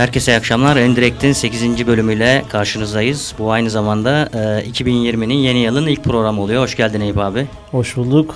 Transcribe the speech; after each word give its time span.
Herkese 0.00 0.32
iyi 0.32 0.36
akşamlar. 0.36 0.76
Endirekt'in 0.76 1.32
8. 1.32 1.86
bölümüyle 1.86 2.44
karşınızdayız. 2.48 3.34
Bu 3.38 3.52
aynı 3.52 3.70
zamanda 3.70 4.28
e, 4.34 4.70
2020'nin 4.70 5.34
yeni 5.34 5.58
yılın 5.58 5.86
ilk 5.86 6.04
programı 6.04 6.42
oluyor. 6.42 6.62
Hoş 6.62 6.76
geldin 6.76 7.00
Eyüp 7.00 7.18
abi. 7.18 7.46
Hoş 7.70 7.96
bulduk. 7.96 8.34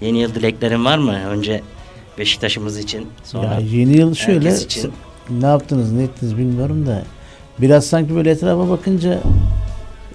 Yeni 0.00 0.18
yıl 0.18 0.34
dileklerin 0.34 0.84
var 0.84 0.98
mı? 0.98 1.18
Önce 1.28 1.62
Beşiktaş'ımız 2.18 2.78
için 2.78 3.06
sonra 3.24 3.46
Ya 3.46 3.60
yeni 3.60 3.96
yıl 3.96 4.14
şöyle 4.14 4.56
için. 4.56 4.92
ne 5.30 5.46
yaptınız 5.46 5.92
ne 5.92 6.02
ettiniz 6.02 6.38
bilmiyorum 6.38 6.86
da 6.86 7.02
biraz 7.58 7.86
sanki 7.86 8.14
böyle 8.14 8.30
etrafa 8.30 8.68
bakınca 8.68 9.20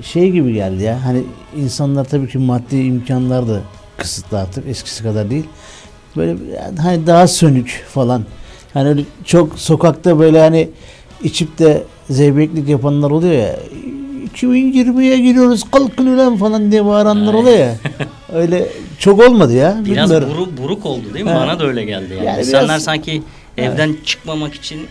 şey 0.02 0.32
gibi 0.32 0.54
geldi 0.54 0.84
ya 0.84 1.06
hani 1.06 1.24
insanlar 1.58 2.06
tabii 2.06 2.28
ki 2.28 2.38
maddi 2.38 2.78
imkanlar 2.78 3.48
da 3.48 3.62
kısıtlı 3.98 4.40
artık 4.40 4.68
eskisi 4.68 5.04
kadar 5.04 5.30
değil. 5.30 5.46
Böyle 6.16 6.36
hani 6.78 7.08
daha 7.08 7.28
sönük 7.28 7.84
falan. 7.90 8.26
Hani 8.76 9.06
çok 9.26 9.60
sokakta 9.60 10.20
böyle 10.20 10.40
hani 10.40 10.70
içip 11.24 11.60
de 11.60 11.84
zeybeklik 12.10 12.70
yapanlar 12.70 13.12
oluyor 13.12 13.34
ya. 13.34 13.56
2020'ye 14.36 15.18
giriyoruz 15.20 15.64
kalkın 15.72 16.06
ulan 16.08 16.38
falan 16.38 16.72
diye 16.72 16.86
bağıranlar 16.86 17.34
oluyor 17.34 17.58
ya. 17.58 17.76
Öyle 18.34 18.70
çok 19.00 19.30
olmadı 19.30 19.54
ya. 19.54 19.82
Biraz 19.86 20.10
bilmiyorum. 20.10 20.30
buru, 20.38 20.64
buruk 20.64 20.86
oldu 20.86 21.14
değil 21.14 21.26
mi? 21.26 21.32
Ha. 21.32 21.40
Bana 21.40 21.60
da 21.60 21.66
öyle 21.68 21.86
geldi 21.86 22.14
yani. 22.14 22.26
Yani 22.26 22.40
İnsanlar 22.40 22.68
biraz- 22.70 22.84
sanki 22.84 23.24
evden 23.58 23.96
çıkmamak 24.06 24.54
için 24.54 24.88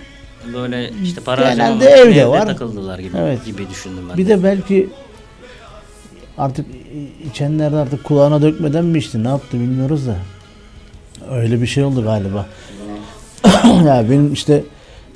böyle 0.54 0.90
işte 1.04 1.20
para 1.20 1.46
harcamamak 1.48 1.82
evde 1.82 1.90
evde 1.90 2.26
var. 2.26 2.46
takıldılar 2.46 2.98
gibi 2.98 3.16
Evet. 3.18 3.44
gibi 3.44 3.70
düşündüm 3.70 4.04
ben. 4.10 4.16
Bir 4.18 4.28
de 4.28 4.42
belki 4.44 4.88
artık 6.38 6.66
içenler 7.30 7.72
de 7.72 7.76
artık 7.76 8.04
kulağına 8.04 8.42
dökmeden 8.42 8.84
mi 8.84 8.98
içti 8.98 9.24
ne 9.24 9.28
yaptı 9.28 9.60
bilmiyoruz 9.60 10.06
da. 10.06 10.16
Öyle 11.30 11.62
bir 11.62 11.66
şey 11.66 11.84
oldu 11.84 12.02
galiba. 12.04 12.46
ya 13.86 14.10
benim 14.10 14.32
işte 14.32 14.64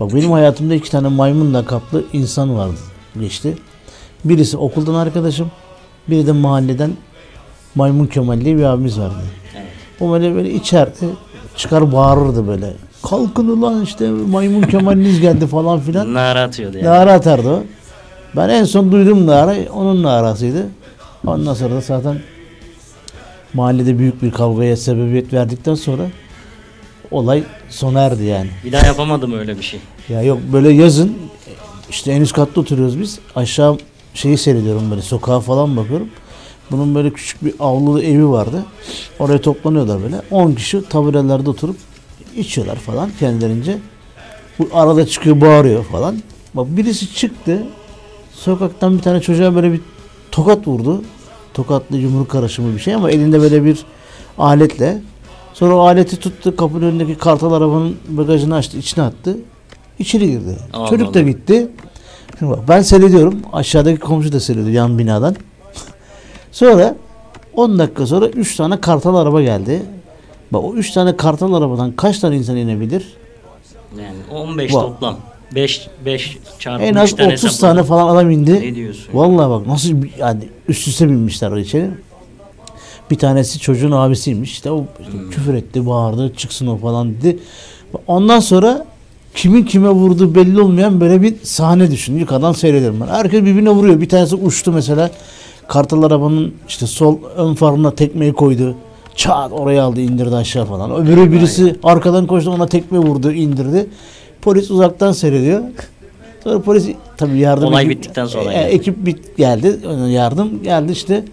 bak 0.01 0.15
benim 0.15 0.31
hayatımda 0.31 0.75
iki 0.75 0.91
tane 0.91 1.09
maymun 1.09 1.55
lakaplı 1.55 2.05
insan 2.13 2.57
vardı 2.57 2.79
geçti. 3.21 3.55
Birisi 4.25 4.57
okuldan 4.57 4.95
arkadaşım, 4.95 5.51
biri 6.09 6.27
de 6.27 6.33
mahalleden 6.33 6.91
Maymun 7.75 8.07
Kemal 8.07 8.41
diye 8.41 8.57
bir 8.57 8.63
abimiz 8.63 9.01
vardı. 9.01 9.15
O 10.01 10.13
böyle 10.13 10.35
böyle 10.35 10.51
içerdi, 10.51 10.93
çıkar 11.57 11.93
bağırırdı 11.93 12.49
böyle. 12.49 12.73
Kalkın 13.03 13.49
ulan 13.49 13.83
işte 13.83 14.11
Maymun 14.11 14.63
Kemal'iniz 14.63 15.21
geldi 15.21 15.47
falan 15.47 15.81
filan. 15.81 16.15
Nara 16.15 16.43
atıyordu 16.43 16.77
yani. 16.77 16.87
Nara 16.87 17.13
atardı 17.13 17.51
o. 17.51 17.63
Ben 18.37 18.49
en 18.49 18.65
son 18.65 18.93
duydum 18.93 19.27
Nara, 19.27 19.55
onun 19.75 20.03
narasıydı. 20.03 20.67
Ondan 21.27 21.55
sonra 21.55 21.75
da 21.75 21.81
zaten 21.81 22.19
mahallede 23.55 23.99
büyük 23.99 24.23
bir 24.23 24.31
kavgaya 24.31 24.77
sebebiyet 24.77 25.33
verdikten 25.33 25.75
sonra 25.75 26.03
olay 27.11 27.43
sona 27.69 28.01
erdi 28.01 28.25
yani. 28.25 28.51
Bir 28.65 28.73
daha 28.73 28.87
yapamadım 28.87 29.33
öyle 29.33 29.59
bir 29.59 29.63
şey. 29.63 29.81
Ya 30.09 30.23
yok 30.23 30.39
böyle 30.53 30.73
yazın 30.73 31.17
işte 31.91 32.13
en 32.13 32.21
üst 32.21 32.33
katta 32.33 32.61
oturuyoruz 32.61 33.01
biz. 33.01 33.19
Aşağı 33.37 33.79
şeyi 34.15 34.39
seyrediyorum 34.39 34.91
böyle 34.91 35.03
sokağa 35.03 35.41
falan 35.41 35.77
bakıyorum. 35.77 36.09
Bunun 36.71 36.95
böyle 36.95 37.11
küçük 37.13 37.45
bir 37.45 37.55
avlulu 37.61 38.03
evi 38.03 38.29
vardı. 38.29 38.65
Oraya 39.19 39.41
toplanıyorlar 39.41 40.03
böyle. 40.03 40.23
10 40.31 40.53
kişi 40.53 40.89
taburelerde 40.89 41.51
oturup 41.51 41.77
içiyorlar 42.37 42.77
falan 42.77 43.11
kendilerince. 43.21 43.79
Bu 44.59 44.69
arada 44.73 45.07
çıkıyor 45.07 45.41
bağırıyor 45.41 45.85
falan. 45.85 46.23
Bak 46.55 46.67
birisi 46.77 47.15
çıktı. 47.15 47.63
Sokaktan 48.33 48.99
bir 48.99 49.03
tane 49.03 49.21
çocuğa 49.21 49.55
böyle 49.55 49.73
bir 49.73 49.81
tokat 50.31 50.69
vurdu. 50.69 51.03
Tokatlı 51.55 51.97
yumruk 51.97 52.29
karışımı 52.29 52.75
bir 52.77 52.81
şey 52.81 52.95
ama 52.95 53.11
elinde 53.11 53.41
böyle 53.41 53.65
bir 53.65 53.79
aletle. 54.39 54.99
Sonra 55.59 55.75
o 55.77 55.81
aleti 55.81 56.17
tuttu 56.17 56.57
kapının 56.57 56.87
önündeki 56.87 57.15
kartal 57.19 57.53
arabanın 57.53 57.97
bagajını 58.09 58.55
açtı 58.55 58.79
içine 58.79 59.05
attı. 59.05 59.37
İçeri 59.99 60.27
girdi. 60.31 60.57
Allah 60.73 60.89
Çocuk 60.89 61.15
da 61.15 61.19
Allah. 61.21 61.29
gitti. 61.29 61.69
Şimdi 62.39 62.53
bak 62.53 62.59
ben 62.69 62.83
seyrediyorum. 62.83 63.35
Aşağıdaki 63.53 64.01
komşu 64.01 64.33
da 64.33 64.41
seyrediyor 64.41 64.75
yan 64.75 64.99
binadan. 64.99 65.37
sonra 66.53 66.95
10 67.55 67.79
dakika 67.79 68.07
sonra 68.07 68.27
3 68.27 68.57
tane 68.57 68.81
kartal 68.81 69.17
araba 69.17 69.43
geldi. 69.43 69.83
Bak 70.53 70.65
o 70.65 70.75
3 70.75 70.91
tane 70.91 71.17
kartal 71.17 71.55
arabadan 71.55 71.93
kaç 71.93 72.19
tane 72.19 72.37
insan 72.37 72.57
inebilir? 72.57 73.17
Yani 73.99 74.17
15 74.31 74.75
Bak. 74.75 74.83
toplam. 74.83 75.17
5 75.55 75.89
5 76.05 76.39
çarpı 76.59 76.85
En 76.85 76.95
az 76.95 77.17
tane 77.17 77.33
30 77.33 77.45
hesapladım. 77.45 77.77
tane 77.77 77.87
falan 77.87 78.15
adam 78.17 78.31
indi. 78.31 78.55
Ne 78.61 78.75
diyorsun? 78.75 79.07
Vallahi 79.15 79.51
bak 79.51 79.67
nasıl 79.67 79.91
yani 80.19 80.41
üst 80.69 80.89
üste 80.89 81.09
binmişler 81.09 81.57
içeri. 81.57 81.91
Bir 83.11 83.19
tanesi 83.19 83.59
çocuğun 83.59 83.91
abisiymiş. 83.93 84.53
İşte 84.53 84.71
o 84.71 84.85
işte 85.01 85.13
Hmm. 85.13 85.31
küfür 85.31 85.55
etti, 85.55 85.87
bağırdı, 85.87 86.33
çıksın 86.37 86.67
o 86.67 86.77
falan 86.77 87.11
dedi. 87.15 87.39
Ondan 88.07 88.41
sonra 88.41 88.87
kimin 89.35 89.63
kime 89.65 89.89
vurduğu 89.89 90.35
belli 90.35 90.61
olmayan 90.61 91.01
böyle 91.01 91.23
bir 91.23 91.35
sahne 91.43 91.91
düşün. 91.91 92.19
Yukarıdan 92.19 92.53
seyrediyorum 92.53 92.99
ben. 93.01 93.07
Herkes 93.15 93.41
birbirine 93.43 93.71
vuruyor. 93.71 94.01
Bir 94.01 94.09
tanesi 94.09 94.35
uçtu 94.37 94.73
mesela. 94.73 95.11
Kartal 95.69 96.03
arabanın 96.03 96.55
işte 96.69 96.87
sol 96.87 97.19
ön 97.37 97.55
farına 97.55 97.91
tekmeyi 97.95 98.33
koydu. 98.33 98.75
Çat 99.15 99.53
oraya 99.53 99.83
aldı 99.85 100.01
indirdi 100.01 100.37
aşağı 100.37 100.65
falan. 100.65 100.95
Öbürü 100.97 101.33
birisi 101.33 101.77
arkadan 101.83 102.27
koştu 102.27 102.51
ona 102.51 102.67
tekme 102.67 102.99
vurdu 102.99 103.33
indirdi. 103.33 103.87
Polis 104.43 104.71
uzaktan 104.71 105.13
seyrediyor. 105.13 105.61
Sonra 106.45 106.61
polis 106.63 106.89
tabii 107.17 107.39
yardım 107.39 107.69
Olay 107.69 107.85
ekip- 107.85 107.91
bittikten 107.91 108.27
sonra 108.27 108.53
e, 108.53 108.57
yani. 108.57 108.67
ekip 108.67 109.07
bit 109.07 109.37
geldi. 109.37 109.77
Yardım 110.09 110.63
geldi 110.63 110.93
işte. 110.93 111.25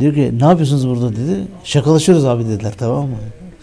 Diyor 0.00 0.14
ki 0.14 0.32
ne 0.40 0.44
yapıyorsunuz 0.44 0.88
burada 0.88 1.12
dedi. 1.12 1.36
Şakalaşıyoruz 1.64 2.24
abi 2.24 2.44
dediler 2.44 2.72
tamam 2.78 3.02
mı? 3.08 3.16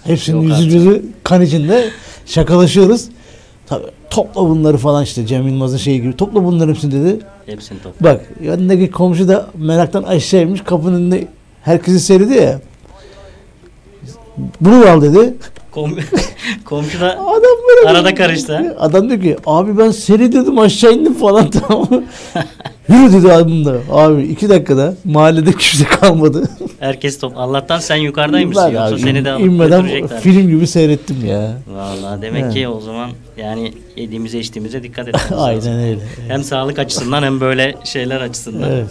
Hepsinin 0.04 0.38
Yok 0.42 0.44
yüzü 0.44 0.54
artık. 0.56 0.72
gözü 0.72 1.06
kan 1.24 1.42
içinde 1.42 1.90
şakalaşıyoruz. 2.26 3.06
Tabii 3.68 3.86
topla 4.10 4.42
bunları 4.42 4.78
falan 4.78 5.04
işte 5.04 5.26
Cem 5.26 5.48
Yılmaz'ın 5.48 5.78
şeyi 5.78 6.02
gibi 6.02 6.18
topla 6.18 6.44
bunları 6.44 6.70
hepsini 6.70 6.92
dedi. 6.92 7.20
Hepsini 7.46 7.78
toplam. 7.82 8.14
Bak 8.14 8.22
yanındaki 8.44 8.92
komşu 8.92 9.28
da 9.28 9.48
meraktan 9.58 10.04
aşağı 10.04 10.42
inmiş 10.42 10.62
kapının 10.62 10.94
önünde 10.96 11.28
herkesi 11.64 12.00
seyrediyor 12.00 12.42
ya. 12.44 12.60
Bunu 14.62 14.90
al 14.90 15.02
dedi. 15.02 15.34
Kom 15.72 15.96
komşu 16.66 17.00
da 17.02 17.12
Adam 17.12 17.42
böyle 17.70 17.90
Arada 17.90 18.16
karıştı? 18.16 18.76
Adam 18.80 19.10
diyor 19.10 19.22
ki 19.22 19.38
abi 19.46 19.78
ben 19.78 19.92
seyrediyordum 19.92 20.60
aşağı 20.60 20.94
indim 20.94 21.14
falan 21.14 21.50
tamam 21.68 21.88
mı? 21.90 22.04
Yürü 22.90 23.14
dedi 23.14 23.32
adam 23.34 23.66
da. 23.66 23.76
Abi 23.92 24.24
iki 24.24 24.50
dakikada 24.50 24.94
mahallede 25.06 25.52
kimse 25.52 25.84
kalmadı. 25.86 26.50
herkes 26.80 27.20
top. 27.20 27.34
Allah'tan 27.38 27.80
sen 27.80 27.96
yukarıdaymışsın 27.96 28.64
yoksa 28.66 28.84
abi 28.84 29.00
seni 29.02 29.26
de 29.26 29.36
inmeden 29.40 30.08
film 30.08 30.48
gibi 30.48 30.68
seyrettim 30.68 31.26
ya. 31.26 31.58
Vallahi 31.68 32.22
demek 32.22 32.44
Evet. 32.44 32.54
ki 32.54 32.68
o 32.68 32.80
zaman 32.82 33.10
yani 33.38 33.74
yediğimize 33.96 34.40
içtiğimize 34.40 34.84
dikkat 34.84 35.08
etmemiz 35.08 35.32
lazım. 35.32 35.72
Aynen 35.72 35.84
öyle. 35.90 36.00
Hem 36.28 36.44
sağlık 36.44 36.80
açısından 36.80 37.24
hem 37.24 37.40
böyle 37.42 37.76
şeyler 37.84 38.22
açısından. 38.22 38.72
Evet, 38.72 38.86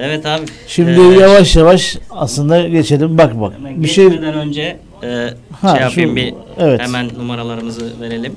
Evet. 0.00 0.26
abi. 0.26 0.44
Şimdi 0.68 0.90
Ee, 0.90 1.20
yavaş 1.20 1.56
yavaş 1.56 1.96
aslında 2.10 2.68
geçelim. 2.68 3.18
Bak 3.18 3.40
bak. 3.40 3.52
Bir 3.64 3.88
şey 3.88 4.06
önce 4.06 4.78
e, 5.02 5.28
Ha, 5.60 5.74
şey 5.74 5.82
yapayım 5.82 6.10
şu- 6.10 6.16
bir 6.16 6.34
evet. 6.58 6.80
hemen 6.80 7.10
numaralarımızı 7.18 8.00
verelim. 8.00 8.36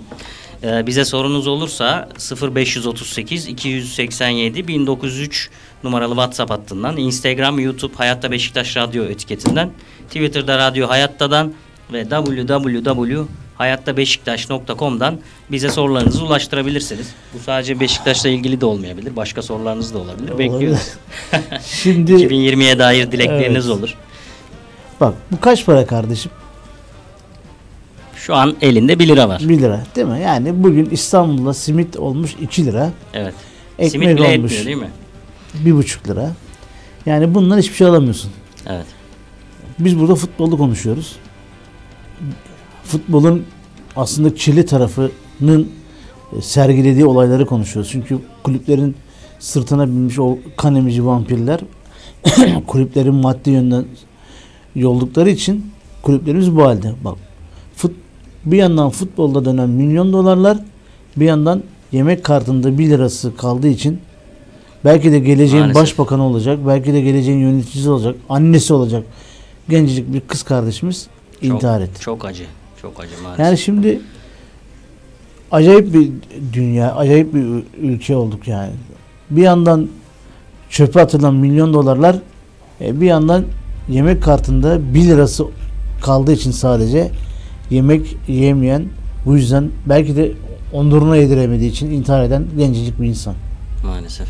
E, 0.63 0.87
bize 0.87 1.05
sorunuz 1.05 1.47
olursa 1.47 2.09
0538 2.55 3.47
287 3.47 4.67
1903 4.67 5.49
numaralı 5.83 6.13
WhatsApp 6.13 6.51
hattından, 6.51 6.97
Instagram, 6.97 7.59
YouTube 7.59 7.93
Hayatta 7.95 8.31
Beşiktaş 8.31 8.77
Radyo 8.77 9.03
etiketinden, 9.03 9.69
Twitter'da 10.07 10.57
Radyo 10.57 10.89
Hayatta'dan 10.89 11.53
ve 11.93 12.11
www.hayattabeşiktaş.com'dan 13.57 15.19
bize 15.51 15.69
sorularınızı 15.69 16.25
ulaştırabilirsiniz. 16.25 17.07
Bu 17.33 17.39
sadece 17.39 17.79
Beşiktaş'la 17.79 18.29
ilgili 18.29 18.61
de 18.61 18.65
olmayabilir. 18.65 19.15
Başka 19.15 19.41
sorularınız 19.41 19.93
da 19.93 19.97
olabilir. 19.97 20.37
Bekliyoruz. 20.37 20.87
Şimdi 21.65 22.11
2020'ye 22.13 22.79
dair 22.79 23.11
dilekleriniz 23.11 23.65
Evet. 23.67 23.77
olur. 23.77 23.95
bak 25.01 25.13
bu 25.31 25.39
kaç 25.39 25.65
para 25.65 25.85
kardeşim? 25.85 26.31
Şu 28.15 28.35
an 28.35 28.55
elinde 28.61 28.99
1 28.99 29.07
lira 29.07 29.29
var. 29.29 29.41
1 29.49 29.59
lira 29.61 29.83
değil 29.95 30.07
mi? 30.07 30.21
Yani 30.21 30.63
bugün 30.63 30.89
İstanbul'da 30.91 31.53
simit 31.53 31.97
olmuş 31.97 32.35
2 32.41 32.65
lira. 32.65 32.91
Evet. 33.13 33.33
Ekmek 33.79 33.91
Simit 33.91 34.07
bile 34.17 34.23
olmuş 34.23 34.51
etmiyor 34.51 34.65
değil 34.65 34.77
mi? 34.77 34.89
bir 35.53 35.73
buçuk 35.75 36.07
lira. 36.09 36.31
Yani 37.05 37.35
bundan 37.35 37.57
hiçbir 37.57 37.75
şey 37.75 37.87
alamıyorsun. 37.87 38.31
Evet. 38.67 38.85
Biz 39.79 39.99
burada 39.99 40.15
futbolu 40.15 40.57
konuşuyoruz. 40.57 41.15
Futbolun 42.83 43.43
aslında 43.95 44.35
kirli 44.35 44.65
tarafının 44.65 45.69
e, 46.37 46.41
sergilediği 46.41 47.05
olayları 47.05 47.45
konuşuyoruz. 47.45 47.91
Çünkü 47.91 48.19
kulüplerin 48.43 48.95
sırtına 49.39 49.87
binmiş 49.87 50.19
o 50.19 50.37
kan 50.57 50.75
emici 50.75 51.05
vampirler 51.05 51.59
kulüplerin 52.67 53.15
maddi 53.15 53.49
yönden 53.49 53.85
yoldukları 54.75 55.29
için 55.29 55.71
kulüplerimiz 56.01 56.55
bu 56.55 56.63
halde. 56.63 56.93
Bak 57.03 57.17
fut, 57.75 57.95
bir 58.45 58.57
yandan 58.57 58.89
futbolda 58.89 59.45
dönen 59.45 59.69
milyon 59.69 60.13
dolarlar 60.13 60.57
bir 61.17 61.25
yandan 61.25 61.63
yemek 61.91 62.23
kartında 62.23 62.77
1 62.77 62.89
lirası 62.89 63.35
kaldığı 63.35 63.67
için 63.67 63.99
belki 64.85 65.11
de 65.11 65.19
geleceğin 65.19 65.65
Maalesef. 65.65 65.83
başbakanı 65.83 66.23
olacak, 66.23 66.59
belki 66.67 66.93
de 66.93 67.01
geleceğin 67.01 67.39
yöneticisi 67.39 67.89
olacak, 67.89 68.15
annesi 68.29 68.73
olacak 68.73 69.03
gencecik 69.69 70.13
bir 70.13 70.19
kız 70.19 70.43
kardeşimiz 70.43 71.07
Çok, 71.33 71.43
intihar 71.43 71.81
etti. 71.81 72.01
Çok 72.01 72.25
acı. 72.25 72.43
Çok 72.83 72.99
acı 72.99 73.21
maalesef. 73.23 73.45
Yani 73.45 73.57
şimdi 73.57 74.01
acayip 75.51 75.93
bir 75.93 76.11
dünya, 76.53 76.95
acayip 76.95 77.33
bir 77.33 77.39
ül- 77.39 77.63
ülke 77.81 78.15
olduk 78.15 78.47
yani. 78.47 78.71
Bir 79.29 79.41
yandan 79.41 79.89
çöpe 80.69 81.01
atılan 81.01 81.33
milyon 81.35 81.73
dolarlar, 81.73 82.15
e, 82.81 83.01
bir 83.01 83.05
yandan 83.05 83.43
yemek 83.89 84.23
kartında 84.23 84.93
1 84.93 85.03
lirası 85.03 85.45
kaldığı 86.01 86.31
için 86.33 86.51
sadece 86.51 87.11
yemek 87.69 88.15
yemeyen, 88.27 88.85
bu 89.25 89.35
yüzden 89.37 89.69
belki 89.85 90.15
de 90.15 90.31
onduruna 90.73 91.15
yediremediği 91.15 91.71
için 91.71 91.91
intihar 91.91 92.23
eden 92.23 92.45
gencecik 92.57 93.01
bir 93.01 93.07
insan. 93.07 93.33
Maalesef. 93.85 94.27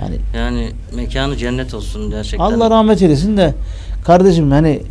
Yani 0.00 0.16
Yani 0.36 0.70
mekanı 0.96 1.36
cennet 1.36 1.74
olsun 1.74 2.10
gerçekten. 2.10 2.44
Allah 2.44 2.70
rahmet 2.70 3.02
eylesin 3.02 3.36
de 3.36 3.54
kardeşim 4.04 4.50
hani 4.50 4.82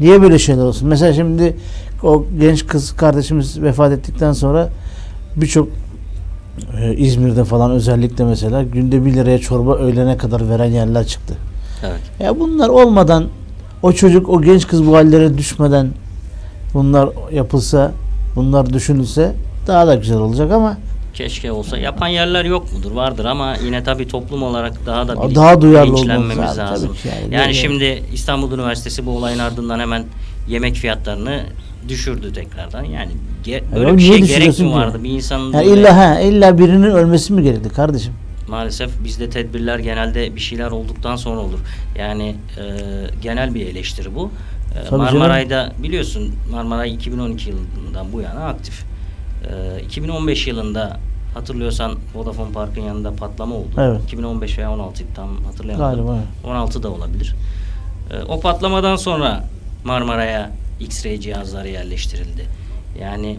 niye 0.00 0.22
böyle 0.22 0.38
şeyler 0.38 0.62
olsun? 0.62 0.88
Mesela 0.88 1.12
şimdi 1.12 1.56
o 2.02 2.24
genç 2.40 2.66
kız 2.66 2.92
kardeşimiz 2.96 3.62
vefat 3.62 3.92
ettikten 3.92 4.32
sonra 4.32 4.68
birçok 5.36 5.68
e, 6.80 6.94
İzmir'de 6.96 7.44
falan 7.44 7.70
özellikle 7.70 8.24
mesela 8.24 8.62
günde 8.62 9.04
1 9.04 9.14
liraya 9.14 9.38
çorba 9.38 9.76
öğlene 9.76 10.16
kadar 10.16 10.48
veren 10.48 10.70
yerler 10.70 11.06
çıktı. 11.06 11.34
Evet. 11.82 12.00
Ya 12.20 12.40
bunlar 12.40 12.68
olmadan 12.68 13.24
o 13.82 13.92
çocuk 13.92 14.28
o 14.28 14.42
genç 14.42 14.66
kız 14.66 14.86
bu 14.86 14.96
hallere 14.96 15.38
düşmeden 15.38 15.88
bunlar 16.74 17.08
yapılsa 17.32 17.92
bunlar 18.36 18.72
düşünülse 18.72 19.32
daha 19.66 19.86
da 19.86 19.94
güzel 19.94 20.18
olacak 20.18 20.52
ama 20.52 20.76
Keşke 21.14 21.52
olsa. 21.52 21.78
Yapan 21.78 22.08
yerler 22.08 22.44
yok 22.44 22.72
mudur? 22.72 22.92
Vardır 22.92 23.24
ama 23.24 23.56
yine 23.64 23.84
tabii 23.84 24.08
toplum 24.08 24.42
olarak 24.42 24.86
daha 24.86 25.08
da 25.08 25.12
bilinç- 25.14 25.34
Daha 25.34 25.60
duyarlı 25.60 25.92
bilinçlenmemiz 25.92 26.38
lazım, 26.38 26.64
lazım. 26.64 26.92
ki 26.94 27.08
yani. 27.08 27.20
yani 27.22 27.34
Yani- 27.34 27.54
şimdi 27.54 28.02
İstanbul 28.12 28.52
Üniversitesi 28.52 29.06
bu 29.06 29.10
olayın 29.10 29.38
ardından 29.38 29.80
hemen 29.80 30.04
yemek 30.48 30.74
fiyatlarını 30.74 31.42
düşürdü 31.88 32.32
tekrardan. 32.32 32.84
Yani 32.84 33.10
ge- 33.44 33.62
böyle 33.74 33.88
Ya 33.90 33.96
bir 33.96 34.02
şey 34.02 34.20
gerek 34.22 34.48
mi 34.48 34.54
ki? 34.54 34.70
vardı? 34.72 35.04
Bir 35.04 35.10
insanın 35.10 35.52
ya 35.52 35.58
böyle- 35.60 35.80
illa 35.80 35.96
ha 35.96 36.20
illa 36.20 36.58
birinin 36.58 36.82
ölmesi 36.90 37.32
mi 37.32 37.42
gerekti 37.42 37.68
kardeşim? 37.68 38.12
maalesef 38.48 38.90
bizde 39.04 39.30
tedbirler 39.30 39.78
genelde 39.78 40.36
bir 40.36 40.40
şeyler 40.40 40.70
olduktan 40.70 41.16
sonra 41.16 41.40
olur. 41.40 41.58
Yani 41.98 42.28
e, 42.58 42.62
genel 43.22 43.54
bir 43.54 43.66
eleştiri 43.66 44.14
bu. 44.14 44.30
E, 44.92 44.96
Marmaray'da 44.96 45.72
biliyorsun 45.82 46.34
Marmaray 46.52 46.94
2012 46.94 47.50
yılından 47.50 48.12
bu 48.12 48.20
yana 48.20 48.44
aktif. 48.46 48.84
E, 49.44 49.82
2015 49.84 50.46
yılında 50.46 50.96
hatırlıyorsan 51.34 51.92
Vodafone 52.14 52.52
Park'ın 52.52 52.80
yanında 52.80 53.12
patlama 53.12 53.54
oldu. 53.54 53.68
Evet. 53.78 54.00
2015 54.04 54.58
veya 54.58 54.72
16 54.72 55.04
tam 55.14 55.44
hatırlayamadım. 55.44 56.06
Galiba. 56.06 56.18
16 56.44 56.82
da 56.82 56.90
olabilir. 56.90 57.34
E, 58.10 58.22
o 58.28 58.40
patlamadan 58.40 58.96
sonra 58.96 59.44
Marmaray'a 59.84 60.50
X-ray 60.80 61.20
cihazları 61.20 61.68
yerleştirildi. 61.68 62.46
Yani 63.00 63.36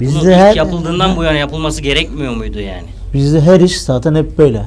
bunun 0.00 0.14
Bizde 0.14 0.30
ilk 0.30 0.36
her 0.36 0.56
yapıldığından 0.56 1.16
bu 1.16 1.24
yana 1.24 1.36
yapılması 1.38 1.82
gerekmiyor 1.82 2.36
muydu 2.36 2.60
yani? 2.60 2.86
Bizde 3.14 3.40
her 3.40 3.60
iş 3.60 3.80
zaten 3.80 4.14
hep 4.14 4.38
böyle. 4.38 4.62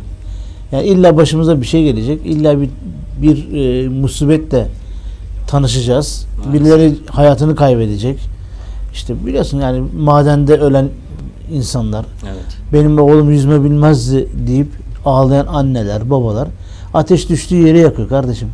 Yani 0.71 0.87
illa 0.87 1.17
başımıza 1.17 1.61
bir 1.61 1.65
şey 1.65 1.83
gelecek. 1.83 2.25
illa 2.25 2.61
bir 2.61 2.69
bir 3.21 3.53
e, 3.53 3.89
musibetle 3.89 4.67
tanışacağız. 5.47 6.25
Maalesef. 6.37 6.53
Birileri 6.53 6.93
hayatını 7.11 7.55
kaybedecek. 7.55 8.19
İşte 8.93 9.25
biliyorsun 9.25 9.59
yani 9.61 9.83
madende 9.99 10.57
ölen 10.57 10.89
insanlar, 11.51 12.05
Evet. 12.23 12.57
benim 12.73 12.99
oğlum 12.99 13.31
yüzme 13.31 13.63
bilmezdi 13.63 14.27
deyip 14.47 14.67
ağlayan 15.05 15.47
anneler, 15.47 16.09
babalar 16.09 16.47
ateş 16.93 17.29
düştüğü 17.29 17.55
yere 17.55 17.79
yakıyor 17.79 18.09
kardeşim. 18.09 18.49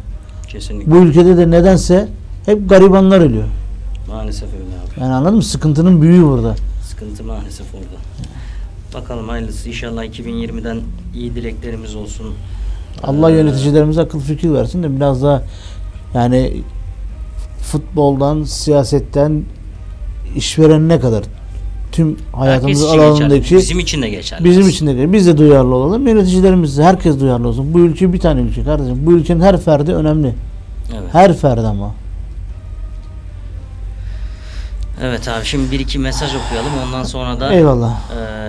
Kesinlikle. 0.48 0.92
Bu 0.92 0.96
ülkede 0.96 1.38
de 1.38 1.52
nedense 1.52 2.08
hep 2.46 2.70
garibanlar 2.70 3.20
ölüyor. 3.20 3.44
Maalesef 4.10 4.50
öyle 4.54 4.64
abi. 4.64 5.02
Yani 5.02 5.14
anladın 5.14 5.36
mı? 5.36 5.44
Sıkıntının 5.44 6.02
büyüğü 6.02 6.24
burada. 6.24 6.56
Sıkıntı 6.90 7.24
maalesef 7.24 7.68
orada. 7.76 9.04
Bakalım 9.04 9.30
hayırlısı. 9.30 9.70
İnşallah 9.70 10.04
2020'den 10.06 10.78
iyi 11.16 11.36
dileklerimiz 11.36 11.96
olsun. 11.96 12.26
Allah 13.04 13.32
Ee, 13.32 13.34
yöneticilerimize 13.34 14.02
akıl 14.02 14.20
fikir 14.20 14.54
versin 14.54 14.84
de 14.84 14.96
biraz 14.96 15.24
daha 15.24 15.44
yani 16.14 16.62
futboldan, 17.62 18.44
siyasetten 18.44 19.44
işverenine 20.36 21.00
kadar 21.00 21.24
tüm 21.92 22.18
hayatımız 22.34 22.84
için 22.84 23.00
alanındaki 23.00 23.42
geçerli. 23.42 23.60
Bizim 23.62 23.80
için 23.80 24.02
de 24.02 24.10
geçerli. 24.10 24.44
bizim 24.46 24.70
için 24.70 24.88
de 24.88 25.14
biz 25.14 25.28
de 25.28 25.38
duyarlı 25.38 25.76
olalım. 25.76 26.08
Yöneticilerimiz 26.08 26.80
herkes 26.80 27.20
duyarlı 27.20 27.48
olsun. 27.48 27.74
Bu 27.74 27.80
ülke 27.80 28.14
bir 28.14 28.20
tane 28.20 28.42
ülke 28.42 28.64
kardeşim. 28.64 29.06
Bu 29.06 29.14
ülkenin 29.14 29.42
her 29.42 29.58
ferdi 29.62 29.94
önemli. 29.94 30.36
Evet. 30.94 31.14
Her 31.14 31.34
ferdi 31.38 31.68
ama. 31.68 31.92
evet 35.02 35.28
abi 35.28 35.46
şimdi 35.46 35.72
bir 35.72 35.80
iki 35.80 36.00
mesaj 36.00 36.32
okuyalım. 36.36 36.72
Ondan 36.88 37.04
sonra 37.04 37.40
da 37.40 37.54
Eyvallah. 37.54 38.00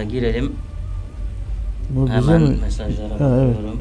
e, 0.00 0.04
girelim. 0.04 0.52
Bu 1.90 2.06
güzel 2.06 2.23
Hemen 2.23 2.42
mi? 2.42 2.56
mesajlara 2.62 3.09
Ha, 3.09 3.37
evet. 3.45 3.56
bakıyorum. 3.56 3.80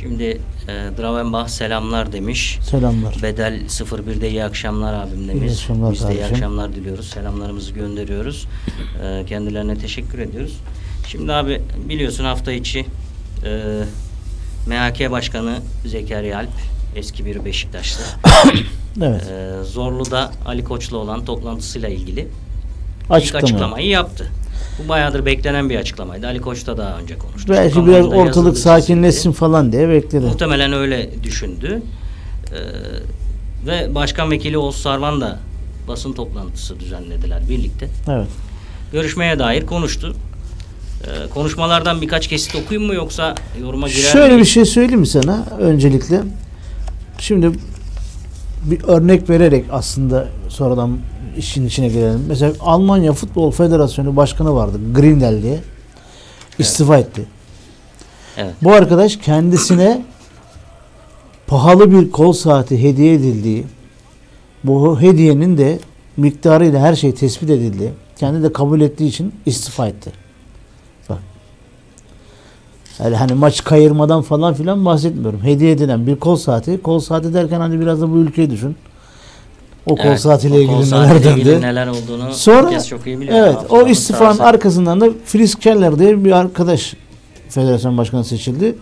Şimdi 0.00 0.40
e, 0.68 0.72
Dravenbach 0.98 1.48
selamlar 1.48 2.12
demiş. 2.12 2.58
Selamlar. 2.70 3.16
Bedel 3.22 3.60
01'de 3.66 4.30
iyi 4.30 4.44
akşamlar 4.44 4.94
abim 4.94 5.28
demiş. 5.28 5.50
İyi 5.52 5.54
akşamlar 5.54 5.92
Biz 5.92 6.00
de 6.00 6.04
iyi 6.04 6.08
kardeşim. 6.08 6.34
akşamlar 6.34 6.74
diliyoruz. 6.74 7.06
Selamlarımızı 7.08 7.72
gönderiyoruz. 7.72 8.46
Ee, 9.02 9.24
kendilerine 9.28 9.78
teşekkür 9.78 10.18
ediyoruz. 10.18 10.56
Şimdi 11.08 11.32
abi 11.32 11.62
biliyorsun 11.88 12.24
hafta 12.24 12.52
içi 12.52 12.86
e, 13.44 13.82
MHK 14.68 15.10
Başkanı 15.10 15.58
Zekeriya 15.86 16.38
Alp 16.38 16.48
eski 16.96 17.24
bir 17.26 17.44
Beşiktaşlı. 17.44 18.02
Evet. 19.02 19.22
e, 19.30 19.64
Zorlu'da 19.64 20.30
Ali 20.46 20.64
Koç'la 20.64 20.96
olan 20.96 21.24
toplantısıyla 21.24 21.88
ilgili 21.88 22.20
ilk 22.20 22.30
Açıklama. 23.10 23.44
açıklamayı 23.44 23.88
yaptı. 23.88 24.28
Bu 24.78 24.88
bayağıdır 24.88 25.26
beklenen 25.26 25.70
bir 25.70 25.76
açıklamaydı. 25.76 26.26
Ali 26.26 26.40
Koç 26.40 26.66
da 26.66 26.76
daha 26.76 26.98
önce 26.98 27.18
konuştu. 27.18 27.52
Belki 27.52 27.74
Kamuoyunda 27.74 28.10
biraz 28.12 28.26
ortalık 28.26 28.58
sakinleşsin 28.58 29.20
çizildi. 29.20 29.36
falan 29.36 29.72
diye 29.72 29.88
bekledi. 29.88 30.24
Muhtemelen 30.26 30.72
öyle 30.72 31.10
düşündü. 31.22 31.82
Ee, 32.52 33.66
ve 33.66 33.94
Başkan 33.94 34.30
Vekili 34.30 34.58
Oğuz 34.58 34.76
Sarvan 34.76 35.20
da 35.20 35.38
basın 35.88 36.12
toplantısı 36.12 36.80
düzenlediler 36.80 37.42
birlikte. 37.48 37.88
Evet. 38.08 38.28
Görüşmeye 38.92 39.38
dair 39.38 39.66
konuştu. 39.66 40.16
Ee, 41.04 41.28
konuşmalardan 41.30 42.00
birkaç 42.02 42.28
kesit 42.28 42.54
okuyayım 42.56 42.88
mı 42.90 42.94
yoksa 42.94 43.34
yoruma 43.60 43.88
girer 43.88 43.98
Şöyle 44.08 44.26
miyim? 44.28 44.40
bir 44.40 44.44
şey 44.46 44.64
söyleyeyim 44.64 45.00
mi 45.00 45.06
sana 45.06 45.46
öncelikle? 45.58 46.22
Şimdi 47.18 47.50
bir 48.64 48.82
örnek 48.82 49.30
vererek 49.30 49.64
aslında 49.72 50.28
sonradan 50.48 50.98
işin 51.36 51.66
içine 51.66 51.88
girelim. 51.88 52.24
Mesela 52.28 52.52
Almanya 52.60 53.12
Futbol 53.12 53.50
Federasyonu 53.50 54.16
Başkanı 54.16 54.54
vardı. 54.54 54.78
Grindel 54.94 55.42
diye. 55.42 55.60
İstifa 56.58 56.98
etti. 56.98 57.26
Evet. 58.36 58.54
Bu 58.62 58.72
arkadaş 58.72 59.16
kendisine 59.16 60.04
pahalı 61.46 61.90
bir 61.90 62.10
kol 62.10 62.32
saati 62.32 62.82
hediye 62.82 63.14
edildiği, 63.14 63.66
bu 64.64 65.00
hediyenin 65.00 65.58
de 65.58 65.78
miktarıyla 66.16 66.80
her 66.80 66.94
şey 66.94 67.14
tespit 67.14 67.50
edildi. 67.50 67.92
Kendi 68.16 68.42
de 68.42 68.52
kabul 68.52 68.80
ettiği 68.80 69.06
için 69.06 69.34
istifa 69.46 69.86
etti. 69.88 70.12
Bak. 71.08 71.18
Yani 72.98 73.16
hani 73.16 73.34
maç 73.34 73.64
kayırmadan 73.64 74.22
falan 74.22 74.54
filan 74.54 74.84
bahsetmiyorum. 74.84 75.42
Hediye 75.42 75.70
edilen 75.70 76.06
bir 76.06 76.16
kol 76.16 76.36
saati. 76.36 76.82
Kol 76.82 76.98
saati 76.98 77.34
derken 77.34 77.60
hani 77.60 77.80
biraz 77.80 78.00
da 78.00 78.10
bu 78.10 78.16
ülkeyi 78.16 78.50
düşün. 78.50 78.76
O 79.86 79.96
kol 79.96 80.04
Evet, 80.04 80.20
saatiyle 80.20 80.62
ilgili 80.62 80.90
neler 80.90 81.16
ilgili 81.36 81.60
neler 81.60 81.86
olduğunu 81.86 82.32
Sonra 82.34 82.82
çok 82.84 83.06
iyi 83.06 83.20
biliyor. 83.20 83.38
evet 83.38 83.56
o 83.68 83.86
istifanın 83.86 84.38
arkasından 84.38 85.00
da 85.00 85.08
Fritz 85.24 85.54
Keller 85.54 85.98
diye 85.98 86.24
bir 86.24 86.32
arkadaş 86.32 86.94
federasyon 87.48 87.98
başkanı 87.98 88.24
seçildi. 88.24 88.74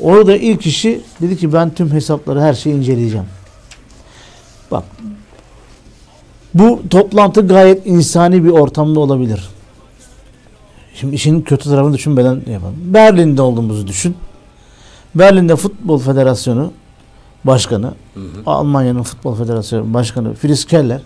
Orada 0.00 0.36
ilk 0.36 0.66
işi 0.66 1.00
dedi 1.20 1.36
ki 1.36 1.52
ben 1.52 1.70
tüm 1.70 1.90
hesapları 1.92 2.40
her 2.40 2.54
şeyi 2.54 2.74
inceleyeceğim. 2.76 3.26
Bak 4.70 4.84
bu 6.54 6.82
toplantı 6.90 7.46
gayet 7.46 7.86
insani 7.86 8.44
bir 8.44 8.50
ortamda 8.50 9.00
olabilir. 9.00 9.48
Şimdi 10.94 11.14
işin 11.14 11.40
kötü 11.42 11.64
tarafını 11.68 11.94
düşünmeden 11.94 12.42
yapalım. 12.52 12.74
Berlin'de 12.78 13.42
olduğumuzu 13.42 13.86
düşün. 13.86 14.16
Berlin'de 15.14 15.56
Futbol 15.56 15.98
Federasyonu 15.98 16.72
Başkanı, 17.44 17.94
Hı 18.14 18.20
hı. 18.20 18.24
Almanya'nın 18.46 19.02
Futbol 19.02 19.34
Federasyonu 19.34 19.94
Başkanı 19.94 20.34
Fritz 20.34 20.64
Keller, 20.64 21.00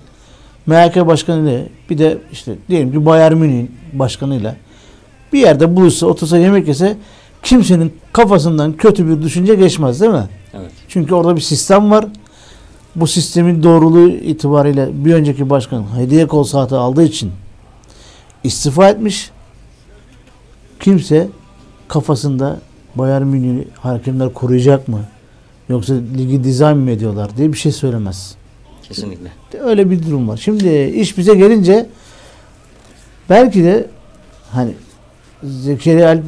MHK 0.66 1.06
Başkanı 1.06 1.50
ile 1.50 1.68
bir 1.90 1.98
de 1.98 2.18
işte 2.32 2.54
diyelim 2.68 2.92
ki 2.92 3.06
Bayern 3.06 3.36
Münih'in 3.36 3.76
başkanıyla 3.92 4.56
bir 5.32 5.38
yerde 5.38 5.76
buluşsa, 5.76 6.06
otursa 6.06 6.38
yemek 6.38 6.68
yese 6.68 6.96
kimsenin 7.42 7.92
kafasından 8.12 8.72
kötü 8.72 9.08
bir 9.08 9.22
düşünce 9.22 9.54
geçmez 9.54 10.00
değil 10.00 10.12
mi? 10.12 10.28
Evet. 10.54 10.70
Çünkü 10.88 11.14
orada 11.14 11.36
bir 11.36 11.40
sistem 11.40 11.90
var. 11.90 12.06
Bu 12.96 13.06
sistemin 13.06 13.62
doğruluğu 13.62 14.08
itibariyle 14.08 14.88
bir 14.92 15.14
önceki 15.14 15.50
başkan 15.50 15.84
hediye 15.96 16.26
kol 16.26 16.44
saati 16.44 16.74
aldığı 16.74 17.02
için 17.02 17.32
istifa 18.44 18.88
etmiş. 18.88 19.30
Kimse 20.80 21.28
kafasında 21.88 22.60
Bayern 22.94 23.22
Münih'i 23.22 23.68
hakemler 23.80 24.32
koruyacak 24.34 24.88
mı? 24.88 25.00
Yoksa 25.68 25.94
ligi 25.94 26.44
dizayn 26.44 26.78
mı 26.78 26.90
ediyorlar 26.90 27.36
diye 27.36 27.52
bir 27.52 27.58
şey 27.58 27.72
söylemez. 27.72 28.34
Kesinlikle. 28.82 29.30
Öyle 29.60 29.90
bir 29.90 30.06
durum 30.06 30.28
var. 30.28 30.36
Şimdi 30.36 30.92
iş 30.94 31.18
bize 31.18 31.34
gelince 31.34 31.86
belki 33.30 33.64
de 33.64 33.90
hani 34.50 34.74
Zekeriya 35.42 36.08
Alp 36.08 36.24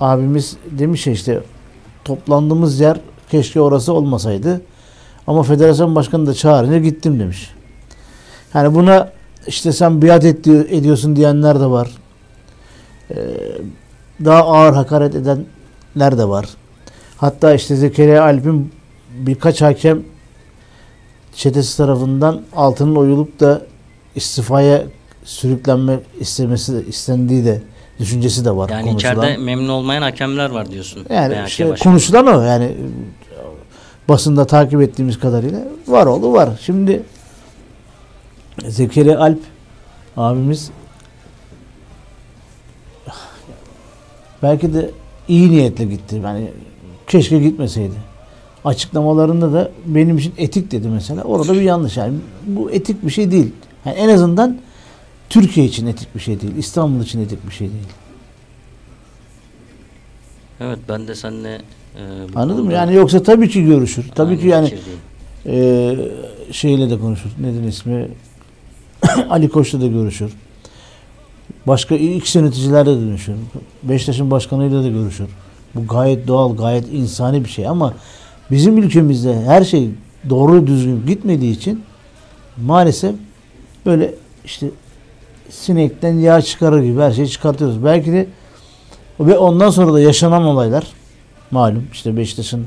abimiz 0.00 0.56
demiş 0.70 1.06
ya 1.06 1.12
işte 1.12 1.42
toplandığımız 2.04 2.80
yer 2.80 3.00
keşke 3.30 3.60
orası 3.60 3.92
olmasaydı. 3.92 4.60
Ama 5.26 5.42
federasyon 5.42 5.94
başkanı 5.94 6.26
da 6.26 6.34
çağırınca 6.34 6.78
gittim 6.78 7.20
demiş. 7.20 7.50
Yani 8.54 8.74
buna 8.74 9.12
işte 9.46 9.72
sen 9.72 10.02
biat 10.02 10.24
etti, 10.24 10.66
ediyorsun 10.70 11.16
diyenler 11.16 11.60
de 11.60 11.66
var. 11.66 11.90
Ee, 13.10 13.16
daha 14.24 14.42
ağır 14.42 14.72
hakaret 14.74 15.14
edenler 15.14 16.18
de 16.18 16.28
var. 16.28 16.46
Hatta 17.20 17.54
işte 17.54 17.76
Zekeriya 17.76 18.22
Alp'in 18.22 18.72
birkaç 19.14 19.62
hakem 19.62 20.02
çetesi 21.34 21.76
tarafından 21.76 22.42
altının 22.56 22.96
oyulup 22.96 23.40
da 23.40 23.62
istifaya 24.14 24.82
sürüklenme 25.24 26.00
istemesi 26.20 26.74
de, 26.74 26.86
istendiği 26.86 27.44
de 27.44 27.62
düşüncesi 27.98 28.44
de 28.44 28.56
var. 28.56 28.68
Yani 28.68 28.90
konuşulan. 28.90 29.16
içeride 29.16 29.36
memnun 29.36 29.68
olmayan 29.68 30.02
hakemler 30.02 30.50
var 30.50 30.70
diyorsun. 30.70 31.06
yani 31.10 31.36
işte 31.46 31.74
konuşulan 31.82 32.26
o 32.26 32.40
yani 32.40 32.76
basında 34.08 34.44
takip 34.46 34.80
ettiğimiz 34.82 35.18
kadarıyla 35.18 35.60
var 35.86 36.06
oldu 36.06 36.32
var. 36.32 36.50
Şimdi 36.60 37.02
Zekeriya 38.68 39.18
Alp 39.18 39.40
abimiz 40.16 40.70
belki 44.42 44.74
de 44.74 44.90
iyi 45.28 45.50
niyetle 45.50 45.84
gitti. 45.84 46.20
Yani 46.24 46.50
keşke 47.10 47.38
gitmeseydi. 47.38 47.94
Açıklamalarında 48.64 49.52
da 49.52 49.70
benim 49.86 50.18
için 50.18 50.32
etik 50.38 50.70
dedi 50.70 50.88
mesela. 50.88 51.22
Orada 51.22 51.54
bir 51.54 51.60
yanlış. 51.60 51.96
Yani 51.96 52.14
bu 52.46 52.70
etik 52.70 53.06
bir 53.06 53.10
şey 53.10 53.30
değil. 53.30 53.52
Yani 53.84 53.96
en 53.96 54.08
azından 54.08 54.58
Türkiye 55.30 55.66
için 55.66 55.86
etik 55.86 56.14
bir 56.14 56.20
şey 56.20 56.40
değil. 56.40 56.56
İstanbul 56.56 57.02
için 57.02 57.20
etik 57.20 57.46
bir 57.48 57.52
şey 57.52 57.68
değil. 57.68 57.88
Evet 60.60 60.78
ben 60.88 61.08
de 61.08 61.14
seninle 61.14 61.62
e, 61.96 62.02
Anladın 62.34 62.64
mı? 62.64 62.72
Yani 62.72 62.94
yoksa 62.94 63.22
tabii 63.22 63.48
ki 63.48 63.64
görüşür. 63.64 64.04
Tabii 64.14 64.30
aynı 64.30 64.40
ki 64.40 64.46
yani. 64.46 64.74
Ee, 65.46 65.96
şeyle 66.52 66.90
de 66.90 66.98
konuşur. 66.98 67.30
Nedir 67.40 67.68
ismi? 67.68 68.08
Ali 69.30 69.48
Koç'la 69.48 69.80
da 69.80 69.86
görüşür. 69.86 70.32
Başka 71.66 71.94
X 71.94 72.34
yöneticilerle 72.36 73.00
de 73.00 73.04
görüşür. 73.04 73.34
Beşiktaş'ın 73.82 74.30
başkanıyla 74.30 74.82
da 74.82 74.88
görüşür. 74.88 75.28
Bu 75.74 75.86
gayet 75.86 76.28
doğal, 76.28 76.56
gayet 76.56 76.92
insani 76.92 77.44
bir 77.44 77.48
şey 77.48 77.68
ama 77.68 77.94
bizim 78.50 78.78
ülkemizde 78.78 79.42
her 79.42 79.64
şey 79.64 79.90
doğru 80.30 80.66
düzgün 80.66 81.06
gitmediği 81.06 81.52
için 81.52 81.82
maalesef 82.56 83.14
böyle 83.86 84.14
işte 84.44 84.66
sinekten 85.50 86.14
yağ 86.14 86.42
çıkarır 86.42 86.82
gibi 86.82 87.00
her 87.00 87.12
şeyi 87.12 87.28
çıkartıyoruz. 87.28 87.84
Belki 87.84 88.12
de 88.12 88.26
ve 89.20 89.38
ondan 89.38 89.70
sonra 89.70 89.92
da 89.92 90.00
yaşanan 90.00 90.42
olaylar 90.42 90.86
malum 91.50 91.86
işte 91.92 92.16
Beşiktaş'ın 92.16 92.66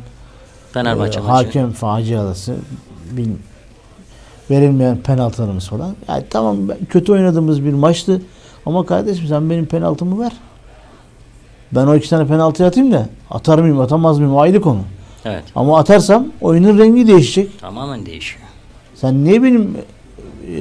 Fenerbahçe 0.74 1.20
maçı. 1.20 1.32
hakem 1.32 1.72
faciası 1.72 2.56
bil, 3.12 3.30
verilmeyen 4.50 4.98
penaltılarımız 4.98 5.68
falan. 5.68 5.96
Yani 6.08 6.24
tamam 6.30 6.58
kötü 6.90 7.12
oynadığımız 7.12 7.66
bir 7.66 7.74
maçtı 7.74 8.22
ama 8.66 8.86
kardeşim 8.86 9.28
sen 9.28 9.50
benim 9.50 9.66
penaltımı 9.66 10.24
ver. 10.24 10.32
Ben 11.76 11.88
o 11.88 11.96
iki 11.96 12.10
tane 12.10 12.28
penaltı 12.28 12.66
atayım 12.66 12.92
da 12.92 13.10
atar 13.32 13.60
mıyım 13.60 13.80
atamaz 13.80 14.20
mıyım 14.20 14.38
ayrı 14.38 14.62
konu. 14.62 14.82
Evet. 15.26 15.44
Ama 15.56 15.80
atarsam 15.80 16.28
oyunun 16.42 16.80
rengi 16.80 17.08
değişecek. 17.08 17.60
Tamamen 17.60 18.06
değişiyor. 18.06 18.42
Sen 18.96 19.24
niye 19.24 19.44
benim 19.44 19.78
e, 20.48 20.56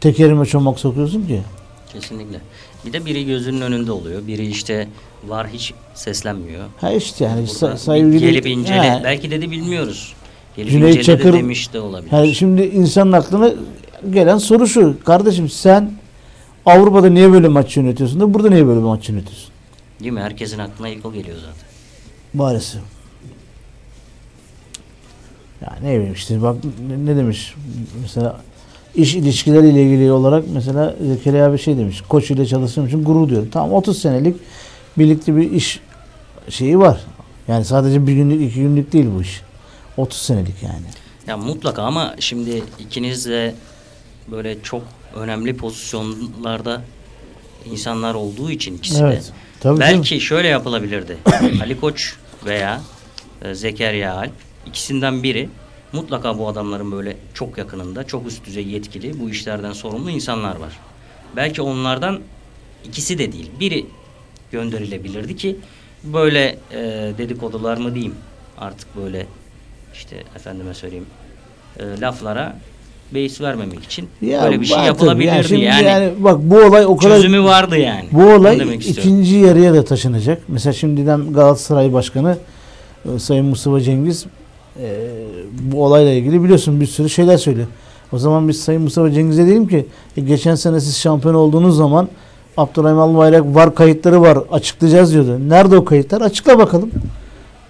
tekerime 0.00 0.46
çomak 0.46 0.78
sokuyorsun 0.78 1.26
ki? 1.26 1.42
Kesinlikle. 1.92 2.40
Bir 2.86 2.92
de 2.92 3.06
biri 3.06 3.26
gözünün 3.26 3.60
önünde 3.60 3.92
oluyor. 3.92 4.26
Biri 4.26 4.46
işte 4.46 4.88
var 5.28 5.48
hiç 5.48 5.74
seslenmiyor. 5.94 6.64
Ha 6.80 6.92
işte 6.92 7.24
yani 7.24 7.46
Burada 7.62 8.12
bir 8.12 8.20
gelip 8.20 8.46
incele. 8.46 8.90
Ha, 8.90 9.00
Belki 9.04 9.30
de 9.30 9.40
bilmiyoruz. 9.50 10.14
Gelip 10.56 10.70
Cüneyt 10.70 10.96
incele 10.96 11.04
Çakır- 11.04 11.32
de 11.32 11.38
demiş 11.38 11.72
de 11.72 11.80
olabilir. 11.80 12.12
Yani 12.12 12.34
şimdi 12.34 12.62
insanın 12.62 13.12
aklına 13.12 13.50
gelen 14.10 14.38
soru 14.38 14.66
şu. 14.66 14.96
Kardeşim 15.04 15.48
sen 15.48 15.92
Avrupa'da 16.66 17.08
niye 17.08 17.32
böyle 17.32 17.48
maç 17.48 17.76
yönetiyorsun 17.76 18.20
da 18.20 18.34
burada 18.34 18.48
niye 18.48 18.66
böyle 18.66 18.80
maç 18.80 19.08
yönetiyorsun? 19.08 19.50
Değil 20.00 20.12
mi? 20.12 20.20
Herkesin 20.20 20.58
aklına 20.58 20.88
ilk 20.88 21.06
o 21.06 21.12
geliyor 21.12 21.36
zaten. 21.36 21.68
Maalesef. 22.34 22.80
Ya 25.62 25.78
ne 25.82 25.94
bileyim 25.96 26.12
işte 26.12 26.42
bak 26.42 26.56
ne, 27.04 27.16
demiş 27.16 27.54
mesela 28.02 28.40
iş 28.94 29.14
ilişkileriyle 29.14 29.82
ilgili 29.82 30.12
olarak 30.12 30.44
mesela 30.52 30.94
Zekeriya 31.06 31.46
abi 31.46 31.58
şey 31.58 31.78
demiş 31.78 32.02
koç 32.08 32.30
ile 32.30 32.46
çalıştığım 32.46 32.86
için 32.86 33.04
gurur 33.04 33.28
duyuyorum. 33.28 33.50
Tamam 33.52 33.72
30 33.72 33.98
senelik 33.98 34.36
birlikte 34.98 35.36
bir 35.36 35.50
iş 35.50 35.80
şeyi 36.48 36.78
var. 36.78 37.00
Yani 37.48 37.64
sadece 37.64 38.06
bir 38.06 38.12
günlük 38.12 38.50
iki 38.50 38.60
günlük 38.60 38.92
değil 38.92 39.06
bu 39.16 39.22
iş. 39.22 39.42
30 39.96 40.18
senelik 40.22 40.62
yani. 40.62 40.86
Ya 41.26 41.36
mutlaka 41.36 41.82
ama 41.82 42.14
şimdi 42.18 42.62
ikiniz 42.78 43.26
de 43.26 43.54
böyle 44.30 44.62
çok 44.62 44.82
önemli 45.14 45.56
pozisyonlarda 45.56 46.82
insanlar 47.72 48.14
olduğu 48.14 48.50
için 48.50 48.76
ikisi 48.76 49.02
de. 49.02 49.20
Tabii 49.60 49.80
canım. 49.80 49.80
Belki 49.80 50.20
şöyle 50.20 50.48
yapılabilirdi. 50.48 51.16
Ali 51.62 51.80
Koç 51.80 52.14
veya 52.46 52.80
e, 53.42 53.54
Zekeriya 53.54 54.14
Alp 54.14 54.32
ikisinden 54.66 55.22
biri 55.22 55.48
mutlaka 55.92 56.38
bu 56.38 56.48
adamların 56.48 56.92
böyle 56.92 57.16
çok 57.34 57.58
yakınında 57.58 58.04
çok 58.04 58.26
üst 58.26 58.46
düzey 58.46 58.68
yetkili 58.68 59.20
bu 59.20 59.30
işlerden 59.30 59.72
sorumlu 59.72 60.10
insanlar 60.10 60.56
var. 60.56 60.72
Belki 61.36 61.62
onlardan 61.62 62.20
ikisi 62.84 63.18
de 63.18 63.32
değil 63.32 63.50
biri 63.60 63.86
gönderilebilirdi 64.52 65.36
ki 65.36 65.56
böyle 66.04 66.58
e, 66.72 66.78
dedikodular 67.18 67.76
mı 67.76 67.94
diyeyim 67.94 68.14
artık 68.58 68.96
böyle 68.96 69.26
işte 69.94 70.16
efendime 70.36 70.74
söyleyeyim 70.74 71.06
e, 71.78 72.00
laflara 72.00 72.58
beis 73.14 73.40
vermemek 73.40 73.84
için 73.84 74.08
Ya 74.22 74.42
böyle 74.42 74.60
bir 74.60 74.66
şey 74.66 74.78
yapılabilirdi 74.78 75.34
Yani 75.34 75.44
şimdi 75.44 75.64
yani, 75.64 75.86
yani 75.86 76.12
bak 76.18 76.38
bu 76.40 76.56
olay 76.56 76.86
o 76.86 76.96
kadar 76.96 77.16
çözümü 77.16 77.44
vardı 77.44 77.78
yani. 77.78 78.04
Bu 78.12 78.22
olay 78.22 78.56
istiyorum. 78.56 78.78
ikinci 78.86 79.36
yarıya 79.36 79.74
da 79.74 79.84
taşınacak. 79.84 80.42
Mesela 80.48 80.72
şimdiden 80.72 81.32
Galatasaray 81.32 81.92
Başkanı 81.92 82.36
e, 83.14 83.18
Sayın 83.18 83.46
Mustafa 83.46 83.80
Cengiz 83.80 84.26
e, 84.82 85.08
bu 85.62 85.84
olayla 85.84 86.12
ilgili 86.12 86.44
biliyorsun 86.44 86.80
bir 86.80 86.86
sürü 86.86 87.10
şeyler 87.10 87.36
söylüyor. 87.36 87.66
O 88.12 88.18
zaman 88.18 88.48
biz 88.48 88.60
Sayın 88.60 88.82
Mustafa 88.82 89.10
Cengiz'e 89.10 89.46
diyelim 89.46 89.68
ki 89.68 89.86
e, 90.16 90.20
geçen 90.20 90.54
sene 90.54 90.80
siz 90.80 90.96
şampiyon 90.96 91.34
olduğunuz 91.34 91.76
zaman 91.76 92.08
Abdurrahim 92.56 92.98
Albayrak 92.98 93.54
var 93.54 93.74
kayıtları 93.74 94.20
var 94.20 94.38
açıklayacağız 94.52 95.12
diyordu. 95.12 95.38
Nerede 95.48 95.76
o 95.76 95.84
kayıtlar? 95.84 96.20
Açıkla 96.20 96.58
bakalım. 96.58 96.90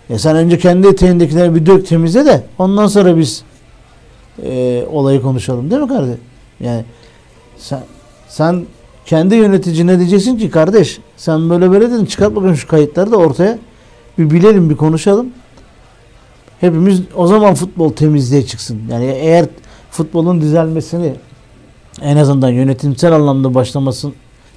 Ya 0.09 0.19
sen 0.19 0.37
önce 0.37 0.59
kendi 0.59 0.87
eteğindekileri 0.87 1.55
bir 1.55 1.67
dök 1.67 1.87
temizle 1.87 2.27
de 2.27 2.43
ondan 2.59 2.87
sonra 2.87 3.19
biz 3.19 3.43
e, 4.45 4.85
olayı 4.93 5.23
konuşalım 5.23 5.71
değil 5.71 5.83
mi 5.83 5.89
kardeşim? 5.89 6.21
Yani 6.61 6.85
sen 7.59 7.83
sen 8.29 8.67
kendi 9.07 9.35
yöneticine 9.35 9.99
diyeceksin 9.99 10.39
ki 10.39 10.51
kardeş 10.51 10.99
sen 11.17 11.51
böyle 11.51 11.71
böyle 11.71 11.91
dedin 11.91 12.05
çıkart 12.05 12.37
bakın 12.37 12.55
şu 12.55 12.69
kayıtları 12.69 13.13
da 13.13 13.17
ortaya 13.17 13.59
bir 14.19 14.31
bilelim 14.31 14.71
bir 14.71 14.77
konuşalım. 14.77 15.27
Hepimiz 16.61 17.01
o 17.17 17.27
zaman 17.27 17.55
futbol 17.55 17.93
temizliğe 17.93 18.47
çıksın. 18.47 18.81
Yani 18.91 19.05
eğer 19.05 19.47
futbolun 19.91 20.41
düzelmesini 20.41 21.13
en 22.03 22.17
azından 22.17 22.49
yönetimsel 22.49 23.13
anlamda 23.13 23.55
başlamasın 23.55 24.15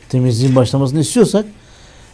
temizliğin 0.09 0.55
başlamasını 0.55 0.99
istiyorsak 0.99 1.45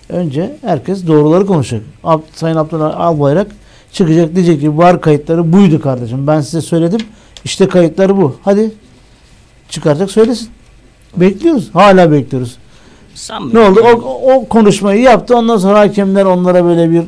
önce 0.09 0.57
herkes 0.61 1.07
doğruları 1.07 1.45
konuşacak. 1.45 1.85
Ab, 2.03 2.23
Sayın 2.33 2.55
Abdullah 2.55 2.99
Albayrak 2.99 3.47
çıkacak 3.91 4.35
diyecek 4.35 4.61
ki 4.61 4.77
var 4.77 5.01
kayıtları 5.01 5.53
buydu 5.53 5.81
kardeşim. 5.81 6.27
Ben 6.27 6.41
size 6.41 6.61
söyledim. 6.61 6.99
İşte 7.47 7.67
kayıtları 7.67 8.17
bu. 8.17 8.35
Hadi 8.43 8.71
çıkaracak 9.69 10.11
söylesin. 10.11 10.49
Bekliyoruz. 11.15 11.69
Hala 11.73 12.11
bekliyoruz. 12.11 12.57
Ne 13.11 13.17
Sanmıyorum. 13.17 13.77
oldu? 13.77 13.81
O, 14.05 14.33
o 14.33 14.47
konuşmayı 14.47 15.01
yaptı. 15.01 15.37
Ondan 15.37 15.57
sonra 15.57 15.79
hakemler 15.79 16.25
onlara 16.25 16.65
böyle 16.65 16.91
bir 16.91 17.03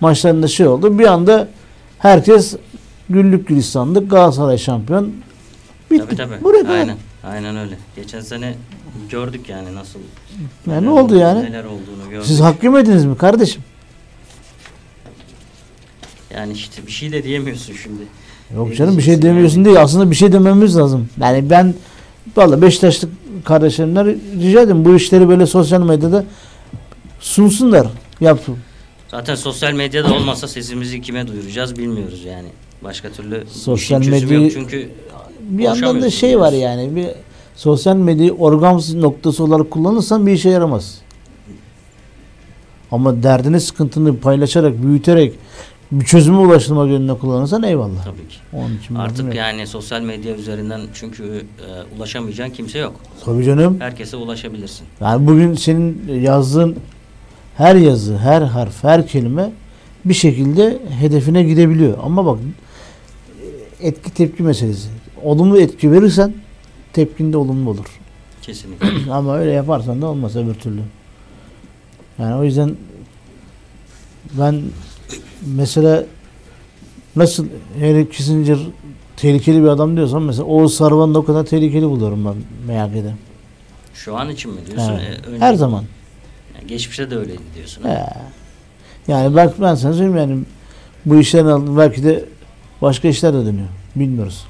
maçlarında 0.00 0.48
şey 0.48 0.66
oldu. 0.66 0.98
Bir 0.98 1.06
anda 1.06 1.48
herkes 1.98 2.56
güllük 3.10 3.48
gülistanlık 3.48 4.10
Galatasaray 4.10 4.58
şampiyon. 4.58 5.12
Bitti. 5.90 6.04
Tabii 6.04 6.16
tabii. 6.16 6.44
Buraya 6.44 6.62
kadar. 6.62 6.74
Aynen. 6.78 6.96
Aynen 7.24 7.56
öyle. 7.56 7.78
Geçen 7.96 8.20
sene 8.20 8.54
gördük 9.10 9.48
yani 9.48 9.74
nasıl 9.74 9.98
Ya 10.66 10.74
ne 10.80 10.82
neler 10.82 10.90
oldu 10.90 11.16
yani? 11.16 11.42
Neler 11.42 11.64
olduğunu 11.64 12.10
gördük. 12.10 12.26
Siz 12.26 12.40
hak 12.40 12.64
yemediniz 12.64 13.04
mi 13.04 13.16
kardeşim? 13.16 13.62
Yani 16.34 16.52
işte 16.52 16.86
bir 16.86 16.92
şey 16.92 17.12
de 17.12 17.24
diyemiyorsun 17.24 17.74
şimdi. 17.82 18.02
Yok 18.56 18.76
canım 18.76 18.96
bir 18.98 19.02
şey 19.02 19.22
demiyorsun 19.22 19.64
değil. 19.64 19.80
Aslında 19.82 20.10
bir 20.10 20.16
şey 20.16 20.32
dememiz 20.32 20.76
lazım. 20.76 21.08
Yani 21.20 21.50
ben 21.50 21.74
valla 22.36 22.62
Beşiktaşlı 22.62 23.08
kardeşlerimden 23.44 24.06
rica 24.40 24.60
ederim 24.60 24.84
bu 24.84 24.96
işleri 24.96 25.28
böyle 25.28 25.46
sosyal 25.46 25.82
medyada 25.82 26.24
sunsunlar. 27.20 27.86
Yapsın. 28.20 28.56
Zaten 29.10 29.34
sosyal 29.34 29.72
medyada 29.72 30.14
olmasa 30.14 30.48
sesimizi 30.48 31.00
kime 31.00 31.28
duyuracağız 31.28 31.78
bilmiyoruz 31.78 32.24
yani. 32.24 32.48
Başka 32.84 33.08
türlü 33.10 33.44
Sosyal 33.50 33.98
çözümü 34.02 34.20
medyayı- 34.20 34.42
yok 34.42 34.52
çünkü 34.54 34.88
Bir 35.40 35.62
yandan 35.64 36.02
da 36.02 36.10
şey 36.10 36.40
var 36.40 36.52
yani 36.52 36.96
bir 36.96 37.06
sosyal 37.56 37.96
medyayı 37.96 38.32
organ 38.34 38.80
noktası 38.94 39.44
olarak 39.44 39.70
kullanırsan 39.70 40.26
bir 40.26 40.32
işe 40.32 40.48
yaramaz. 40.50 40.98
Ama 42.90 43.22
derdini 43.22 43.60
sıkıntını 43.60 44.16
paylaşarak, 44.18 44.82
büyüterek 44.82 45.32
bir 45.92 46.04
çözüme 46.04 46.36
ulaştırmak 46.38 46.88
yönüne 46.88 47.14
kullanırsan 47.18 47.62
eyvallah. 47.62 48.04
tabii 48.04 48.28
ki. 48.28 48.36
Onun 48.52 48.76
için 48.78 48.94
Artık 48.94 49.34
yani 49.34 49.66
sosyal 49.66 50.00
medya 50.00 50.34
üzerinden 50.34 50.80
çünkü 50.94 51.24
e, 51.24 51.96
ulaşamayacağın 51.96 52.50
kimse 52.50 52.78
yok. 52.78 52.94
Tabii 53.24 53.44
canım. 53.44 53.80
Herkese 53.80 54.16
ulaşabilirsin. 54.16 54.86
Yani 55.00 55.26
bugün 55.26 55.54
senin 55.54 56.20
yazdığın 56.20 56.76
her 57.56 57.76
yazı, 57.76 58.18
her 58.18 58.42
harf, 58.42 58.84
her 58.84 59.06
kelime 59.06 59.52
bir 60.04 60.14
şekilde 60.14 60.78
hedefine 61.00 61.42
gidebiliyor. 61.42 61.98
Ama 62.02 62.26
bak 62.26 62.38
etki 63.80 64.14
tepki 64.14 64.42
meselesi. 64.42 64.88
Olumlu 65.22 65.60
etki 65.60 65.92
verirsen 65.92 66.34
tepkin 66.92 67.32
de 67.32 67.36
olumlu 67.36 67.70
olur. 67.70 68.00
Kesinlikle. 68.42 68.88
Ama 69.12 69.36
öyle 69.36 69.50
yaparsan 69.50 70.02
da 70.02 70.06
olmaz 70.06 70.36
öbür 70.36 70.54
türlü. 70.54 70.80
Yani 72.18 72.34
o 72.34 72.44
yüzden 72.44 72.76
ben 74.38 74.62
mesela 75.46 76.04
nasıl 77.16 77.46
Henry 77.78 78.08
Kissinger 78.10 78.58
tehlikeli 79.16 79.62
bir 79.62 79.68
adam 79.68 79.96
diyorsam 79.96 80.24
mesela 80.24 80.44
Oğuz 80.44 80.74
Sarvan'ı 80.74 81.14
da 81.14 81.18
o 81.18 81.24
kadar 81.24 81.44
tehlikeli 81.46 81.84
buluyorum 81.88 82.24
ben 82.24 82.34
MHK'de. 82.74 83.14
Şu 83.94 84.16
an 84.16 84.28
için 84.30 84.50
mi 84.52 84.60
diyorsun? 84.66 84.92
Evet. 85.06 85.20
E, 85.26 85.30
önce- 85.30 85.44
Her 85.44 85.54
zaman. 85.54 85.84
Yani 86.54 86.66
geçmişte 86.66 87.10
de 87.10 87.16
öyleydi 87.16 87.40
diyorsun. 87.56 87.82
He. 87.84 88.04
Yani 89.08 89.34
bak 89.34 89.60
ben 89.60 89.74
sana 89.74 89.92
söyleyeyim 89.92 90.16
yani 90.16 90.38
bu 91.06 91.16
işlerin 91.18 91.46
altında 91.46 91.78
belki 91.78 92.04
de 92.04 92.24
başka 92.82 93.08
işler 93.08 93.34
de 93.34 93.38
dönüyor. 93.46 93.68
Bilmiyoruz. 93.96 94.44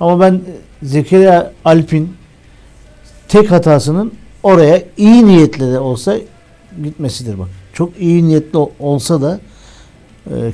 Ama 0.00 0.20
ben 0.20 0.40
Zekeriya 0.82 1.52
Alp'in 1.64 2.14
tek 3.28 3.50
hatasının 3.50 4.12
oraya 4.42 4.82
iyi 4.96 5.26
niyetle 5.26 5.72
de 5.72 5.78
olsa 5.78 6.16
gitmesidir 6.84 7.38
bak. 7.38 7.48
Çok 7.72 8.00
iyi 8.00 8.28
niyetli 8.28 8.58
ol- 8.58 8.70
olsa 8.78 9.22
da 9.22 9.34
e, 9.36 9.40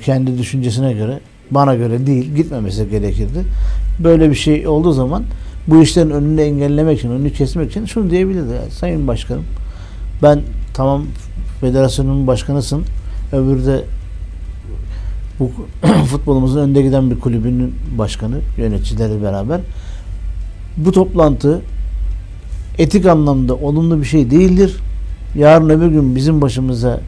kendi 0.05 0.39
düşüncesine 0.39 0.93
göre 0.93 1.21
bana 1.51 1.75
göre 1.75 2.07
değil 2.07 2.35
gitmemesi 2.35 2.91
gerekirdi. 2.91 3.45
Böyle 4.05 4.31
bir 4.31 4.35
şey 4.35 4.69
olduğu 4.69 4.93
zaman 4.93 5.25
bu 5.67 5.83
işlerin 5.83 6.11
önünü 6.11 6.41
engellemek 6.41 6.99
için, 6.99 7.11
önünü 7.11 7.33
kesmek 7.33 7.71
için 7.71 7.85
şunu 7.85 8.11
diyebilirdi. 8.11 8.53
ya, 8.53 8.71
Sayın 8.71 9.09
Başkanım 9.09 9.45
ben 10.23 10.41
tamam 10.75 11.03
federasyonun 11.61 12.27
başkanısın. 12.27 12.83
Öbürü 13.33 13.67
de 13.67 13.85
bu 15.39 15.51
futbolumuzun 16.07 16.61
önde 16.61 16.83
giden 16.83 17.11
bir 17.11 17.21
kulübünün 17.21 17.75
başkanı, 17.99 18.41
yöneticileri 18.57 19.23
beraber. 19.23 19.61
Bu 20.77 20.93
toplantı 20.93 21.61
etik 22.79 23.07
anlamda 23.07 23.55
olumlu 23.55 24.01
bir 24.01 24.07
şey 24.07 24.31
değildir. 24.31 24.77
Yarın 25.37 25.69
öbür 25.69 25.89
gün 25.89 26.17
bizim 26.17 26.41
başımıza 26.41 27.01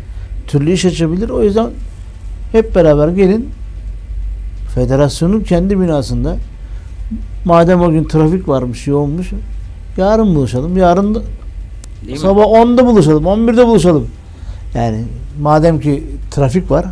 türlü 0.47 0.73
iş 0.73 0.85
açabilir. 0.85 1.29
O 1.29 1.43
yüzden 1.43 1.71
hep 2.53 2.75
beraber 2.75 3.09
gelin 3.09 3.49
federasyonun 4.75 5.41
kendi 5.41 5.81
binasında 5.81 6.37
madem 7.45 7.81
o 7.83 7.91
gün 7.91 8.05
trafik 8.05 8.49
varmış, 8.49 8.87
yoğunmuş 8.87 9.31
yarın 9.97 10.35
buluşalım. 10.35 10.77
Yarın 10.77 11.15
da 11.15 11.23
Değil 12.03 12.13
mi? 12.13 12.19
Sabah 12.19 12.43
10'da 12.45 12.87
buluşalım, 12.87 13.25
11'de 13.25 13.67
buluşalım. 13.67 14.07
Yani 14.75 15.05
madem 15.41 15.81
ki 15.81 16.05
trafik 16.31 16.71
var, 16.71 16.85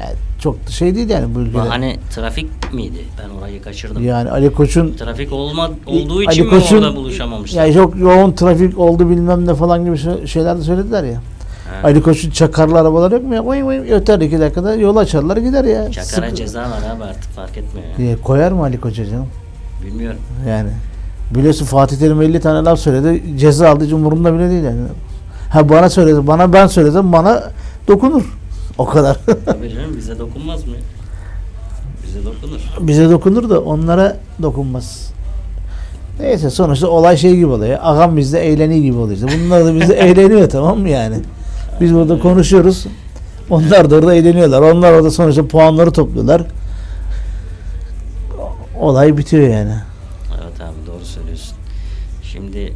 yani 0.00 0.14
çok 0.40 0.66
da 0.66 0.70
şey 0.70 0.94
değil 0.94 1.08
yani 1.08 1.34
bu 1.34 1.40
ülkede. 1.40 1.54
Bahane 1.54 1.96
trafik 2.14 2.74
miydi? 2.74 2.98
Ben 3.24 3.38
orayı 3.38 3.62
kaçırdım. 3.62 4.04
Yani 4.04 4.30
Ali 4.30 4.52
Koç'un 4.52 4.92
Trafik 4.96 5.32
olma, 5.32 5.70
olduğu 5.86 6.16
Ali 6.18 6.24
için 6.32 6.44
mi 6.44 6.50
Koç'un- 6.50 6.76
orada 6.76 6.96
buluşamamışlar? 6.96 7.64
yani 7.64 7.74
çok 7.74 7.96
yoğun 7.98 8.32
trafik 8.32 8.78
oldu 8.78 9.10
bilmem 9.10 9.46
ne 9.46 9.54
falan 9.54 9.84
gibi 9.84 9.98
şey- 9.98 10.26
şeyler 10.26 10.58
de 10.58 10.62
söylediler 10.62 11.04
ya. 11.04 11.20
Ali 11.84 12.02
Koç'un 12.02 12.30
çakarlı 12.30 12.78
arabalar 12.80 13.12
yok 13.12 13.22
mu 13.24 13.34
ya? 13.34 13.46
Vay 13.46 13.66
vay 13.66 13.92
öter 13.92 14.20
iki 14.20 14.40
dakikada 14.40 14.74
yol 14.74 14.96
açarlar 14.96 15.36
gider 15.36 15.64
ya. 15.64 15.90
Çakara 15.90 16.26
Sıkı- 16.26 16.34
ceza 16.36 16.60
var 16.62 16.82
abi 16.96 17.04
artık 17.04 17.30
fark 17.32 17.56
etmiyor. 17.58 17.88
ya. 17.88 17.96
Diye 17.98 18.16
koyar 18.16 18.52
mı 18.52 18.62
Ali 18.62 18.80
Koç'a 18.80 19.06
canım? 19.06 19.26
Bilmiyorum. 19.86 20.18
Yani 20.48 20.70
biliyorsun 21.34 21.66
Fatih 21.66 21.96
Terim 21.96 22.22
50 22.22 22.40
tane 22.40 22.64
laf 22.64 22.78
söyledi. 22.78 23.38
Ceza 23.38 23.68
aldı 23.70 23.84
hiç 23.84 23.92
umurumda 23.92 24.34
bile 24.34 24.50
değil 24.50 24.64
yani. 24.64 24.80
Ha 25.50 25.68
bana 25.68 25.90
söyledi. 25.90 26.26
Bana 26.26 26.52
ben 26.52 26.66
söylesem 26.66 27.12
bana 27.12 27.42
dokunur. 27.88 28.36
O 28.78 28.84
kadar. 28.84 29.16
Tabii 29.46 29.70
canım 29.74 29.96
bize 29.96 30.18
dokunmaz 30.18 30.66
mı? 30.66 30.74
Bize 32.06 32.18
dokunur. 32.24 32.60
Bize 32.80 33.10
dokunur 33.10 33.50
da 33.50 33.60
onlara 33.60 34.16
dokunmaz. 34.42 35.10
Neyse 36.20 36.50
sonuçta 36.50 36.88
olay 36.88 37.16
şey 37.16 37.36
gibi 37.36 37.46
oluyor. 37.46 37.78
Ağam 37.82 38.16
bizde 38.16 38.40
eğleniyor 38.46 38.82
gibi 38.82 38.96
oluyor. 38.98 39.18
İşte 39.28 39.40
bunlar 39.44 39.64
da 39.64 39.74
bizde 39.80 39.94
eğleniyor 39.98 40.48
tamam 40.50 40.78
mı 40.78 40.88
yani? 40.88 41.16
Biz 41.80 41.94
burada 41.94 42.18
konuşuyoruz. 42.18 42.86
Onlar 43.50 43.90
da 43.90 43.94
orada 43.96 44.14
eğleniyorlar. 44.14 44.62
Onlar 44.62 44.92
orada 44.92 45.10
sonuçta 45.10 45.48
puanları 45.48 45.90
topluyorlar. 45.92 46.42
Olay 48.80 49.16
bitiyor 49.16 49.48
yani. 49.48 49.74
Evet 50.42 50.60
abi 50.60 50.86
doğru 50.86 51.04
söylüyorsun. 51.04 51.56
Şimdi 52.22 52.58
eee 52.58 52.72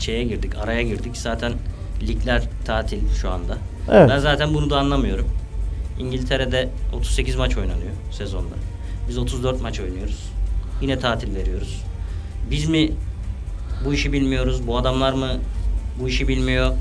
şeye 0.00 0.24
girdik, 0.24 0.52
araya 0.62 0.82
girdik. 0.82 1.16
Zaten 1.16 1.52
ligler 2.02 2.42
tatil 2.64 3.00
şu 3.20 3.30
anda. 3.30 3.56
Evet. 3.90 4.10
Ben 4.10 4.18
zaten 4.18 4.54
bunu 4.54 4.70
da 4.70 4.78
anlamıyorum. 4.78 5.26
İngiltere'de 5.98 6.68
38 6.96 7.36
maç 7.36 7.56
oynanıyor 7.56 7.92
sezonda. 8.10 8.54
Biz 9.08 9.18
34 9.18 9.62
maç 9.62 9.80
oynuyoruz. 9.80 10.32
Yine 10.82 10.98
tatil 10.98 11.34
veriyoruz. 11.34 11.82
Biz 12.50 12.68
mi 12.68 12.90
bu 13.84 13.94
işi 13.94 14.12
bilmiyoruz? 14.12 14.66
Bu 14.66 14.78
adamlar 14.78 15.12
mı 15.12 15.28
bu 16.00 16.08
işi 16.08 16.28
bilmiyor? 16.28 16.72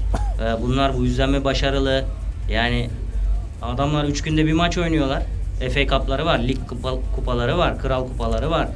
Ee, 0.42 0.62
bunlar 0.62 0.98
bu 0.98 1.04
yüzden 1.04 1.30
mi 1.30 1.44
başarılı? 1.44 2.06
Yani 2.50 2.90
adamlar 3.62 4.04
3 4.06 4.22
günde 4.22 4.46
bir 4.46 4.54
maç 4.54 4.78
oynuyorlar. 4.78 5.24
FA 5.74 5.88
Cup'ları 5.88 6.26
var, 6.26 6.40
lig 6.40 6.58
kupa- 6.70 7.00
kupaları 7.16 7.58
var, 7.58 7.80
kral 7.80 8.08
kupaları 8.08 8.52
var. 8.52 8.68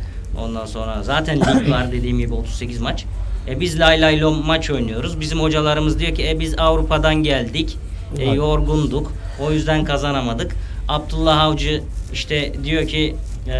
Ondan 0.42 0.66
sonra 0.66 1.04
zaten 1.04 1.40
lig 1.40 1.70
var 1.72 1.92
dediğim 1.92 2.20
gibi 2.20 2.34
38 2.34 2.80
maç. 2.82 3.06
E 3.48 3.60
biz 3.60 3.80
lay 3.80 4.02
lay 4.02 4.22
lom 4.22 4.46
maç 4.46 4.70
oynuyoruz. 4.70 5.20
Bizim 5.20 5.40
hocalarımız 5.40 6.00
diyor 6.00 6.16
ki 6.16 6.30
e 6.30 6.40
biz 6.40 6.60
Avrupa'dan 6.60 7.16
geldik. 7.16 7.78
E, 8.18 8.26
yorgunduk. 8.26 9.14
O 9.42 9.52
yüzden 9.52 9.84
kazanamadık. 9.84 10.56
Abdullah 10.88 11.40
Avcı 11.42 11.84
işte 12.14 12.54
diyor 12.64 12.88
ki 12.88 13.16
e, 13.48 13.54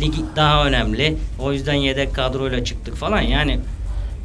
lig 0.00 0.14
daha 0.36 0.66
önemli. 0.66 1.16
O 1.38 1.52
yüzden 1.52 1.74
yedek 1.74 2.14
kadroyla 2.14 2.64
çıktık 2.64 2.96
falan. 2.96 3.20
Yani 3.20 3.58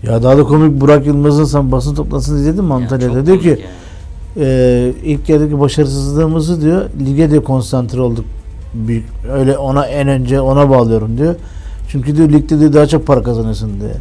Ya 0.07 0.23
daha 0.23 0.37
da 0.37 0.43
komik 0.43 0.81
Burak 0.81 1.05
Yılmaz'ın 1.05 1.43
sen 1.45 1.71
basın 1.71 1.95
toplantısını 1.95 2.39
izledin 2.39 2.63
mi 2.63 2.69
ya 2.69 2.75
Antalya'da? 2.75 3.25
diyor 3.25 3.39
ki 3.41 3.47
yani. 3.47 3.61
e, 4.47 4.93
ilk 5.03 5.29
yarıdaki 5.29 5.59
başarısızlığımızı 5.59 6.61
diyor 6.61 6.89
lige 7.05 7.31
de 7.31 7.39
konsantre 7.43 8.01
olduk. 8.01 8.25
Büyük, 8.73 9.05
öyle 9.33 9.57
ona 9.57 9.85
en 9.85 10.07
önce 10.07 10.41
ona 10.41 10.69
bağlıyorum 10.69 11.17
diyor. 11.17 11.35
Çünkü 11.89 12.17
diyor 12.17 12.29
ligde 12.29 12.59
diyor 12.59 12.73
daha 12.73 12.87
çok 12.87 13.07
para 13.07 13.23
kazanıyorsun 13.23 13.79
diyor. 13.79 13.91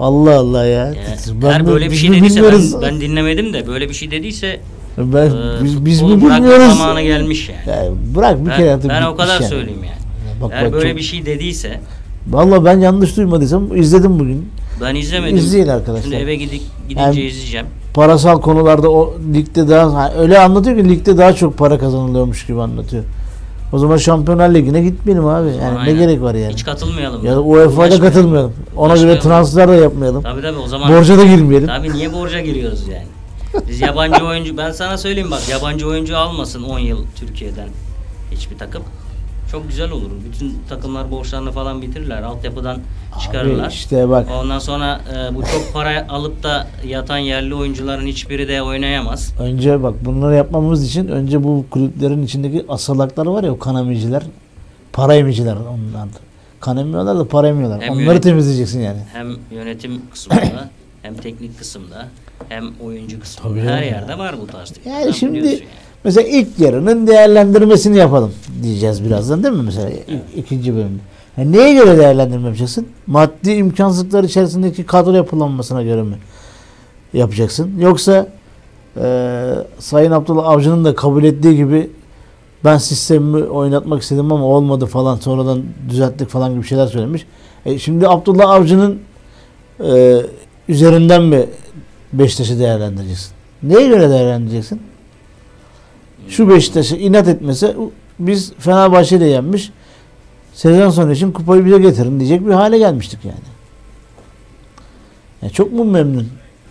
Allah 0.00 0.38
Allah 0.38 0.64
ya. 0.66 0.84
Yani 0.86 0.96
Ben 1.42 1.46
eğer 1.46 1.66
böyle 1.66 1.90
bir 1.90 1.96
şey 1.96 2.12
dediyse 2.12 2.36
bilmiyoruz? 2.36 2.74
ben, 2.74 2.82
ben 2.82 3.00
dinlemedim 3.00 3.52
de 3.52 3.66
böyle 3.66 3.88
bir 3.88 3.94
şey 3.94 4.10
dediyse 4.10 4.60
Ben, 4.98 5.26
e, 5.26 5.30
biz, 5.64 5.84
biz 5.84 6.02
mi 6.02 6.08
bilmiyoruz? 6.08 6.78
zamanı 6.78 7.02
gelmiş 7.02 7.48
yani. 7.48 7.78
Ya 7.78 7.90
bırak 8.16 8.40
bir 8.44 8.50
Ben, 8.50 8.56
kere 8.56 8.72
artık 8.74 8.90
ben 8.90 9.02
o 9.02 9.16
kadar 9.16 9.34
yani. 9.40 9.48
söyleyeyim 9.50 9.80
yani. 9.84 9.88
Ya 10.28 10.42
Bak, 10.42 10.50
Eğer 10.54 10.64
bak, 10.66 10.72
böyle 10.72 10.88
çok- 10.88 10.96
bir 10.98 11.02
şey 11.02 11.26
dediyse 11.26 11.80
Vallahi 12.30 12.64
ben 12.64 12.78
yanlış 12.78 13.16
duymadıysam 13.16 13.76
izledim 13.76 14.18
bugün. 14.18 14.48
Ben 14.80 14.94
izlemedim. 14.94 15.36
İzleyin 15.36 15.68
arkadaşlar. 15.68 16.02
Şimdi 16.02 16.16
eve 16.16 16.34
gidip 16.36 16.62
gidince 16.88 17.02
Yani- 17.02 17.20
izleyeceğim. 17.20 17.66
Parasal 17.94 18.40
konularda 18.40 18.90
o 18.90 19.14
ligde 19.34 19.68
daha 19.68 19.94
ha, 19.94 20.12
öyle 20.18 20.38
anlatıyor 20.38 20.76
ki 20.76 20.88
ligde 20.88 21.18
daha 21.18 21.32
çok 21.32 21.58
para 21.58 21.78
kazanılıyormuş 21.78 22.46
gibi 22.46 22.60
anlatıyor. 22.62 23.04
O 23.72 23.78
zaman 23.78 23.96
Şampiyonlar 23.96 24.54
Ligi'ne 24.54 24.82
gitmeyelim 24.82 25.26
abi. 25.26 25.48
Yani 25.48 25.78
Aynen. 25.78 25.94
ne 25.94 25.98
gerek 25.98 26.20
var 26.22 26.34
yani? 26.34 26.52
Hiç 26.52 26.64
katılmayalım. 26.64 27.26
Ya 27.26 27.32
da 27.36 27.42
UEFA'da 27.42 28.00
katılmayalım. 28.00 28.52
Ona 28.76 28.86
göre 28.88 28.92
Uğraşmayalım. 28.92 29.22
transfer 29.22 29.68
de 29.68 29.72
yapmayalım. 29.72 30.22
Tabii 30.22 30.42
tabii 30.42 30.58
o 30.58 30.66
zaman 30.66 30.92
Borca 30.92 31.18
da 31.18 31.24
girmeyelim. 31.24 31.68
Tabii 31.68 31.92
niye 31.92 32.12
borca 32.12 32.40
giriyoruz 32.40 32.88
yani? 32.88 33.06
Biz 33.68 33.80
yabancı 33.80 34.24
oyuncu 34.24 34.56
ben 34.56 34.70
sana 34.70 34.98
söyleyeyim 34.98 35.30
bak 35.30 35.48
yabancı 35.50 35.88
oyuncu 35.88 36.16
almasın 36.16 36.62
10 36.62 36.78
yıl 36.78 36.98
Türkiye'den 37.16 37.68
hiçbir 38.32 38.58
takım. 38.58 38.82
Çok 39.54 39.68
güzel 39.68 39.90
olur. 39.90 40.10
Bütün 40.28 40.54
takımlar 40.68 41.10
borçlarını 41.10 41.52
falan 41.52 41.82
bitirirler. 41.82 42.22
Altyapıdan 42.22 42.78
çıkarırlar. 43.22 43.64
Abi 43.66 43.72
işte 43.72 44.08
bak 44.08 44.28
Ondan 44.42 44.58
sonra 44.58 45.00
e, 45.14 45.34
bu 45.34 45.42
çok 45.42 45.72
para 45.72 46.06
alıp 46.08 46.42
da 46.42 46.66
yatan 46.86 47.18
yerli 47.18 47.54
oyuncuların 47.54 48.06
hiçbiri 48.06 48.48
de 48.48 48.62
oynayamaz. 48.62 49.32
önce 49.40 49.82
bak 49.82 49.94
bunları 50.04 50.34
yapmamız 50.34 50.84
için 50.86 51.08
önce 51.08 51.44
bu 51.44 51.64
kulüplerin 51.70 52.22
içindeki 52.22 52.64
asalaklar 52.68 53.26
var 53.26 53.44
ya 53.44 53.52
o 53.52 53.58
kan 53.58 53.76
emiciler. 53.76 54.22
Para 54.92 55.14
emiciler 55.14 55.56
onlar. 55.56 56.08
Kan 56.60 56.76
emiyorlar 56.76 57.18
da 57.18 57.28
para 57.28 57.48
emiyorlar. 57.48 57.80
Hem 57.82 57.92
Onları 57.92 58.04
yönet- 58.04 58.22
temizleyeceksin 58.22 58.80
yani. 58.80 58.98
Hem 59.12 59.28
yönetim 59.52 60.02
kısmında 60.12 60.70
hem 61.02 61.14
teknik 61.14 61.58
kısımda 61.58 62.06
hem 62.48 62.64
oyuncu 62.84 63.20
kısmında. 63.20 63.48
Tabii 63.54 63.60
Her 63.68 63.82
ya. 63.82 63.84
yerde 63.84 64.18
var 64.18 64.34
bu 64.42 64.46
tarz. 64.46 64.72
Yani 64.86 65.14
şimdi 65.14 65.38
yani. 65.38 65.60
Mesela 66.04 66.28
ilk 66.28 66.58
yarının 66.58 67.06
değerlendirmesini 67.06 67.96
yapalım 67.96 68.32
diyeceğiz 68.62 69.04
birazdan 69.04 69.42
değil 69.42 69.54
mi 69.54 69.62
mesela 69.62 69.90
ikinci 70.36 70.74
bölümde. 70.74 71.00
Yani 71.36 71.52
neye 71.52 71.74
göre 71.74 71.98
değerlendirme 71.98 72.46
yapacaksın? 72.46 72.86
Maddi 73.06 73.52
imkansızlıklar 73.52 74.24
içerisindeki 74.24 74.84
kadro 74.86 75.12
yapılanmasına 75.12 75.82
göre 75.82 76.02
mi 76.02 76.16
yapacaksın? 77.12 77.70
Yoksa 77.78 78.26
eee 78.96 79.54
Sayın 79.78 80.10
Abdullah 80.10 80.48
Avcı'nın 80.48 80.84
da 80.84 80.94
kabul 80.94 81.24
ettiği 81.24 81.56
gibi 81.56 81.90
ben 82.64 82.78
sistemimi 82.78 83.44
oynatmak 83.44 84.02
istedim 84.02 84.32
ama 84.32 84.44
olmadı 84.44 84.86
falan 84.86 85.16
sonradan 85.16 85.62
düzelttik 85.90 86.28
falan 86.28 86.54
gibi 86.54 86.64
şeyler 86.66 86.86
söylemiş. 86.86 87.26
E 87.66 87.78
şimdi 87.78 88.08
Abdullah 88.08 88.50
Avcı'nın 88.50 88.98
eee, 89.84 90.26
üzerinden 90.68 91.22
mi 91.22 91.46
Beşiktaş'ı 92.12 92.58
değerlendireceksin? 92.58 93.32
Neye 93.62 93.88
göre 93.88 94.10
değerlendireceksin? 94.10 94.80
Şu 96.28 96.48
Beşiktaş'ı 96.48 96.96
inat 96.96 97.28
etmese 97.28 97.76
biz 98.18 98.52
Fenerbahçe'yi 98.58 99.20
de 99.20 99.24
yenmiş. 99.24 99.72
Sezon 100.54 100.90
sonu 100.90 101.12
için 101.12 101.32
kupayı 101.32 101.64
bize 101.64 101.78
getirin 101.78 102.20
diyecek 102.20 102.46
bir 102.46 102.52
hale 102.52 102.78
gelmiştik 102.78 103.24
yani. 103.24 103.54
Ya 105.42 105.50
çok 105.50 105.72
mu 105.72 105.84
memnun 105.84 106.28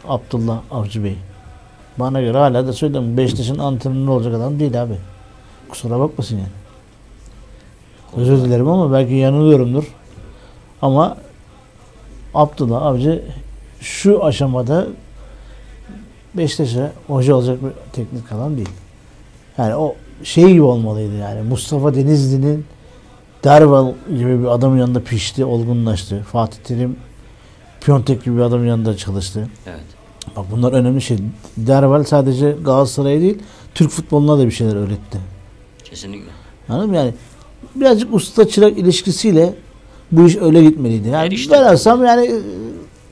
Abdullah 0.07 0.61
Avcı 0.71 1.03
Bey? 1.03 1.15
Bana 1.99 2.21
göre 2.21 2.37
hala 2.37 2.67
da 2.67 2.73
söylüyorum 2.73 3.17
Beşiktaş'ın 3.17 3.57
antrenörü 3.57 4.09
olacak 4.09 4.33
adam 4.35 4.59
değil 4.59 4.81
abi. 4.81 4.93
Kusura 5.69 5.99
bakmasın 5.99 6.35
yani. 6.35 6.47
Özür 8.15 8.37
dilerim 8.37 8.67
ama 8.67 8.93
belki 8.93 9.13
yanılıyorumdur. 9.13 9.93
Ama 10.81 11.17
Abdullah 12.33 12.81
Avcı 12.81 13.23
şu 13.81 14.25
aşamada 14.25 14.87
Beşiktaş'a 16.33 16.91
hoca 17.07 17.35
olacak 17.35 17.63
bir 17.63 17.71
teknik 17.91 18.31
adam 18.31 18.57
değil. 18.57 18.69
Yani 19.57 19.75
o 19.75 19.95
şey 20.23 20.47
gibi 20.51 20.61
olmalıydı 20.61 21.15
yani. 21.15 21.41
Mustafa 21.41 21.95
Denizli'nin 21.95 22.65
Derval 23.43 23.93
gibi 24.09 24.39
bir 24.41 24.45
adamın 24.45 24.77
yanında 24.77 25.03
pişti, 25.03 25.45
olgunlaştı. 25.45 26.25
Fatih 26.31 26.57
Terim 26.63 26.95
Piontek 27.81 28.23
gibi 28.23 28.35
bir 28.37 28.41
adamın 28.41 28.65
yanında 28.67 28.97
çalıştı. 28.97 29.49
Evet. 29.67 29.79
Bak 30.35 30.45
bunlar 30.51 30.71
önemli 30.73 31.01
şey. 31.01 31.17
Derval 31.57 32.03
sadece 32.03 32.51
Galatasaray'a 32.51 33.21
değil, 33.21 33.39
Türk 33.75 33.89
futboluna 33.89 34.37
da 34.39 34.45
bir 34.45 34.51
şeyler 34.51 34.75
öğretti. 34.75 35.17
Kesinlikle. 35.83 36.29
Anladın 36.69 36.89
mı? 36.89 36.95
Yani 36.95 37.13
birazcık 37.75 38.13
usta 38.13 38.47
çırak 38.47 38.77
ilişkisiyle 38.77 39.53
bu 40.11 40.27
iş 40.27 40.35
öyle 40.35 40.63
gitmeliydi. 40.63 41.09
Her 41.11 41.23
Yani 41.23 41.33
işte. 41.33 41.51
ben 41.55 41.73
olsam 41.73 42.05
yani 42.05 42.31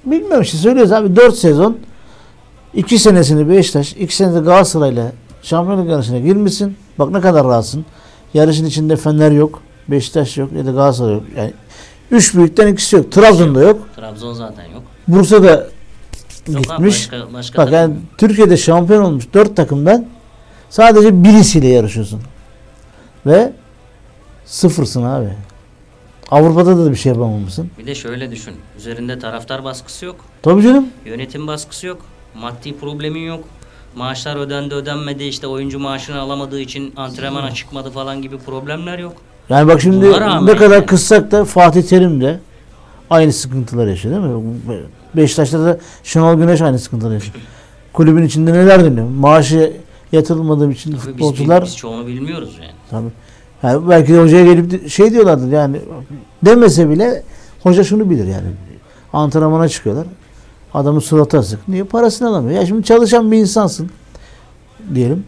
bilmiyorum 0.05 0.41
işte 0.41 0.57
söylüyoruz 0.57 0.91
abi 0.91 1.15
4 1.15 1.35
sezon 1.35 1.77
2 2.73 2.99
senesini 2.99 3.49
Beşiktaş, 3.49 3.93
2 3.93 4.15
senede 4.15 4.39
Galatasaray'la 4.39 5.11
şampiyonluk 5.41 5.89
yarışına 5.89 6.19
girmişsin. 6.19 6.77
Bak 6.99 7.11
ne 7.11 7.21
kadar 7.21 7.47
rahatsın. 7.47 7.85
Yarışın 8.33 8.65
içinde 8.65 8.95
Fener 8.95 9.31
yok, 9.31 9.61
Beşiktaş 9.87 10.37
yok 10.37 10.51
ya 10.51 10.65
da 10.65 10.71
Galatasaray 10.71 11.13
yok. 11.13 11.23
Yani 11.37 11.53
üç 12.11 12.35
büyükten 12.35 12.67
ikisi 12.67 12.95
yok. 12.95 13.11
Trabzon'da 13.11 13.61
yok. 13.63 13.87
Trabzon 13.95 14.33
zaten 14.33 14.65
yok. 14.65 14.83
Bursa'da 15.07 15.47
Yok 15.51 15.67
abi, 16.47 16.61
gitmiş. 16.61 17.11
başka, 17.11 17.33
başka 17.33 17.61
Bak 17.61 17.71
yani. 17.71 17.95
Türkiye'de 18.17 18.57
şampiyon 18.57 19.03
olmuş 19.03 19.33
4 19.33 19.55
takımdan 19.55 20.05
sadece 20.69 21.23
birisiyle 21.23 21.67
yarışıyorsun. 21.67 22.21
Ve 23.25 23.53
sıfırsın 24.45 25.03
abi. 25.03 25.29
Avrupa'da 26.31 26.85
da 26.85 26.91
bir 26.91 26.95
şey 26.95 27.11
yapamamışsın. 27.11 27.71
Bir 27.79 27.87
de 27.87 27.95
şöyle 27.95 28.31
düşün. 28.31 28.53
Üzerinde 28.77 29.19
taraftar 29.19 29.63
baskısı 29.63 30.05
yok. 30.05 30.15
Tabii 30.43 30.61
canım. 30.63 30.87
Yönetim 31.05 31.47
baskısı 31.47 31.87
yok. 31.87 32.01
Maddi 32.35 32.77
problemin 32.77 33.19
yok. 33.27 33.43
Maaşlar 33.95 34.35
ödendi 34.35 34.75
ödenmedi 34.75 35.23
işte 35.23 35.47
oyuncu 35.47 35.79
maaşını 35.79 36.19
alamadığı 36.19 36.59
için 36.59 36.93
antrenmana 36.95 37.51
çıkmadı 37.51 37.91
falan 37.91 38.21
gibi 38.21 38.37
problemler 38.37 38.99
yok. 38.99 39.13
Yani 39.49 39.67
bak 39.67 39.81
şimdi 39.81 40.11
ne 40.45 40.55
kadar 40.55 40.75
yani. 40.75 40.85
kızsak 40.85 41.31
da 41.31 41.45
Fatih 41.45 41.83
Terim 41.83 42.21
de 42.21 42.39
aynı 43.09 43.33
sıkıntılar 43.33 43.87
yaşıyor 43.87 44.23
değil 44.23 44.33
mi? 44.33 44.83
Beşiktaş'ta 45.15 45.59
da 45.59 45.79
Şenol 46.03 46.37
Güneş 46.37 46.61
aynı 46.61 46.79
sıkıntılar 46.79 47.13
yaşıyor. 47.13 47.35
Kulübün 47.93 48.23
içinde 48.23 48.53
neler 48.53 48.83
dönüyor? 48.83 49.07
Maaşı 49.09 49.73
yatırılmadığı 50.11 50.71
için 50.71 50.91
Tabii 50.91 50.99
biz, 50.99 51.05
futbolcular 51.05 51.63
biz 51.63 51.77
çoğunu 51.77 52.07
bilmiyoruz 52.07 52.59
yani. 52.61 52.71
Tabii. 52.89 53.11
Yani 53.63 53.89
belki 53.89 54.13
de 54.13 54.21
hocaya 54.21 54.45
gelip 54.45 54.89
şey 54.89 55.11
diyorlardır 55.11 55.51
yani 55.51 55.81
demese 56.45 56.89
bile 56.89 57.23
hoca 57.63 57.83
şunu 57.83 58.09
bilir 58.09 58.25
yani. 58.25 58.47
Antrenmana 59.13 59.67
çıkıyorlar. 59.67 60.07
Adamın 60.73 60.99
suratı 60.99 61.37
asık. 61.37 61.67
Niye? 61.67 61.83
Parasını 61.83 62.27
alamıyor. 62.27 62.59
Ya 62.59 62.65
şimdi 62.65 62.83
çalışan 62.83 63.31
bir 63.31 63.37
insansın 63.37 63.89
diyelim. 64.95 65.25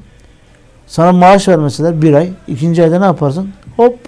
Sana 0.88 1.12
maaş 1.12 1.48
vermeseler 1.48 2.02
bir 2.02 2.14
ay. 2.14 2.32
ikinci 2.48 2.84
ayda 2.84 3.00
ne 3.00 3.06
yaparsın? 3.06 3.50
Hop 3.76 4.00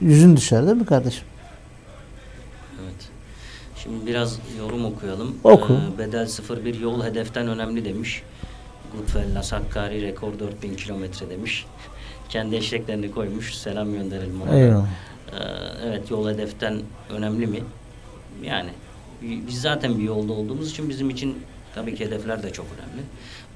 yüzün 0.00 0.36
düşer 0.36 0.66
değil 0.66 0.76
mi 0.76 0.86
kardeşim? 0.86 1.24
Evet. 2.82 3.08
Şimdi 3.76 4.06
biraz 4.06 4.38
yorum 4.58 4.84
okuyalım. 4.84 5.34
Oku. 5.44 5.72
Ee, 5.72 5.98
bedel 5.98 6.28
01 6.64 6.80
yol 6.80 7.04
hedeften 7.04 7.48
önemli 7.48 7.84
demiş. 7.84 8.22
Goodfellas 8.92 9.52
Hakkari 9.52 10.02
rekor 10.02 10.38
4000 10.38 10.76
kilometre 10.76 11.30
demiş. 11.30 11.66
Kendi 12.28 12.56
eşeklerini 12.56 13.10
koymuş. 13.10 13.54
Selam 13.54 13.92
gönderelim 13.92 14.42
ona. 14.42 14.58
Eyvallah. 14.58 14.86
Ee, 15.32 15.36
evet 15.86 16.10
yol 16.10 16.28
hedeften 16.28 16.80
önemli 17.10 17.46
mi? 17.46 17.60
Yani 18.42 18.70
biz 19.46 19.60
zaten 19.60 19.98
bir 19.98 20.02
yolda 20.02 20.32
olduğumuz 20.32 20.70
için 20.70 20.88
bizim 20.88 21.10
için 21.10 21.38
tabii 21.74 21.94
ki 21.94 22.04
hedefler 22.06 22.42
de 22.42 22.52
çok 22.52 22.66
önemli. 22.66 23.02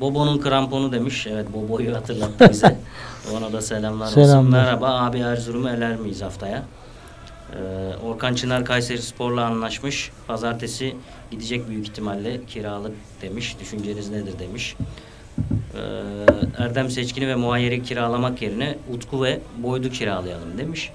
Bobo'nun 0.00 0.40
kramponu 0.40 0.92
demiş. 0.92 1.26
Evet 1.26 1.52
Bobo'yu 1.52 1.96
hatırlattı 1.96 2.50
bize. 2.50 2.78
Ona 3.36 3.52
da 3.52 3.62
selamlar, 3.62 4.06
olsun. 4.06 4.22
Selamlar. 4.22 4.62
Merhaba 4.62 5.00
abi 5.00 5.18
Erzurum'u 5.18 5.70
eler 5.70 5.96
miyiz 5.96 6.22
haftaya? 6.22 6.62
Ee, 7.52 8.06
Orkan 8.06 8.34
Çınar 8.34 8.64
Kayseri 8.64 9.02
Spor'la 9.02 9.44
anlaşmış. 9.44 10.10
Pazartesi 10.26 10.96
gidecek 11.30 11.68
büyük 11.68 11.88
ihtimalle 11.88 12.44
kiralık 12.44 12.94
demiş. 13.22 13.56
Düşünceniz 13.60 14.10
nedir 14.10 14.38
demiş. 14.38 14.76
Ee, 15.74 16.62
Erdem 16.64 16.90
Seçkin'i 16.90 17.28
ve 17.28 17.34
Muayyer'i 17.34 17.82
kiralamak 17.82 18.42
yerine 18.42 18.78
Utku 18.94 19.24
ve 19.24 19.40
Boyd'u 19.58 19.90
kiralayalım 19.90 20.58
demiş. 20.58 20.90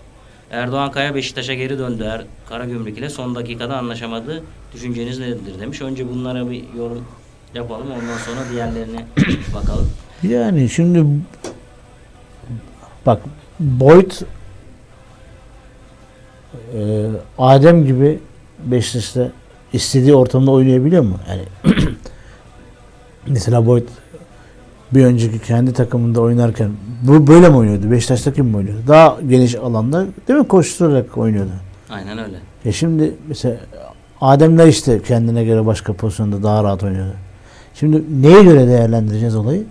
Erdoğan 0.53 0.91
Kaya 0.91 1.15
Beşiktaş'a 1.15 1.53
geri 1.53 1.79
döndü. 1.79 2.03
Er, 2.03 2.25
Karagümrük 2.49 2.97
ile 2.97 3.09
son 3.09 3.35
dakikada 3.35 3.77
anlaşamadı. 3.77 4.43
Düşünceniz 4.73 5.19
nedir 5.19 5.59
demiş. 5.59 5.81
Önce 5.81 6.09
bunlara 6.09 6.49
bir 6.49 6.63
yorum 6.77 7.05
yapalım. 7.53 7.87
Ondan 7.91 8.17
sonra 8.17 8.39
diğerlerine 8.51 9.05
bakalım. 9.55 9.89
Yani 10.23 10.69
şimdi 10.69 11.05
bak 13.05 13.21
Boyd 13.59 14.11
e, 16.75 17.09
Adem 17.37 17.85
gibi 17.85 18.19
Beşiktaş'ta 18.59 19.31
istediği 19.73 20.15
ortamda 20.15 20.51
oynayabiliyor 20.51 21.03
mu? 21.03 21.19
Yani 21.29 21.75
mesela 23.27 23.65
Boyd 23.65 23.87
bir 24.95 25.05
önceki 25.05 25.39
kendi 25.39 25.73
takımında 25.73 26.21
oynarken 26.21 26.69
bu 27.01 27.27
böyle 27.27 27.49
mi 27.49 27.55
oynuyordu? 27.55 27.91
Beşiktaş'taki 27.91 28.43
mi 28.43 28.57
oynuyordu? 28.57 28.81
Daha 28.87 29.17
geniş 29.29 29.55
alanda 29.55 30.05
değil 30.27 30.39
mi? 30.39 30.47
Koşturarak 30.47 31.17
oynuyordu. 31.17 31.51
Aynen 31.89 32.17
öyle. 32.17 32.37
E 32.65 32.71
şimdi 32.71 33.15
mesela 33.27 33.57
Ademler 34.21 34.67
işte 34.67 35.01
kendine 35.01 35.43
göre 35.43 35.65
başka 35.65 35.93
pozisyonda 35.93 36.43
daha 36.43 36.63
rahat 36.63 36.83
oynuyordu. 36.83 37.13
Şimdi 37.75 38.03
neye 38.21 38.43
göre 38.43 38.67
değerlendireceğiz 38.67 39.35
olayı? 39.35 39.63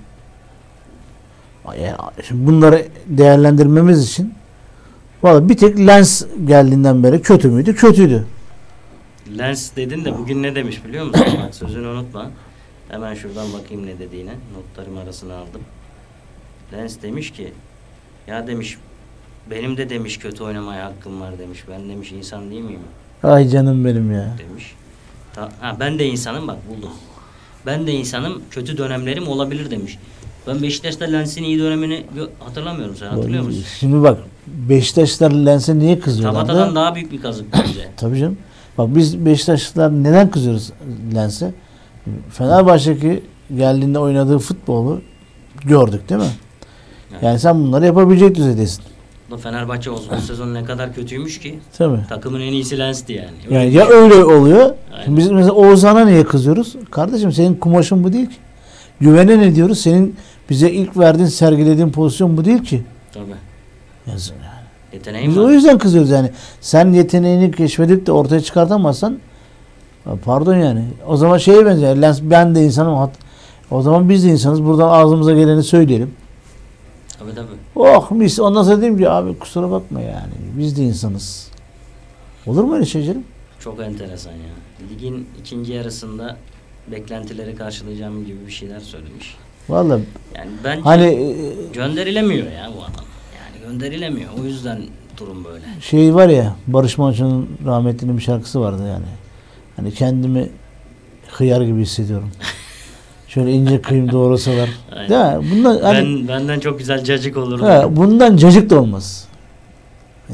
Yani 1.66 1.96
şimdi 2.22 2.46
bunları 2.46 2.86
değerlendirmemiz 3.06 4.04
için 4.04 4.34
valla 5.22 5.48
bir 5.48 5.56
tek 5.56 5.78
lens 5.78 6.24
geldiğinden 6.44 7.02
beri 7.02 7.22
kötü 7.22 7.48
müydü? 7.48 7.74
Kötüydü. 7.74 8.26
Lens 9.38 9.76
dedin 9.76 10.04
de 10.04 10.18
bugün 10.18 10.42
ne 10.42 10.54
demiş 10.54 10.84
biliyor 10.84 11.06
musun? 11.06 11.24
Sözünü 11.50 11.86
unutma. 11.86 12.30
Hemen 12.92 13.14
şuradan 13.14 13.52
bakayım 13.52 13.86
ne 13.86 13.98
dediğine. 13.98 14.30
Notlarım 14.30 14.98
arasına 14.98 15.34
aldım. 15.34 15.60
Lens 16.72 17.02
demiş 17.02 17.30
ki 17.30 17.52
ya 18.26 18.46
demiş 18.46 18.78
Benim 19.50 19.76
de 19.76 19.90
demiş 19.90 20.18
kötü 20.18 20.44
oynamaya 20.44 20.84
hakkım 20.84 21.20
var 21.20 21.38
demiş. 21.38 21.64
Ben 21.70 21.88
demiş 21.88 22.12
insan 22.12 22.50
değil 22.50 22.62
miyim 22.62 22.80
Ay 23.22 23.48
canım 23.48 23.84
benim 23.84 24.12
ya. 24.12 24.34
demiş. 24.38 24.74
Ta- 25.34 25.52
ha, 25.60 25.76
ben 25.80 25.98
de 25.98 26.06
insanım 26.06 26.48
bak 26.48 26.56
buldum. 26.68 26.90
Ben 27.66 27.86
de 27.86 27.92
insanım 27.92 28.42
kötü 28.50 28.78
dönemlerim 28.78 29.28
olabilir 29.28 29.70
demiş. 29.70 29.98
Ben 30.46 30.62
Beşiktaş'ta 30.62 31.04
Lens'in 31.04 31.42
iyi 31.42 31.58
dönemini 31.58 32.04
hatırlamıyorum 32.38 32.96
sen 32.96 33.06
hatırlıyor 33.06 33.44
musun? 33.44 33.64
Şimdi 33.80 34.02
bak 34.02 34.18
Beşiktaşlar 34.46 35.30
Lens'e 35.30 35.78
niye 35.78 36.00
kızıyorlar? 36.00 36.40
Tabata'dan 36.46 36.74
daha 36.74 36.94
büyük 36.94 37.12
bir 37.12 37.20
kazık 37.22 37.52
bence. 37.52 37.88
Tabii 37.96 38.18
canım. 38.18 38.38
Bak 38.78 38.96
biz 38.96 39.26
Beşiktaşlılar 39.26 39.92
neden 40.04 40.30
kızıyoruz 40.30 40.72
Lens'e? 41.14 41.52
Fenerbahçe'deki 42.30 43.22
geldiğinde 43.56 43.98
oynadığı 43.98 44.38
futbolu 44.38 45.00
gördük 45.64 46.08
değil 46.08 46.20
mi? 46.20 46.26
Evet. 47.12 47.22
Yani 47.22 47.38
sen 47.38 47.62
bunları 47.62 47.86
yapabilecek 47.86 48.34
düzeydesin. 48.34 48.82
Fenerbahçe 49.42 49.90
o, 49.90 49.98
sezon 50.26 50.54
ne 50.54 50.64
kadar 50.64 50.94
kötüymüş 50.94 51.40
ki. 51.40 51.58
Tabii. 51.78 51.98
Takımın 52.08 52.40
en 52.40 52.52
iyisi 52.52 52.78
Lens'ti 52.78 53.12
yani. 53.12 53.28
Öyle 53.46 53.58
Yani 53.58 53.72
ya 53.74 53.86
şey. 53.86 53.94
öyle 53.96 54.24
oluyor. 54.24 54.70
Aynen. 54.94 55.16
Biz 55.16 55.30
mesela 55.30 55.52
Oğuzhan'a 55.52 56.04
niye 56.04 56.24
kızıyoruz? 56.24 56.76
Kardeşim 56.90 57.32
senin 57.32 57.54
kumaşın 57.54 58.04
bu 58.04 58.12
değil 58.12 58.26
ki. 58.26 58.36
Güvene 59.00 59.38
ne 59.38 59.54
diyoruz? 59.54 59.80
Senin 59.80 60.16
bize 60.50 60.70
ilk 60.70 60.96
verdiğin, 60.96 61.28
sergilediğin 61.28 61.90
pozisyon 61.90 62.36
bu 62.36 62.44
değil 62.44 62.62
ki. 62.64 62.82
Tabii. 63.14 63.24
Yazın 64.06 64.34
yani. 64.34 64.62
Yeteneğim 64.92 65.30
Biz 65.30 65.38
var. 65.38 65.44
o 65.44 65.50
yüzden 65.50 65.78
kızıyoruz 65.78 66.10
yani. 66.10 66.30
Sen 66.60 66.92
yeteneğini 66.92 67.50
keşfedip 67.50 68.06
de 68.06 68.12
ortaya 68.12 68.40
çıkartamazsan 68.40 69.18
pardon 70.24 70.56
yani. 70.56 70.84
O 71.06 71.16
zaman 71.16 71.38
şeye 71.38 71.66
benziyor. 71.66 71.96
Lens 71.96 72.20
ben 72.22 72.54
de 72.54 72.64
insanım. 72.64 73.10
O 73.70 73.82
zaman 73.82 74.08
biz 74.08 74.24
de 74.24 74.28
insanız. 74.28 74.64
Buradan 74.64 74.88
ağzımıza 74.88 75.32
geleni 75.32 75.62
söyleyelim. 75.62 76.14
Tabii 77.18 77.34
tabii. 77.34 77.46
Oh 77.76 78.10
mis. 78.10 78.40
Ondan 78.40 78.62
sonra 78.62 78.76
diyeyim 78.76 78.98
ki 78.98 79.10
abi 79.10 79.38
kusura 79.38 79.70
bakma 79.70 80.00
yani. 80.00 80.32
Biz 80.58 80.76
de 80.78 80.82
insanız. 80.82 81.48
Olur 82.46 82.64
mu 82.64 82.74
öyle 82.74 82.84
şey 82.86 83.02
canım? 83.04 83.24
Çok 83.60 83.80
enteresan 83.80 84.32
ya. 84.32 84.88
Ligin 84.90 85.26
ikinci 85.40 85.72
yarısında 85.72 86.36
beklentileri 86.90 87.56
karşılayacağım 87.56 88.26
gibi 88.26 88.46
bir 88.46 88.52
şeyler 88.52 88.80
söylemiş. 88.80 89.36
Vallahi 89.68 90.02
Yani 90.36 90.50
bence 90.64 90.82
hani 90.82 91.04
e, 91.04 91.44
gönderilemiyor 91.72 92.46
ya 92.46 92.70
bu 92.76 92.82
adam. 92.82 93.04
Yani 93.38 93.70
gönderilemiyor. 93.70 94.30
O 94.40 94.44
yüzden 94.44 94.78
durum 95.18 95.44
böyle. 95.44 95.64
şey 95.80 96.14
var 96.14 96.28
ya 96.28 96.56
Barış 96.66 96.98
Manço'nun 96.98 97.48
rahmetlinin 97.66 98.16
bir 98.18 98.22
şarkısı 98.22 98.60
vardı 98.60 98.82
yani. 98.88 99.04
Hani 99.76 99.94
kendimi 99.94 100.48
hıyar 101.30 101.62
gibi 101.62 101.80
hissediyorum. 101.80 102.30
Şöyle 103.28 103.52
ince 103.52 103.82
kıyım 103.82 104.12
doğrasalar. 104.12 104.68
Değil 105.08 105.20
mi? 105.20 105.50
Bundan, 105.52 105.80
hani, 105.82 105.98
Ben 105.98 106.28
benden 106.28 106.60
çok 106.60 106.78
güzel 106.78 107.04
cacık 107.04 107.36
olurdu. 107.36 107.66
he, 107.68 107.96
bundan 107.96 108.36
cacık 108.36 108.70
da 108.70 108.80
olmaz. 108.80 109.28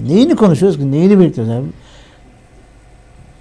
Neyini 0.00 0.36
konuşuyoruz 0.36 0.78
ki? 0.78 0.90
Neyini 0.92 1.20
bekliyoruz? 1.20 1.54
Yani? 1.54 1.66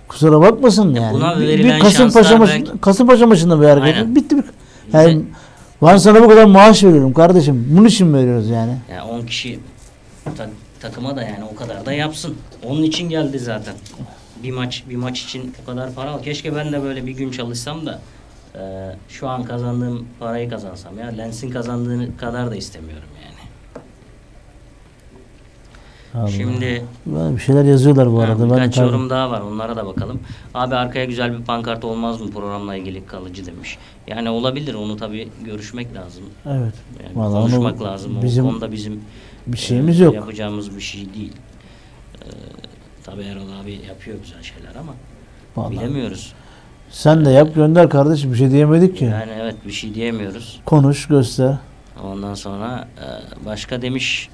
Kusura 0.07 0.41
bakmasın 0.41 0.93
Ya 0.95 1.01
yani. 1.01 1.13
buna 1.13 1.39
Bir- 1.39 1.63
bir, 1.63 1.79
Kasımpaşa, 1.79 2.37
maçı, 2.37 2.51
belki- 2.53 2.81
Kasımpaşa 2.81 3.27
maçında 3.27 3.61
bir 3.61 3.65
hareket. 3.65 3.95
Aynen. 3.95 4.15
Bitti 4.15 4.37
bir. 4.37 4.43
Bize- 4.87 4.97
Yani, 4.97 5.21
ben 5.81 5.97
sana 5.97 6.23
bu 6.23 6.27
kadar 6.27 6.45
maaş 6.45 6.83
veriyorum 6.83 7.13
kardeşim. 7.13 7.67
Bunun 7.71 7.85
için 7.85 8.07
mi 8.07 8.17
veriyoruz 8.17 8.49
yani? 8.49 8.77
Yani 8.91 9.01
10 9.01 9.21
kişi 9.25 9.59
ta- 10.37 10.49
takıma 10.79 11.15
da 11.15 11.21
yani 11.21 11.43
o 11.53 11.55
kadar 11.55 11.85
da 11.85 11.93
yapsın. 11.93 12.35
Onun 12.65 12.83
için 12.83 13.09
geldi 13.09 13.39
zaten. 13.39 13.73
Bir 14.43 14.51
maç 14.51 14.83
bir 14.89 14.95
maç 14.95 15.21
için 15.23 15.53
o 15.63 15.65
kadar 15.65 15.93
para 15.93 16.09
al. 16.11 16.23
Keşke 16.23 16.55
ben 16.55 16.71
de 16.71 16.83
böyle 16.83 17.05
bir 17.05 17.11
gün 17.11 17.31
çalışsam 17.31 17.85
da 17.85 18.01
e, 18.55 18.61
şu 19.09 19.29
an 19.29 19.43
kazandığım 19.43 20.07
parayı 20.19 20.49
kazansam 20.49 20.99
ya. 20.99 21.07
Lens'in 21.07 21.49
kazandığını 21.49 22.17
kadar 22.17 22.51
da 22.51 22.55
istemiyorum 22.55 23.07
yani. 23.23 23.37
Allah. 26.15 26.27
Şimdi 26.31 26.85
Ben 27.05 27.35
bir 27.35 27.41
şeyler 27.41 27.63
yazıyorlar 27.63 28.11
bu 28.11 28.19
arada. 28.19 28.43
Ben 28.43 28.49
birkaç 28.57 28.75
tabii- 28.75 28.85
yorum 28.87 29.09
daha 29.09 29.31
var. 29.31 29.41
Onlara 29.41 29.75
da 29.75 29.85
bakalım. 29.85 30.19
Abi 30.53 30.75
arkaya 30.75 31.05
güzel 31.05 31.39
bir 31.39 31.43
pankart 31.45 31.85
olmaz 31.85 32.21
mı 32.21 32.31
programla 32.31 32.75
ilgili 32.75 33.05
kalıcı 33.05 33.45
demiş. 33.45 33.77
Yani 34.07 34.29
olabilir. 34.29 34.73
Onu 34.73 34.97
tabii 34.97 35.29
görüşmek 35.45 35.95
lazım. 35.95 36.23
Evet. 36.45 36.73
Yani 37.03 37.15
Vallahi 37.15 37.41
konuşmak 37.41 37.81
onu 37.81 37.83
lazım. 37.87 38.19
bizim 38.23 38.45
o 38.45 38.49
konuda 38.49 38.71
bizim 38.71 39.01
bir 39.47 39.57
şeyimiz 39.57 40.01
e, 40.01 40.03
yok. 40.03 40.13
Yapacağımız 40.15 40.75
bir 40.75 40.81
şey 40.81 41.13
değil. 41.13 41.33
Ee, 42.25 42.27
tabii 43.07 43.23
Erol 43.23 43.61
abi 43.63 43.71
yapıyor 43.89 44.17
güzel 44.23 44.43
şeyler 44.43 44.75
ama 44.79 44.93
Vallahi. 45.55 45.71
bilemiyoruz. 45.73 46.33
Sen 46.91 47.25
de 47.25 47.29
yap 47.31 47.55
gönder 47.55 47.89
kardeşim. 47.89 48.31
Bir 48.33 48.37
şey 48.37 48.51
diyemedik 48.51 48.97
ki. 48.97 49.05
Yani 49.05 49.31
evet 49.41 49.55
bir 49.65 49.71
şey 49.71 49.93
diyemiyoruz. 49.93 50.59
Konuş 50.65 51.07
göster. 51.07 51.55
Ondan 52.03 52.33
sonra 52.33 52.87
e, 52.97 53.05
başka 53.45 53.81
demiş 53.81 54.29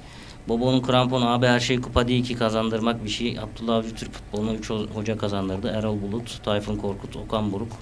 Bobo'nun 0.48 0.80
kramponu 0.82 1.28
abi 1.28 1.46
her 1.46 1.60
şey 1.60 1.80
kupa 1.80 2.08
değil 2.08 2.24
ki 2.24 2.34
kazandırmak 2.34 3.04
bir 3.04 3.08
şey. 3.10 3.38
Abdullah 3.38 3.74
Avcı 3.76 3.94
Türk 3.94 4.12
futbolunu 4.12 4.54
3 4.54 4.70
hoca 4.94 5.18
kazandırdı. 5.18 5.68
Erol 5.68 6.02
Bulut, 6.02 6.44
Tayfun 6.44 6.76
Korkut, 6.76 7.16
Okan 7.16 7.52
Buruk, 7.52 7.72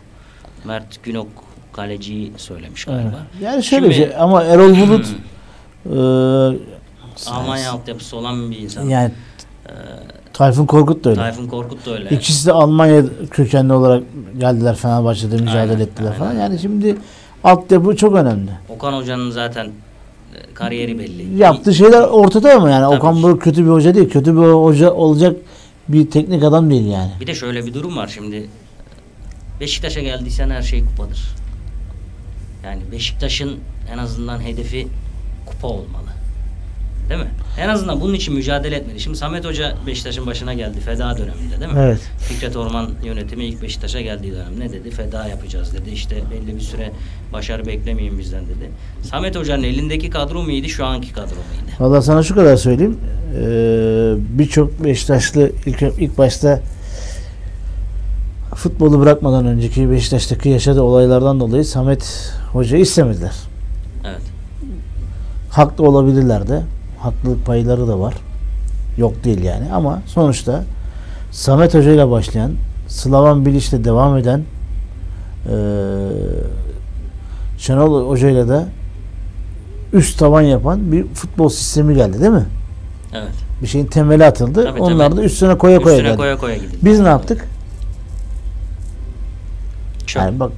Mert 0.64 1.02
Günok 1.02 1.28
kaleciyi 1.72 2.32
söylemiş 2.36 2.88
Evet. 2.88 2.98
galiba. 3.02 3.26
Yani 3.40 3.62
şöyle 3.64 3.88
bir 3.88 3.94
Şimdi- 3.94 4.08
şey 4.08 4.16
ama 4.20 4.42
Erol 4.42 4.76
Bulut 4.76 5.06
e, 5.86 7.30
Almanya 7.30 7.72
altyapısı 7.72 8.16
olan 8.16 8.50
bir 8.50 8.58
insan. 8.58 8.88
yani 8.88 9.10
Ee, 9.68 9.72
Tayfun 10.32 10.66
Korkut 10.66 11.04
da 11.04 11.10
öyle. 11.10 11.20
Tayfun 11.20 11.46
Korkut 11.46 11.86
da 11.86 11.90
öyle. 11.94 12.10
İkisi 12.10 12.46
de 12.46 12.52
Almanya 12.52 13.02
kökenli 13.30 13.72
olarak 13.72 14.02
geldiler 14.38 14.74
Fenerbahçe'de 14.76 15.36
mücadele 15.36 15.60
Aynen, 15.72 15.80
ettiler 15.80 16.06
aynen. 16.06 16.18
falan. 16.18 16.34
Yani 16.34 16.58
şimdi 16.58 16.96
altyapı 17.44 17.96
çok 17.96 18.14
önemli. 18.14 18.50
Okan 18.68 18.92
Hoca'nın 18.92 19.30
zaten 19.30 19.66
e, 19.66 20.54
kariyeri 20.54 20.98
belli. 20.98 21.38
Yaptığı 21.38 21.74
şeyler 21.74 22.02
ortada 22.02 22.54
ama 22.54 22.70
yani 22.70 22.84
Tabii. 22.84 22.96
Okan 22.96 23.22
Buruk 23.22 23.42
kötü 23.42 23.64
bir 23.64 23.70
hoca 23.70 23.94
değil. 23.94 24.10
Kötü 24.10 24.36
bir 24.36 24.40
hoca 24.40 24.92
olacak 24.92 25.36
bir 25.88 26.10
teknik 26.10 26.44
adam 26.44 26.70
değil 26.70 26.86
yani. 26.86 27.10
Bir 27.20 27.26
de 27.26 27.34
şöyle 27.34 27.66
bir 27.66 27.74
durum 27.74 27.96
var 27.96 28.08
şimdi. 28.14 28.48
Beşiktaş'a 29.60 30.00
geldiysen 30.00 30.50
her 30.50 30.62
şey 30.62 30.84
kupadır. 30.84 31.34
Yani 32.64 32.82
Beşiktaş'ın 32.92 33.56
en 33.92 33.98
azından 33.98 34.40
hedefi 34.40 34.88
kupa 35.46 35.68
olmalı. 35.68 36.08
Değil 37.12 37.24
mi? 37.24 37.30
En 37.60 37.68
azından 37.68 38.00
bunun 38.00 38.14
için 38.14 38.34
mücadele 38.34 38.76
etmeli. 38.76 39.00
Şimdi 39.00 39.16
Samet 39.16 39.44
Hoca 39.44 39.74
Beşiktaş'ın 39.86 40.26
başına 40.26 40.54
geldi 40.54 40.80
feda 40.80 41.16
döneminde 41.18 41.60
değil 41.60 41.72
mi? 41.72 41.78
Evet. 41.78 42.00
Fikret 42.18 42.56
Orman 42.56 42.90
yönetimi 43.04 43.44
ilk 43.44 43.62
Beşiktaş'a 43.62 44.00
geldiği 44.00 44.32
dönem 44.32 44.60
ne 44.60 44.72
dedi? 44.72 44.90
Feda 44.90 45.28
yapacağız 45.28 45.72
dedi. 45.74 45.90
İşte 45.90 46.16
belli 46.30 46.56
bir 46.56 46.60
süre 46.60 46.90
başarı 47.32 47.66
beklemeyin 47.66 48.18
bizden 48.18 48.44
dedi. 48.44 48.70
Samet 49.02 49.36
Hoca'nın 49.36 49.62
elindeki 49.62 50.10
kadro 50.10 50.42
muydu 50.42 50.68
şu 50.68 50.86
anki 50.86 51.12
kadro 51.12 51.34
muydu? 51.34 51.76
Valla 51.80 52.02
sana 52.02 52.22
şu 52.22 52.34
kadar 52.34 52.56
söyleyeyim. 52.56 52.98
Ee, 53.36 54.14
Birçok 54.38 54.84
Beşiktaşlı 54.84 55.52
ilk, 55.66 55.82
ilk 55.82 56.18
başta 56.18 56.60
futbolu 58.54 59.00
bırakmadan 59.00 59.46
önceki 59.46 59.90
Beşiktaş'taki 59.90 60.48
yaşadığı 60.48 60.82
olaylardan 60.82 61.40
dolayı 61.40 61.64
Samet 61.64 62.32
Hoca'yı 62.52 62.82
istemediler. 62.82 63.34
Evet. 64.04 64.22
Haklı 65.50 65.88
olabilirler 65.88 66.48
de. 66.48 66.62
Haklılık 67.02 67.46
payları 67.46 67.88
da 67.88 68.00
var. 68.00 68.14
Yok 68.96 69.24
değil 69.24 69.42
yani 69.42 69.72
ama 69.72 70.02
sonuçta 70.06 70.64
Samet 71.30 71.74
Hoca 71.74 71.92
ile 71.92 72.10
başlayan 72.10 72.52
Slavan 72.88 73.46
Bilic'le 73.46 73.84
devam 73.84 74.16
eden 74.16 74.42
eee 75.48 75.52
Şenol 77.58 78.08
Hoca 78.08 78.30
ile 78.30 78.48
de 78.48 78.66
üst 79.92 80.18
tavan 80.18 80.42
yapan 80.42 80.92
bir 80.92 81.06
futbol 81.14 81.48
sistemi 81.48 81.94
geldi 81.94 82.20
değil 82.20 82.30
mi? 82.32 82.46
Evet. 83.14 83.32
Bir 83.62 83.66
şeyin 83.66 83.86
temeli 83.86 84.24
atıldı. 84.24 84.64
Tabii, 84.64 84.80
Onlar 84.80 85.10
tabii. 85.10 85.16
da 85.20 85.24
üstüne 85.24 85.58
koya 85.58 85.78
koya 85.78 85.94
Üstüne 85.94 86.08
geldi. 86.08 86.16
koya 86.18 86.36
koya 86.38 86.56
gidildi. 86.56 86.76
Biz 86.82 87.00
ne 87.00 87.08
yaptık? 87.08 87.48
Çok. 90.06 90.22
Yani 90.22 90.40
bak 90.40 90.52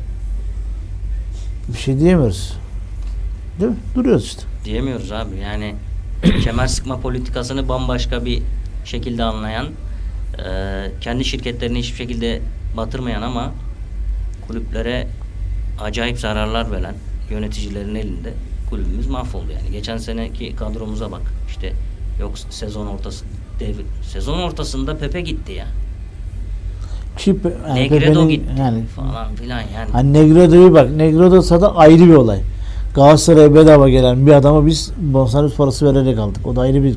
bir 1.68 1.78
şey 1.78 1.98
diyemiyoruz. 2.00 2.52
Değil 3.60 3.70
mi? 3.70 3.76
Duruyoruz 3.94 4.24
işte. 4.24 4.42
Diyemiyoruz 4.64 5.12
abi. 5.12 5.36
Yani 5.42 5.74
kemer 6.44 6.66
sıkma 6.66 7.00
politikasını 7.00 7.68
bambaşka 7.68 8.24
bir 8.24 8.42
şekilde 8.84 9.24
anlayan, 9.24 9.66
e, 9.66 10.90
kendi 11.00 11.24
şirketlerini 11.24 11.78
hiçbir 11.78 11.96
şekilde 11.96 12.40
batırmayan 12.76 13.22
ama 13.22 13.52
kulüplere 14.46 15.06
acayip 15.80 16.18
zararlar 16.18 16.72
veren 16.72 16.94
yöneticilerin 17.30 17.94
elinde 17.94 18.32
kulübümüz 18.70 19.06
mahvoldu 19.06 19.46
yani. 19.52 19.72
Geçen 19.72 19.96
seneki 19.96 20.56
kadromuza 20.56 21.12
bak. 21.12 21.22
İşte 21.48 21.72
yok 22.20 22.32
sezon 22.50 22.86
ortası 22.86 23.24
dev, 23.60 23.74
sezon 24.02 24.38
ortasında 24.38 24.96
Pepe 24.96 25.20
gitti 25.20 25.52
ya. 25.52 25.66
Ki 27.18 27.30
Pe- 27.30 27.68
yani 27.68 27.80
Negredo 27.80 28.28
gitti 28.28 28.52
Yani 28.58 28.86
falan 28.86 29.34
filan 29.34 29.60
yani. 29.60 29.90
Hani 29.92 30.12
Negredo'yu 30.12 30.74
bak. 30.74 30.90
Negredo 30.90 31.60
da 31.60 31.76
ayrı 31.76 32.04
bir 32.06 32.14
olay. 32.14 32.40
Galatasaray'a 32.94 33.54
bedava 33.54 33.88
gelen 33.88 34.26
bir 34.26 34.32
adama 34.32 34.66
biz 34.66 34.92
bonservis 34.98 35.54
parası 35.54 35.94
vererek 35.94 36.18
aldık. 36.18 36.46
O 36.46 36.56
da 36.56 36.60
ayrı 36.60 36.82
bir 36.84 36.96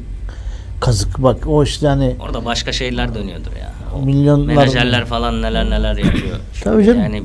kazık. 0.80 1.24
Bak 1.24 1.38
o 1.48 1.64
işte 1.64 1.88
hani 1.88 2.16
Orada 2.26 2.46
başka 2.46 2.72
şeyler 2.72 3.16
dönüyordur 3.16 3.52
ya. 3.62 3.72
O 3.96 4.06
Milyonlar- 4.06 4.46
menajerler 4.46 5.06
falan 5.06 5.42
neler 5.42 5.70
neler 5.70 5.98
yapıyor. 5.98 6.38
Tabii 6.64 6.86
canım. 6.86 7.00
Yani 7.02 7.24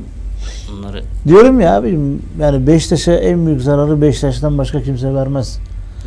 bunları 0.71 1.03
diyorum 1.27 1.59
ya 1.61 1.75
abi 1.77 1.99
yani 2.39 2.67
Beşiktaş'a 2.67 3.13
en 3.13 3.45
büyük 3.45 3.61
zararı 3.61 4.01
Beşiktaş'tan 4.01 4.57
başka 4.57 4.81
kimse 4.83 5.13
vermez. 5.13 5.59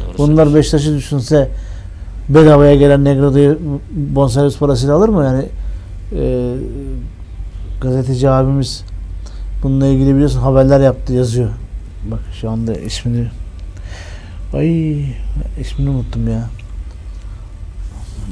doğru 0.08 0.18
Bunlar 0.18 0.54
Beşiktaş'ı 0.54 0.96
düşünse 0.96 1.48
bedavaya 2.28 2.74
gelen 2.74 3.04
Negro'yu 3.04 3.58
bonservis 3.90 4.58
parasıyla 4.58 4.94
alır 4.94 5.08
mı? 5.08 5.24
Yani 5.24 5.44
e, 6.22 6.52
gazeteci 7.80 8.30
abimiz 8.30 8.84
bununla 9.62 9.86
ilgili 9.86 10.14
biliyorsun 10.14 10.40
haberler 10.40 10.80
yaptı 10.80 11.12
yazıyor. 11.12 11.48
Bak 12.10 12.20
şu 12.40 12.50
anda 12.50 12.74
ismini 12.74 13.26
ay 14.52 15.00
ismini 15.60 15.90
unuttum 15.90 16.28
ya. 16.30 16.48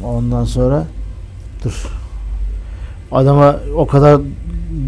Ondan 0.05 0.45
sonra 0.45 0.87
dur. 1.65 1.87
Adama 3.13 3.57
o 3.77 3.87
kadar 3.87 4.21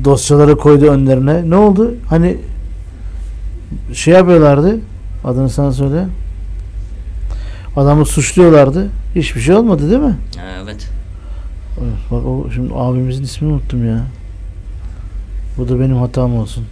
dosyaları 0.05 0.57
koydu 0.57 0.87
önlerine. 0.87 1.51
Ne 1.51 1.57
oldu? 1.57 1.95
Hani 2.09 2.39
şey 3.93 4.15
yapıyorlardı. 4.15 4.81
Adını 5.25 5.51
sen 5.51 5.71
söyle. 5.71 6.07
Adamı 7.77 8.07
suçluyorlardı. 8.07 8.89
Hiçbir 9.15 9.41
şey 9.41 9.55
olmadı 9.55 9.91
değil 9.91 10.01
mi? 10.01 10.17
Evet, 11.79 12.01
Bak 12.11 12.27
o 12.27 12.47
şimdi 12.55 12.75
abimizin 12.75 13.23
ismini 13.23 13.53
unuttum 13.53 13.89
ya. 13.89 14.07
Bu 15.59 15.69
da 15.69 15.81
benim 15.81 15.97
hatam 15.97 16.37
olsun. 16.37 16.65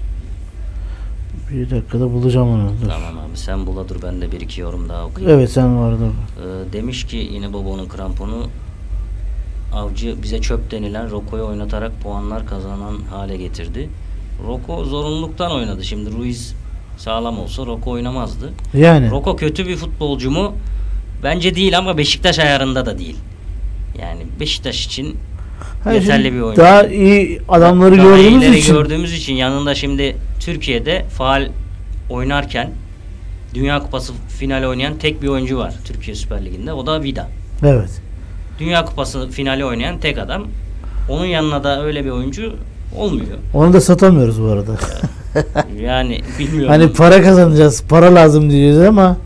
Bir 1.52 1.70
dakikada 1.70 2.12
bulacağım 2.12 2.48
onu. 2.48 2.72
Dur. 2.83 2.88
Tamam 2.88 3.18
abi 3.18 3.37
sen 3.37 3.66
bula 3.66 3.88
dur 3.88 3.96
ben 4.02 4.20
de 4.20 4.33
bir 4.33 4.40
iki 4.40 4.61
yorum 4.61 4.88
daha 4.88 5.04
okuyayım. 5.07 5.38
Evet 5.38 5.50
sen 5.50 5.78
vardı. 5.80 6.04
Ee, 6.38 6.72
demiş 6.72 7.04
ki 7.04 7.28
yine 7.33 7.52
Bobo'nun 7.52 7.88
kramponu 7.88 8.46
Avcı 9.74 10.22
bize 10.22 10.40
çöp 10.40 10.70
denilen 10.70 11.11
Roko'yu 11.11 11.44
oynatarak 11.44 11.92
puanlar 12.02 12.46
kazanan 12.46 12.96
hale 13.11 13.37
getirdi. 13.37 13.88
Roko 14.46 14.85
zorunluluktan 14.85 15.52
oynadı. 15.52 15.85
Şimdi 15.85 16.12
Ruiz 16.12 16.54
sağlam 16.98 17.38
olsa 17.38 17.66
Roko 17.66 17.90
oynamazdı. 17.90 18.52
Yani. 18.74 19.11
Roko 19.11 19.37
kötü 19.37 19.68
bir 19.68 19.76
futbolcu 19.76 20.30
mu? 20.30 20.52
Bence 21.22 21.54
değil 21.54 21.78
ama 21.78 21.98
Beşiktaş 21.98 22.38
ayarında 22.38 22.87
da 22.87 22.98
değil. 22.98 23.16
Yani 24.00 24.20
Beşiktaş 24.40 24.87
için 24.87 25.16
Ha, 25.85 25.92
yeterli 25.92 26.33
bir 26.35 26.40
oyuncu. 26.40 26.62
Daha 26.62 26.87
iyi 26.87 27.40
adamları 27.48 27.98
Daha 27.98 28.04
gördüğümüz 28.07 28.57
için. 28.59 28.74
gördüğümüz 28.74 29.12
için 29.12 29.35
yanında 29.35 29.74
şimdi 29.74 30.16
Türkiye'de 30.40 31.05
faal 31.09 31.49
oynarken 32.11 32.70
Dünya 33.55 33.81
Kupası 33.81 34.12
finali 34.29 34.66
oynayan 34.66 34.99
tek 34.99 35.23
bir 35.23 35.29
oyuncu 35.29 35.59
var 35.59 35.75
Türkiye 35.85 36.16
Süper 36.16 36.44
Ligi'nde. 36.44 36.73
O 36.73 36.87
da 36.87 37.03
Vida. 37.03 37.29
Evet. 37.62 38.01
Dünya 38.59 38.85
Kupası 38.85 39.29
finali 39.29 39.64
oynayan 39.64 39.99
tek 39.99 40.18
adam. 40.18 40.47
Onun 41.09 41.27
yanına 41.27 41.64
da 41.64 41.85
öyle 41.85 42.05
bir 42.05 42.11
oyuncu 42.11 42.53
olmuyor. 42.97 43.38
Onu 43.55 43.73
da 43.73 43.81
satamıyoruz 43.81 44.42
bu 44.42 44.47
arada. 44.47 44.73
Yani 45.81 46.20
bilmiyorum. 46.38 46.68
hani 46.68 46.92
para 46.92 47.23
kazanacağız, 47.23 47.85
para 47.88 48.14
lazım 48.14 48.51
diyeceğiz 48.51 48.88
ama 48.88 49.16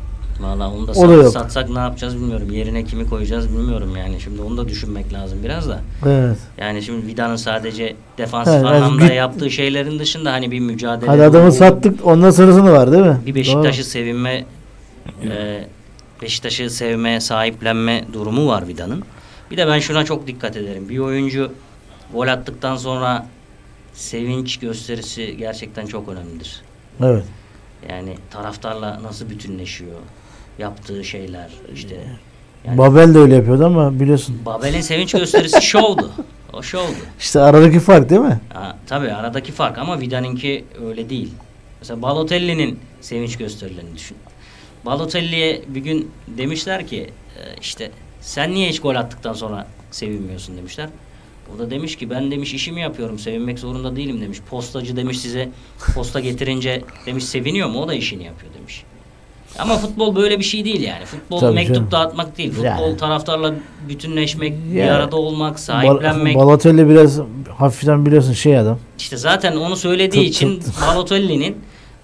Valla 0.41 0.71
onu 0.71 0.87
da, 0.87 0.91
O 0.91 0.95
sat- 0.95 1.09
da 1.09 1.13
yok. 1.13 1.33
satsak 1.33 1.71
ne 1.71 1.79
yapacağız 1.79 2.17
bilmiyorum. 2.17 2.51
Yerine 2.53 2.85
kimi 2.85 3.09
koyacağız 3.09 3.49
bilmiyorum 3.49 3.97
yani. 3.97 4.21
Şimdi 4.21 4.43
onu 4.43 4.57
da 4.57 4.69
düşünmek 4.69 5.13
lazım 5.13 5.39
biraz 5.45 5.69
da. 5.69 5.81
evet. 6.07 6.37
Yani 6.59 6.83
şimdi 6.83 7.07
Vida'nın 7.07 7.37
sadece 7.37 7.97
defansif 8.19 8.55
Evet, 8.55 8.65
anlamda 8.67 9.07
git- 9.07 9.15
yaptığı 9.15 9.51
şeylerin 9.51 9.99
dışında 9.99 10.33
hani 10.33 10.51
bir 10.51 10.61
mücadele 10.61 11.11
Hadi 11.11 11.23
adamı 11.23 11.47
ruhu, 11.47 11.53
sattık. 11.57 12.07
Ondan 12.07 12.31
sonrasını 12.31 12.73
var 12.73 12.93
değil 12.93 13.05
mi? 13.05 13.19
bir 13.27 13.35
Beşiktaş'ı 13.35 13.85
sevinme 13.85 14.45
e, 15.25 15.65
Beşiktaş'ı 16.23 16.71
sevme, 16.71 17.21
sahiplenme 17.21 18.05
durumu 18.13 18.49
var 18.49 18.69
Vida'nın. 18.69 19.03
Bir 19.51 19.57
de 19.57 19.67
ben 19.67 19.79
şuna 19.79 20.05
çok 20.05 20.27
dikkat 20.27 20.57
ederim. 20.57 20.89
Bir 20.89 20.99
oyuncu 20.99 21.53
gol 22.13 22.29
attıktan 22.29 22.77
sonra 22.77 23.27
sevinç 23.93 24.57
gösterisi 24.59 25.37
gerçekten 25.37 25.87
çok 25.87 26.09
önemlidir. 26.09 26.61
Evet. 27.05 27.25
Yani 27.91 28.15
taraftarla 28.31 29.01
nasıl 29.03 29.31
bütünleşiyor, 29.31 29.93
yaptığı 30.59 31.05
şeyler 31.05 31.51
işte. 31.75 31.97
Yani 32.65 32.79
Babel 32.79 33.15
de 33.15 33.19
öyle 33.19 33.35
yapıyordu 33.35 33.67
ama 33.67 34.01
biliyorsun. 34.01 34.41
Babel'in 34.47 34.81
sevinç 34.81 35.13
gösterisi 35.13 35.63
şovdu. 35.63 36.11
O 36.53 36.63
şovdu. 36.63 36.93
İşte 37.19 37.41
aradaki 37.41 37.81
fark 37.81 38.11
değil 38.11 38.21
mi? 38.21 38.41
Ha, 38.53 38.77
tabii 38.87 39.13
aradaki 39.13 39.53
fark 39.53 39.79
ama 39.79 40.01
Vida'nınki 40.01 40.65
öyle 40.87 41.11
değil. 41.11 41.33
Mesela 41.81 42.03
Balotelli'nin 42.03 42.79
sevinç 43.01 43.37
gösterilerini 43.37 43.95
düşün. 43.97 44.17
Balotelli'ye 44.87 45.63
bir 45.69 45.81
gün 45.81 46.11
demişler 46.27 46.87
ki 46.87 47.11
e, 47.37 47.61
işte 47.61 47.91
sen 48.21 48.53
niye 48.53 48.69
hiç 48.69 48.81
gol 48.81 48.95
attıktan 48.95 49.33
sonra 49.33 49.67
sevinmiyorsun 49.91 50.57
demişler. 50.57 50.89
O 51.57 51.59
da 51.59 51.71
demiş 51.71 51.97
ki 51.97 52.11
ben 52.11 52.31
demiş 52.31 52.55
işimi 52.55 52.81
yapıyorum 52.81 53.19
sevinmek 53.19 53.59
zorunda 53.59 53.97
değilim 53.97 54.21
demiş. 54.21 54.39
Postacı 54.51 54.97
demiş 54.97 55.21
size 55.21 55.49
posta 55.95 56.21
getirince 56.21 56.83
demiş 57.07 57.25
seviniyor 57.25 57.69
mu 57.69 57.83
o 57.83 57.89
da 57.89 57.95
işini 57.95 58.25
yapıyor 58.25 58.55
demiş. 58.55 58.85
Ama 59.59 59.77
futbol 59.77 60.17
böyle 60.17 60.39
bir 60.39 60.45
şey 60.45 60.65
değil 60.65 60.81
yani. 60.83 61.05
Futbol 61.05 61.41
Tabii 61.41 61.55
mektup 61.55 61.77
canım. 61.77 61.91
dağıtmak 61.91 62.39
değil. 62.39 62.51
Futbol 62.51 62.65
Yani. 62.65 62.97
taraftarla 62.97 63.55
bütünleşmek, 63.89 64.53
bir 64.73 64.83
Ya. 64.85 64.95
arada 64.95 65.17
olmak, 65.17 65.53
Bal- 65.53 65.57
sahiplenmek. 65.59 66.37
Balotelli 66.37 66.89
biraz 66.89 67.21
hafiften 67.59 68.07
biliyorsun 68.07 68.33
şey 68.33 68.59
adam. 68.59 68.79
İşte 68.99 69.17
zaten 69.17 69.57
onu 69.57 69.77
söylediği 69.77 70.25
Tut, 70.25 70.35
için. 70.37 70.63
Balotelli'nin 70.89 71.57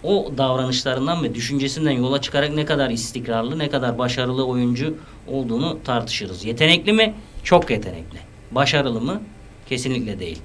o 0.05 0.33
davranışlarından 0.39 1.23
ve 1.25 1.35
düşüncesinden 1.35 1.91
yola 1.91 2.21
çıkarak 2.21 2.55
ne 2.55 2.65
kadar 2.65 2.91
istikrarlı, 2.91 3.59
ne 3.59 3.71
kadar 3.71 3.99
başarılı 3.99 4.47
oyuncu 4.47 4.95
olduğunu 5.29 5.79
tartışırız. 5.85 6.45
Yetenekli 6.45 6.93
mi? 6.93 7.15
Çok 7.45 7.71
yetenekli. 7.71 8.19
Başarılı 8.51 9.01
mı? 9.01 9.21
Kesinlikle 9.69 10.21
değil. 10.21 10.39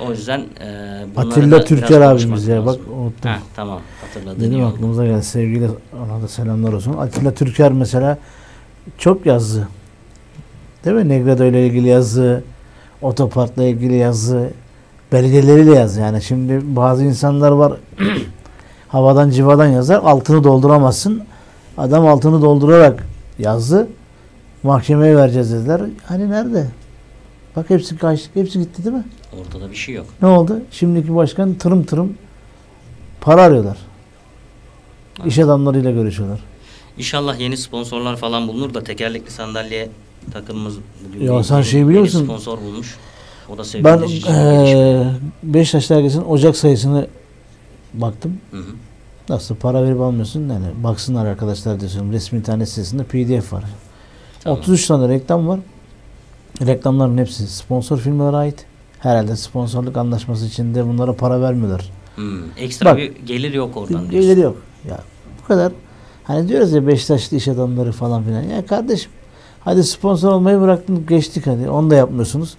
O 0.00 0.10
yüzden 0.10 0.40
e, 0.60 1.06
Atilla 1.16 1.64
Türker 1.64 2.00
abimiz 2.00 2.46
ya 2.46 2.66
bak 2.66 2.78
unuttum. 3.00 3.30
Heh, 3.30 3.38
tamam 3.56 3.80
hatırladın. 4.00 4.40
Dedim 4.40 4.64
oldu. 4.64 4.74
aklımıza 4.74 5.06
geldi. 5.06 5.22
Sevgili 5.22 5.68
ona 6.06 6.22
da 6.22 6.28
selamlar 6.28 6.72
olsun. 6.72 6.96
Atilla 6.96 7.34
Türker 7.34 7.72
mesela 7.72 8.18
çok 8.98 9.26
yazdı. 9.26 9.68
Değil 10.84 10.96
mi? 10.96 11.08
Negredo 11.08 11.44
ile 11.44 11.66
ilgili 11.66 11.88
yazı, 11.88 12.42
otoparkla 13.02 13.62
ilgili 13.64 13.94
yazı, 13.94 14.50
belgeleriyle 15.12 15.74
yazdı. 15.74 16.00
Yani 16.00 16.22
şimdi 16.22 16.60
bazı 16.76 17.04
insanlar 17.04 17.50
var 17.50 17.72
havadan 18.88 19.30
civadan 19.30 19.66
yazar. 19.66 20.00
Altını 20.04 20.44
dolduramazsın. 20.44 21.22
Adam 21.78 22.06
altını 22.06 22.42
doldurarak 22.42 23.06
yazdı. 23.38 23.88
Mahkemeye 24.62 25.16
vereceğiz 25.16 25.52
dediler. 25.52 25.80
Hani 26.04 26.30
nerede? 26.30 26.66
Bak 27.56 27.70
hepsi 27.70 27.96
kaçtı. 27.98 28.30
Hepsi 28.34 28.58
gitti 28.58 28.84
değil 28.84 28.96
mi? 28.96 29.04
Ortada 29.40 29.70
bir 29.70 29.76
şey 29.76 29.94
yok. 29.94 30.06
Ne 30.22 30.28
oldu? 30.28 30.60
Şimdiki 30.70 31.14
başkan 31.14 31.54
tırım 31.54 31.84
tırım 31.84 32.14
para 33.20 33.42
arıyorlar. 33.42 33.76
İş 35.26 35.38
adamlarıyla 35.38 35.90
görüşüyorlar. 35.90 36.40
İnşallah 36.98 37.40
yeni 37.40 37.56
sponsorlar 37.56 38.16
falan 38.16 38.48
bulunur 38.48 38.74
da 38.74 38.84
tekerlekli 38.84 39.30
sandalye 39.30 39.88
takımımız 40.32 40.76
bugün 41.08 41.32
Ya 41.32 41.42
sen 41.42 41.62
şey 41.62 41.86
biliyor 41.88 42.02
musun? 42.02 42.24
sponsor 42.24 42.58
bulmuş. 42.60 42.96
O 43.48 43.58
da 43.58 43.62
Ben 43.84 44.02
eee 44.02 45.06
Beşiktaş 45.42 45.90
dergisinin 45.90 46.24
Ocak 46.24 46.56
sayısını 46.56 47.06
baktım. 47.94 48.38
Hı 48.50 48.56
hı. 48.56 48.62
Nasıl 49.28 49.54
para 49.56 49.84
verip 49.84 50.00
almıyorsun? 50.00 50.48
Yani 50.48 50.66
baksınlar 50.84 51.26
arkadaşlar 51.26 51.80
diyorsun. 51.80 52.12
Resmi 52.12 52.38
internet 52.38 52.68
sitesinde 52.68 53.04
PDF 53.04 53.52
var. 53.52 53.64
Tamam. 54.40 54.58
33 54.58 54.86
tane 54.86 55.08
reklam 55.08 55.48
var. 55.48 55.60
Reklamların 56.60 57.18
hepsi 57.18 57.46
sponsor 57.48 57.98
firmalara 57.98 58.36
ait. 58.36 58.66
Herhalde 58.98 59.36
sponsorluk 59.36 59.96
anlaşması 59.96 60.46
içinde 60.46 60.86
bunlara 60.86 61.12
para 61.16 61.40
vermiyorlar. 61.40 61.90
Hmm, 62.14 62.42
Ekstra 62.58 62.90
Bak, 62.90 62.98
bir 62.98 63.12
gelir 63.26 63.54
yok 63.54 63.76
oradan 63.76 63.88
diyorsun. 64.10 64.10
Geliri 64.10 64.40
yok. 64.40 64.56
Ya 64.88 65.00
bu 65.42 65.46
kadar. 65.46 65.72
Hani 66.24 66.48
diyoruz 66.48 66.72
ya 66.72 66.86
Beşiktaşlı 66.86 67.36
iş 67.36 67.48
adamları 67.48 67.92
falan 67.92 68.22
filan. 68.24 68.42
Ya 68.42 68.66
kardeşim 68.66 69.10
hadi 69.60 69.84
sponsor 69.84 70.32
olmayı 70.32 70.60
bıraktın 70.60 71.06
geçtik 71.06 71.46
hadi. 71.46 71.68
Onu 71.70 71.90
da 71.90 71.94
yapmıyorsunuz. 71.94 72.56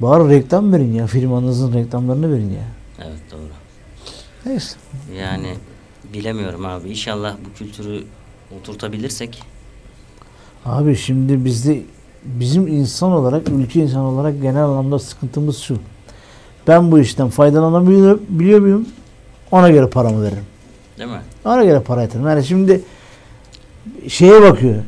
Bari 0.00 0.28
reklam 0.28 0.72
verin 0.72 0.92
ya. 0.94 1.06
Firmanızın 1.06 1.72
reklamlarını 1.74 2.32
verin 2.32 2.50
ya. 2.50 2.64
Evet 2.98 3.20
doğru. 3.32 3.40
Neyse. 4.46 4.76
Yani 5.18 5.54
bilemiyorum 6.14 6.66
abi. 6.66 6.88
İnşallah 6.90 7.36
bu 7.46 7.58
kültürü 7.58 8.04
oturtabilirsek. 8.60 9.42
Abi 10.64 10.96
şimdi 10.96 11.44
bizde 11.44 11.82
bizim 12.34 12.66
insan 12.66 13.12
olarak, 13.12 13.48
ülke 13.48 13.80
insan 13.80 14.00
olarak 14.00 14.42
genel 14.42 14.64
anlamda 14.64 14.98
sıkıntımız 14.98 15.58
şu. 15.58 15.78
Ben 16.68 16.92
bu 16.92 16.98
işten 16.98 17.28
faydalanabiliyor 17.28 18.18
biliyor 18.28 18.60
muyum? 18.60 18.88
Ona 19.50 19.70
göre 19.70 19.86
paramı 19.86 20.22
veririm. 20.22 20.44
Değil 20.98 21.10
mi? 21.10 21.20
Ona 21.44 21.64
göre 21.64 21.80
para 21.80 22.02
yatırırım. 22.02 22.28
Yani 22.28 22.44
şimdi 22.44 22.80
şeye 24.08 24.42
bakıyor. 24.42 24.82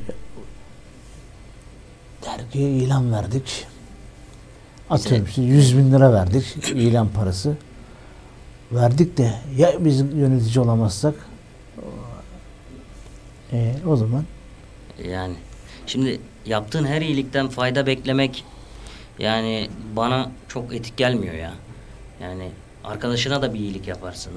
Dergiye 2.27 2.71
ilan 2.71 3.13
verdik. 3.13 3.67
Atıyorum 4.91 5.27
işte 5.27 5.43
100 5.43 5.79
bin 5.79 5.93
lira 5.93 6.13
verdik 6.13 6.69
ilan 6.75 7.09
parası. 7.09 7.57
Verdik 8.73 9.19
de 9.19 9.35
ya 9.57 9.73
biz 9.81 10.01
yönetici 10.01 10.61
olamazsak 10.61 11.15
e, 13.53 13.75
o 13.87 13.97
zaman 13.97 14.25
Yani 15.09 15.35
şimdi 15.87 16.21
yaptığın 16.47 16.85
her 16.85 17.03
iyilikten 17.03 17.49
fayda 17.49 17.87
beklemek 17.87 18.45
yani 19.19 19.69
bana 19.97 20.31
çok 20.49 20.75
etik 20.75 20.97
gelmiyor 20.97 21.35
ya. 21.35 21.53
Yani 22.23 22.49
arkadaşına 22.85 23.43
da 23.43 23.55
bir 23.55 23.59
iyilik 23.61 23.89
yaparsın. 23.89 24.33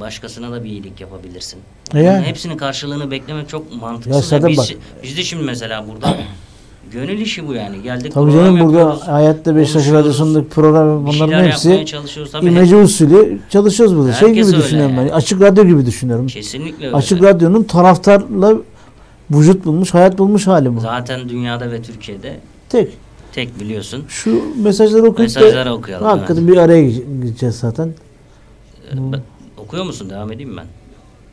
Başkasına 0.00 0.52
da 0.52 0.64
bir 0.64 0.70
iyilik 0.70 1.00
yapabilirsin. 1.00 1.58
E 1.94 2.00
yani. 2.02 2.26
Hepsinin 2.26 2.56
karşılığını 2.56 3.10
beklemek 3.10 3.48
çok 3.48 3.72
Ya 3.72 3.78
mantıksız. 3.78 4.24
zaten 4.28 4.48
biz, 4.48 4.58
bak- 4.58 4.68
biz 5.02 5.16
de 5.16 5.22
şimdi 5.22 5.42
mesela 5.44 5.84
burada 5.88 6.16
Gönül 6.92 7.20
işi 7.20 7.48
bu 7.48 7.54
yani. 7.54 7.82
Geldik 7.82 8.12
Tabii 8.14 8.32
canım 8.32 8.60
burada 8.60 9.06
Hayatta 9.12 9.56
Beşiktaş 9.56 9.88
Radyosu'ndaki 9.90 10.48
program 10.48 11.06
bunların 11.06 11.44
hepsi 11.44 11.84
imece 12.42 12.76
usulü 12.76 13.40
çalışıyoruz 13.50 13.96
burada. 13.96 14.12
Şey 14.12 14.28
Herkes 14.28 14.46
gibi 14.46 14.56
öyle 14.56 14.64
düşünüyorum 14.66 14.96
yani. 14.96 15.08
ben. 15.08 15.14
Açık 15.14 15.40
radyo 15.40 15.64
gibi 15.64 15.86
düşünüyorum. 15.86 16.26
Kesinlikle 16.26 16.86
öyle. 16.86 16.96
Açık 16.96 17.22
radyonun 17.22 17.62
taraftarla 17.62 18.52
vücut 19.30 19.64
bulmuş, 19.64 19.94
hayat 19.94 20.18
bulmuş 20.18 20.46
hali 20.46 20.76
bu. 20.76 20.80
Zaten 20.80 21.28
dünyada 21.28 21.70
ve 21.70 21.82
Türkiye'de 21.82 22.40
Tek. 22.68 22.88
tek 23.32 23.60
biliyorsun. 23.60 24.04
Şu 24.08 24.42
mesajları 24.62 25.00
okuyup 25.02 25.18
Mesajları 25.18 25.68
da 25.70 25.74
okuyalım. 25.74 26.06
hakikaten 26.06 26.48
bir 26.48 26.56
araya 26.56 26.90
gideceğiz 26.90 27.54
zaten. 27.58 27.92
evet. 28.88 28.98
Ee, 29.08 29.12
ben- 29.12 29.22
okuyor 29.56 29.84
musun? 29.84 30.10
Devam 30.10 30.32
edeyim 30.32 30.56
ben. 30.56 30.64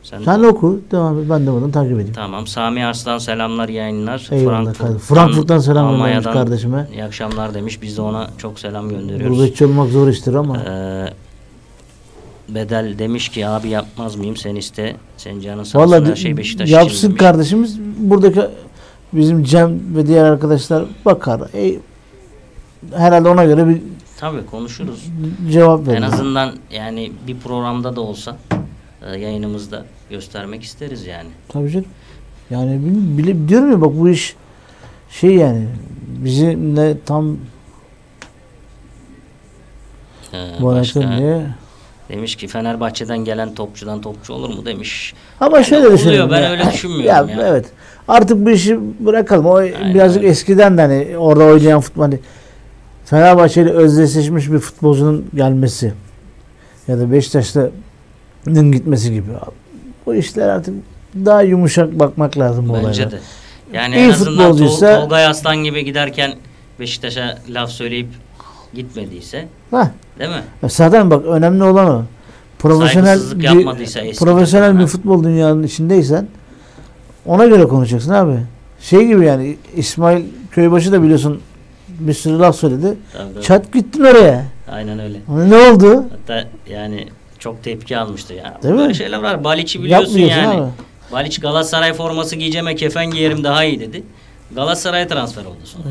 Sen, 0.02 0.22
Sen 0.22 0.42
de 0.42 0.46
oku. 0.46 0.80
Devam 0.90 1.18
et. 1.20 1.30
Ben 1.30 1.46
de 1.46 1.52
buradan 1.52 1.70
takip 1.70 1.92
edeyim. 1.92 2.12
Tamam. 2.14 2.46
Sami 2.46 2.84
Arslan 2.84 3.18
selamlar 3.18 3.68
yayınlar. 3.68 4.28
Eyvallah 4.30 4.74
kardeşim. 4.74 4.98
Frankfurt'tan 4.98 5.58
selam 5.58 5.96
göndermiş 5.96 6.24
kardeşime. 6.24 6.88
İyi 6.92 7.04
akşamlar 7.04 7.54
demiş. 7.54 7.82
Biz 7.82 7.96
de 7.96 8.00
ona 8.02 8.30
çok 8.38 8.58
selam 8.58 8.88
gönderiyoruz. 8.88 9.38
Gurbetçi 9.38 9.66
olmak 9.66 9.88
zor 9.90 10.08
iştir 10.08 10.34
ama. 10.34 10.56
Ee, 10.56 11.04
Bedel 12.48 12.98
demiş 12.98 13.28
ki 13.28 13.46
abi 13.46 13.68
yapmaz 13.68 14.16
mıyım 14.16 14.36
sen 14.36 14.54
iste. 14.56 14.96
Sen 15.16 15.40
canın 15.40 15.62
sağ 15.64 15.78
olsun 15.78 15.90
Vallahi 15.92 16.10
her 16.10 16.16
şey 16.16 16.36
Beşiktaş 16.36 16.68
için 16.68 16.78
yapsın 16.78 17.08
demiş. 17.08 17.20
kardeşimiz. 17.20 17.78
Buradaki 17.98 18.40
bizim 19.12 19.44
Cem 19.44 19.96
ve 19.96 20.06
diğer 20.06 20.24
arkadaşlar 20.24 20.84
bakar. 21.04 21.40
E, 21.54 21.74
herhalde 22.96 23.28
ona 23.28 23.44
göre 23.44 23.68
bir 23.68 23.82
Tabii 24.18 24.46
konuşuruz. 24.46 25.04
cevap 25.50 25.80
En 25.80 25.86
verir. 25.86 26.02
azından 26.02 26.52
yani 26.70 27.12
bir 27.26 27.36
programda 27.38 27.96
da 27.96 28.00
olsa 28.00 28.36
e, 29.06 29.18
yayınımızda 29.18 29.84
göstermek 30.10 30.62
isteriz 30.62 31.06
yani. 31.06 31.28
Tabii 31.48 31.70
canım. 31.70 31.86
Yani 32.50 32.80
bil- 32.84 33.18
bile, 33.18 33.48
diyorum 33.48 33.70
ya 33.70 33.80
bak 33.80 33.90
bu 33.98 34.08
iş 34.08 34.36
şey 35.10 35.34
yani 35.34 35.68
bizimle 36.06 36.96
tam 37.06 37.36
Ee, 40.34 40.50
bu 40.60 40.66
başka 40.66 41.00
diye. 41.18 41.46
Demiş 42.08 42.36
ki 42.36 42.46
Fenerbahçe'den 42.48 43.18
gelen 43.18 43.54
topçudan 43.54 44.00
topçu 44.00 44.32
olur 44.32 44.48
mu 44.48 44.66
demiş. 44.66 45.14
Ama 45.40 45.56
Yani 45.56 45.66
şöyle 45.66 45.92
düşünüyorum. 45.92 46.30
ben 46.32 46.42
ya. 46.42 46.50
öyle 46.50 46.62
düşünmüyorum 46.72 47.28
ya. 47.28 47.36
Evet. 47.48 47.66
Artık 48.08 48.46
bu 48.46 48.50
işi 48.50 48.78
bırakalım. 49.00 49.46
O 49.46 49.62
birazcık 49.94 50.22
öyle. 50.22 50.28
eskiden 50.30 50.78
de 50.78 50.82
hani 50.82 51.18
orada 51.18 51.44
oynayan 51.44 51.80
futbol 51.80 52.02
hani 52.02 52.18
Fenerbahçe'yle 53.04 53.70
özdeşleşmiş 53.70 54.50
bir 54.50 54.58
futbolcunun 54.58 55.26
gelmesi 55.34 55.92
ya 56.88 56.98
da 56.98 57.12
Beşiktaş'ın 57.12 58.72
gitmesi 58.72 59.12
gibi. 59.12 59.26
Bu 60.06 60.14
işler 60.14 60.48
artık 60.48 60.74
daha 61.14 61.42
yumuşak 61.42 61.98
bakmak 61.98 62.38
lazım 62.38 62.68
bu 62.68 62.74
Bence 62.74 62.86
olaylara. 62.86 63.10
de. 63.10 63.18
Yani 63.72 63.94
İyi 63.96 63.98
en 64.06 64.10
azından 64.10 64.56
Tol- 64.56 65.00
Tolgay 65.00 65.26
Aslan 65.26 65.56
gibi 65.56 65.84
giderken 65.84 66.34
Beşiktaş'a 66.80 67.38
laf 67.48 67.70
söyleyip 67.70 68.08
gitmediyse 68.74 69.48
Hah. 69.70 69.88
değil 70.18 70.30
mi? 70.30 70.70
Zaten 70.70 71.10
bak 71.10 71.24
önemli 71.26 71.64
olan 71.64 71.90
o. 71.90 72.02
Profesyonel 72.58 73.20
bir, 73.34 73.64
profesyonel 74.16 74.78
bir 74.78 74.86
futbol 74.86 75.24
dünyanın 75.24 75.62
içindeysen 75.62 76.28
ona 77.26 77.46
göre 77.46 77.64
konuşacaksın 77.64 78.12
abi. 78.12 78.36
Şey 78.80 79.06
gibi 79.06 79.26
yani 79.26 79.56
İsmail 79.76 80.24
Köybaşı 80.50 80.92
da 80.92 81.02
biliyorsun 81.02 81.40
bir 81.88 82.14
sürü 82.14 82.38
laf 82.38 82.56
söyledi. 82.56 82.94
Tabii. 83.12 83.42
Çat 83.42 83.72
gittin 83.72 84.00
oraya. 84.00 84.44
Aynen 84.72 84.98
öyle. 84.98 85.18
Hani 85.26 85.50
ne 85.50 85.56
oldu? 85.56 86.04
Hatta 86.10 86.44
yani 86.70 87.08
çok 87.38 87.62
tepki 87.62 87.98
almıştı 87.98 88.34
ya. 88.34 88.58
Değil 88.62 88.74
Böyle 88.74 88.88
mi? 88.88 88.94
şeyler 88.94 89.18
var. 89.18 89.44
Baliç'i 89.44 89.82
biliyorsun 89.82 90.18
yani. 90.18 90.60
abi. 90.60 90.70
Baliç 91.12 91.40
Galatasaray 91.40 91.92
forması 91.92 92.36
giyeceğime 92.36 92.74
kefen 92.74 93.10
giyerim 93.10 93.44
daha 93.44 93.64
iyi 93.64 93.80
dedi. 93.80 94.02
Galatasaray'a 94.54 95.08
transfer 95.08 95.44
oldu 95.44 95.56
sonra. 95.64 95.84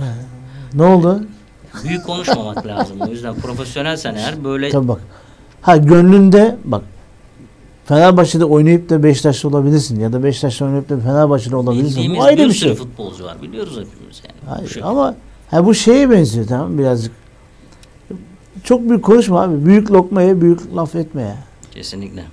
Ne 0.73 0.83
oldu? 0.83 1.21
Büyük 1.83 2.05
konuşmamak 2.05 2.67
lazım. 2.67 2.97
O 3.01 3.07
yüzden 3.07 3.35
profesyonelsen 3.35 4.15
eğer 4.15 4.43
böyle 4.43 4.69
Tabii 4.69 4.87
bak. 4.87 5.01
Ha 5.61 5.77
gönlünde 5.77 6.57
bak 6.65 6.83
Fenerbahçe'de 7.85 8.45
oynayıp 8.45 8.89
da 8.89 9.03
Beşiktaş'ta 9.03 9.47
olabilirsin 9.47 9.99
ya 9.99 10.13
da 10.13 10.23
Beşiktaş'ta 10.23 10.65
oynayıp 10.65 10.89
da 10.89 10.99
Fenerbahçe'de 10.99 11.55
olabilirsin. 11.55 11.89
bildiğimiz 11.89 12.19
Bu 12.19 12.23
ayrı 12.23 12.37
bir 12.37 12.49
bir 12.49 12.53
şey. 12.53 12.75
futbolcu 12.75 13.23
var. 13.23 13.41
Biliyoruz 13.41 13.71
hepimiz 13.71 14.21
yani. 14.27 14.57
Hayır, 14.57 14.69
şey. 14.69 14.83
ama 14.85 15.15
ha 15.51 15.65
bu 15.65 15.73
şeye 15.73 16.09
benziyor 16.09 16.47
tamam 16.47 16.77
birazcık. 16.77 17.11
Çok 18.63 18.89
büyük 18.89 19.03
konuşma 19.05 19.41
abi. 19.43 19.65
Büyük 19.65 19.91
lokmaya 19.91 20.41
büyük 20.41 20.75
laf 20.75 20.95
etme 20.95 21.21
ya. 21.21 21.37
Kesinlikle. 21.71 22.23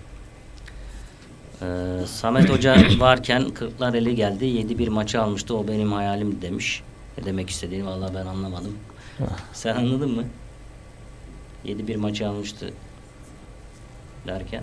Ee, 1.62 1.66
Samet 2.06 2.50
Hoca 2.50 2.76
varken 2.98 3.50
Kırklareli 3.50 4.14
geldi. 4.14 4.44
7-1 4.44 4.90
maçı 4.90 5.22
almıştı. 5.22 5.56
O 5.56 5.68
benim 5.68 5.92
hayalim 5.92 6.38
demiş. 6.42 6.82
Ne 7.18 7.24
demek 7.24 7.50
istediğini 7.50 7.86
vallahi 7.86 8.14
ben 8.14 8.26
anlamadım. 8.26 8.72
Sen 9.52 9.76
anladın 9.76 10.10
mı? 10.10 10.24
7-1 11.66 11.96
maçı 11.96 12.28
almıştı 12.28 12.70
derken. 14.26 14.62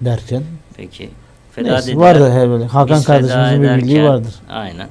Derken. 0.00 0.42
Peki. 0.76 1.10
Feda 1.52 1.72
Neyse, 1.72 1.86
dediler. 1.86 2.00
vardır 2.00 2.30
her 2.30 2.48
böyle. 2.50 2.64
Hakan 2.64 3.02
kardeşimizin 3.02 3.62
bir 3.62 3.82
bildiği 3.82 4.02
vardır. 4.02 4.34
Aynen. 4.48 4.88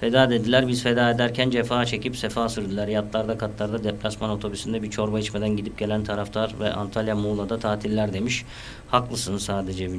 Feda 0.00 0.30
dediler. 0.30 0.68
Biz 0.68 0.82
feda 0.82 1.10
ederken 1.10 1.50
cefa 1.50 1.86
çekip 1.86 2.16
sefa 2.16 2.48
sürdüler. 2.48 2.88
Yatlarda 2.88 3.38
katlarda 3.38 3.84
deplasman 3.84 4.30
otobüsünde 4.30 4.82
bir 4.82 4.90
çorba 4.90 5.18
içmeden 5.18 5.48
gidip 5.48 5.78
gelen 5.78 6.04
taraftar 6.04 6.54
ve 6.60 6.72
Antalya 6.72 7.16
Muğla'da 7.16 7.58
tatiller 7.58 8.12
demiş. 8.12 8.44
Haklısın 8.88 9.38
sadece 9.38 9.90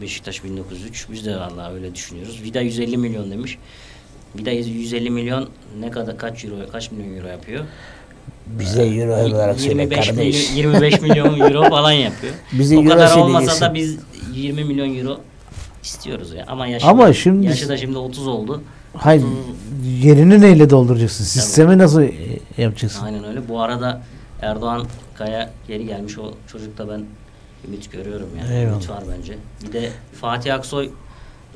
Beşiktaş 0.00 0.44
1903. 0.44 1.06
Biz 1.12 1.26
de 1.26 1.36
vallahi 1.36 1.74
öyle 1.74 1.94
düşünüyoruz. 1.94 2.42
Vida 2.42 2.60
150 2.60 2.96
milyon 2.96 3.30
demiş. 3.30 3.58
Vida 4.38 4.50
150 4.50 5.10
milyon 5.10 5.48
ne 5.80 5.90
kadar 5.90 6.18
kaç 6.18 6.44
euro 6.44 6.54
kaç 6.72 6.90
milyon 6.90 7.16
euro 7.16 7.28
yapıyor? 7.28 7.64
Bize 8.46 8.82
euro 8.86 9.12
olarak 9.16 9.60
söyle 9.60 9.82
25 9.82 9.98
milyon, 9.98 10.16
kardeş. 10.16 10.50
25 10.56 11.00
milyon 11.00 11.40
euro 11.40 11.70
falan 11.70 11.92
yapıyor. 11.92 12.32
Bize 12.52 12.76
o 12.78 12.80
euro 12.80 12.90
kadar 12.90 13.06
söyle 13.06 13.20
olmasa 13.20 13.44
yesin. 13.44 13.60
da 13.60 13.74
biz 13.74 13.98
20 14.34 14.64
milyon 14.64 14.98
euro 14.98 15.20
istiyoruz 15.82 16.34
ya. 16.34 16.44
Ama 16.48 16.66
yaşı, 16.66 16.86
Ama 16.86 17.12
şimdi- 17.12 17.46
yaşı 17.46 17.68
da 17.68 17.76
şimdi 17.76 17.98
30 17.98 18.26
oldu. 18.26 18.62
Hayır 18.94 19.22
yerini 20.02 20.40
neyle 20.40 20.70
dolduracaksın? 20.70 21.24
Sistemi 21.24 21.78
nasıl 21.78 22.02
e, 22.02 22.12
yapacaksın? 22.58 23.04
Aynen 23.04 23.24
öyle. 23.24 23.48
Bu 23.48 23.60
arada 23.60 24.02
Erdoğan 24.42 24.86
Kaya 25.14 25.50
geri 25.68 25.86
gelmiş. 25.86 26.18
O 26.18 26.32
çocukta 26.52 26.88
ben 26.88 27.04
ümit 27.68 27.92
görüyorum 27.92 28.28
yani. 28.38 28.54
Eyvallah. 28.54 28.72
Ümit 28.74 28.90
var 28.90 29.02
bence. 29.18 29.34
Bir 29.66 29.72
de 29.72 29.90
Fatih 30.20 30.54
Aksoy 30.54 30.90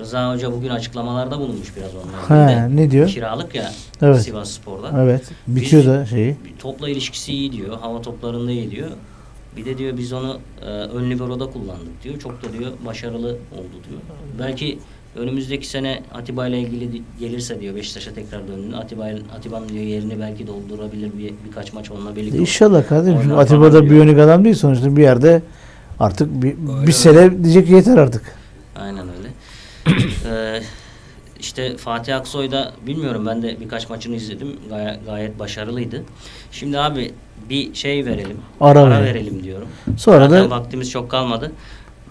Rıza 0.00 0.32
Hoca 0.32 0.52
bugün 0.52 0.68
açıklamalarda 0.68 1.38
bulunmuş 1.38 1.76
biraz 1.76 1.90
onunla. 1.94 2.46
He, 2.46 2.48
de. 2.56 2.76
ne 2.76 2.90
diyor? 2.90 3.08
Kiralık 3.08 3.54
ya 3.54 3.70
Evet. 4.02 4.22
Sivas 4.22 4.50
Spor'da. 4.50 5.02
Evet. 5.02 5.22
Bitiyor 5.46 5.84
da 5.84 6.06
şeyi. 6.06 6.36
Topla 6.58 6.88
ilişkisi 6.88 7.32
iyi 7.32 7.52
diyor. 7.52 7.78
Hava 7.80 8.02
toplarında 8.02 8.50
iyi 8.50 8.70
diyor. 8.70 8.88
Bir 9.56 9.64
de 9.64 9.78
diyor 9.78 9.96
biz 9.96 10.12
onu 10.12 10.38
e, 10.62 10.66
ön 10.66 11.10
libero'da 11.10 11.46
kullandık 11.50 12.02
diyor. 12.04 12.18
Çok 12.18 12.32
da 12.32 12.58
diyor 12.58 12.70
başarılı 12.86 13.28
oldu 13.28 13.76
diyor. 13.88 14.00
Belki 14.38 14.78
önümüzdeki 15.16 15.66
sene 15.66 16.02
Atiba 16.14 16.46
ile 16.46 16.60
ilgili 16.60 17.02
gelirse 17.20 17.60
diyor 17.60 17.74
Beşiktaş'a 17.74 18.12
tekrar 18.14 18.48
döndüğünde 18.48 18.76
Atiba 18.76 19.10
Atiba'nın 19.36 19.68
diyor 19.68 19.84
yerini 19.84 20.20
belki 20.20 20.46
doldurabilir 20.46 21.10
bir 21.18 21.32
birkaç 21.48 21.72
maç 21.72 21.90
onunla 21.90 22.16
birlikte. 22.16 22.38
İnşallah 22.38 22.88
kardeşim. 22.88 23.18
Şimdi 23.20 23.32
Oynar 23.32 23.42
Atiba 23.44 23.64
da 23.64 23.70
falan 23.70 23.82
diyor. 23.82 23.94
biyonik 23.94 24.18
adam 24.18 24.44
değil 24.44 24.54
sonuçta 24.56 24.96
bir 24.96 25.02
yerde 25.02 25.42
artık 26.00 26.42
bir, 26.42 26.56
bir 26.86 26.92
sene 26.92 27.44
diyecek 27.44 27.70
yeter 27.70 27.96
artık. 27.96 28.22
Aynen 28.76 29.00
öyle. 29.08 29.28
Ee, 30.26 30.62
işte 31.40 31.76
Fatih 31.76 32.16
Aksoy 32.16 32.50
da 32.50 32.72
bilmiyorum 32.86 33.26
ben 33.26 33.42
de 33.42 33.60
birkaç 33.60 33.88
maçını 33.90 34.16
izledim. 34.16 34.56
Gay- 34.68 34.98
gayet 35.06 35.38
başarılıydı. 35.38 36.02
Şimdi 36.52 36.78
abi 36.78 37.12
bir 37.50 37.74
şey 37.74 38.06
verelim. 38.06 38.38
Ara 38.60 38.80
Ara 38.80 38.90
verelim. 38.90 39.04
verelim 39.14 39.42
diyorum. 39.44 39.68
Sonra 39.98 40.28
Zaten 40.28 40.44
da 40.44 40.50
vaktimiz 40.50 40.90
çok 40.90 41.10
kalmadı. 41.10 41.52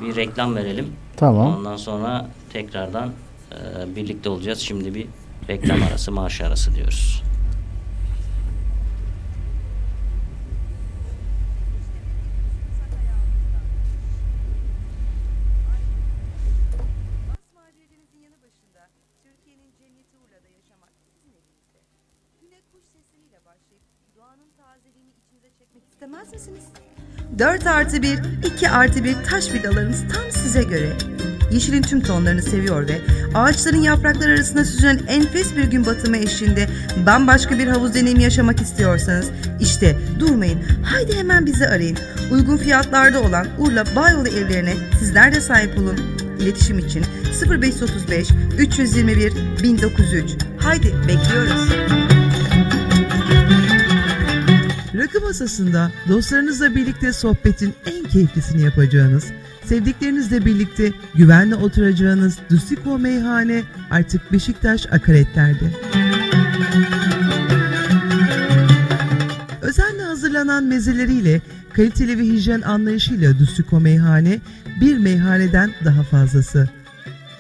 Bir 0.01 0.15
reklam 0.15 0.55
verelim. 0.55 0.87
tamam. 1.17 1.57
Ondan 1.57 1.75
sonra 1.77 2.27
tekrardan 2.53 3.11
e, 3.51 3.95
birlikte 3.95 4.29
olacağız. 4.29 4.59
Şimdi 4.59 4.95
bir 4.95 5.05
reklam 5.49 5.83
arası, 5.83 6.11
maaş 6.11 6.41
arası 6.41 6.75
diyoruz. 6.75 7.23
Misiniz? 26.33 26.63
4 27.39 27.67
artı 27.67 28.01
1, 28.01 28.19
2 28.55 28.69
artı 28.69 29.03
1 29.03 29.15
taş 29.29 29.53
villalarımız 29.53 30.03
tam 30.13 30.31
size 30.31 30.63
göre. 30.63 30.93
Yeşilin 31.51 31.81
tüm 31.81 32.01
tonlarını 32.01 32.41
seviyor 32.41 32.87
ve 32.87 32.97
ağaçların 33.35 33.81
yaprakları 33.81 34.31
arasında 34.31 34.65
süzülen 34.65 34.99
enfes 35.07 35.55
bir 35.55 35.63
gün 35.63 35.85
batımı 35.85 36.17
eşliğinde 36.17 36.67
bambaşka 37.05 37.59
bir 37.59 37.67
havuz 37.67 37.95
deneyimi 37.95 38.23
yaşamak 38.23 38.61
istiyorsanız 38.61 39.29
işte 39.59 39.97
durmayın 40.19 40.59
haydi 40.83 41.17
hemen 41.17 41.45
bizi 41.45 41.67
arayın. 41.67 41.97
Uygun 42.31 42.57
fiyatlarda 42.57 43.21
olan 43.21 43.47
Urla 43.59 43.83
Bayolu 43.95 44.27
evlerine 44.27 44.73
sizler 44.99 45.35
de 45.35 45.41
sahip 45.41 45.77
olun. 45.77 45.99
İletişim 46.39 46.79
için 46.79 47.03
0535 47.49 48.29
321 48.57 49.33
1903. 49.63 50.31
Haydi 50.59 50.93
bekliyoruz. 51.07 51.69
Rakı 54.99 55.21
masasında 55.21 55.91
dostlarınızla 56.07 56.75
birlikte 56.75 57.13
sohbetin 57.13 57.73
en 57.85 58.03
keyiflisini 58.03 58.61
yapacağınız, 58.61 59.25
sevdiklerinizle 59.65 60.45
birlikte 60.45 60.91
güvenle 61.15 61.55
oturacağınız 61.55 62.37
Dusiko 62.49 62.99
Meyhane 62.99 63.63
artık 63.91 64.31
Beşiktaş 64.31 64.85
Akaretler'de. 64.91 65.65
Özenle 69.61 70.03
hazırlanan 70.03 70.63
mezeleriyle, 70.63 71.41
kaliteli 71.73 72.19
ve 72.19 72.23
hijyen 72.23 72.61
anlayışıyla 72.61 73.39
Dusiko 73.39 73.79
Meyhane 73.79 74.39
bir 74.81 74.97
meyhaneden 74.97 75.71
daha 75.85 76.03
fazlası. 76.03 76.69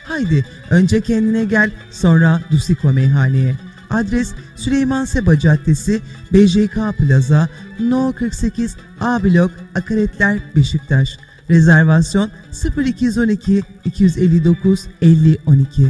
Haydi 0.03 0.45
önce 0.69 1.01
kendine 1.01 1.45
gel 1.45 1.71
sonra 1.91 2.41
Dusiko 2.51 2.93
Meyhane'ye. 2.93 3.55
Adres 3.89 4.33
Süleyman 4.55 5.05
Seba 5.05 5.39
Caddesi, 5.39 6.01
BJK 6.33 6.75
Plaza, 6.97 7.49
No 7.79 8.13
48 8.13 8.75
A 8.99 9.23
Blok, 9.23 9.51
Akaretler, 9.75 10.39
Beşiktaş. 10.55 11.17
Rezervasyon 11.49 12.31
0212 12.77 13.63
259 13.85 14.85
50 15.01 15.37
12. 15.45 15.87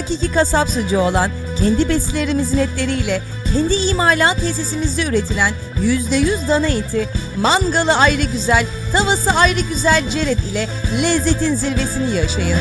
hakiki 0.00 0.32
kasap 0.32 0.70
sucuğu 0.70 0.98
olan, 0.98 1.30
kendi 1.58 1.88
besilerimizin 1.88 2.58
etleriyle, 2.58 3.22
kendi 3.54 3.74
imalat 3.74 4.40
tesisimizde 4.40 5.04
üretilen 5.04 5.52
%100 5.80 6.48
dana 6.48 6.66
eti, 6.66 7.08
mangalı 7.36 7.92
ayrı 7.92 8.22
güzel, 8.22 8.66
tavası 8.92 9.30
ayrı 9.30 9.60
güzel 9.60 10.10
ceret 10.10 10.38
ile 10.38 10.68
lezzetin 11.02 11.54
zirvesini 11.54 12.16
yaşayın. 12.16 12.58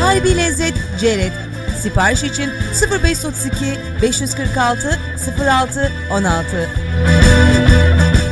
Harbi 0.00 0.36
lezzet 0.36 0.74
ceret. 1.00 1.32
Sipariş 1.82 2.22
için 2.22 2.50
0532 3.04 3.78
546 4.02 4.98
06 5.46 5.92
16. 6.10 6.68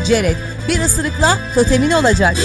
Ceret 0.06 0.36
bir 0.68 0.80
ısırıkla 0.80 1.38
totemin 1.54 1.90
olacak. 1.90 2.36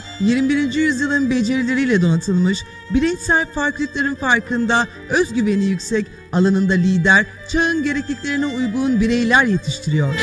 Okulları 0.00 0.30
21. 0.30 0.74
yüzyılın 0.74 1.30
becerileriyle 1.30 2.02
donatılmış, 2.02 2.64
bireysel 2.90 3.46
farklılıkların 3.46 4.14
farkında, 4.14 4.86
özgüveni 5.08 5.64
yüksek, 5.64 6.06
alanında 6.32 6.74
lider, 6.74 7.26
çağın 7.48 7.82
gerekliliklerine 7.82 8.46
uygun 8.46 9.00
bireyler 9.00 9.44
yetiştiriyor. 9.44 10.14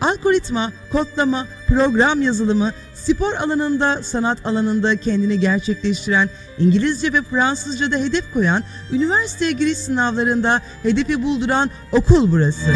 Algoritma, 0.00 0.72
kodlama, 0.92 1.46
program 1.68 2.22
yazılımı, 2.22 2.72
spor 2.94 3.34
alanında, 3.34 4.02
sanat 4.02 4.46
alanında 4.46 4.96
kendini 4.96 5.40
gerçekleştiren, 5.40 6.30
İngilizce 6.58 7.12
ve 7.12 7.22
Fransızca'da 7.22 7.96
hedef 7.96 8.32
koyan, 8.32 8.62
üniversiteye 8.92 9.52
giriş 9.52 9.78
sınavlarında 9.78 10.62
hedefi 10.82 11.22
bulduran 11.22 11.70
okul 11.92 12.32
burası. 12.32 12.70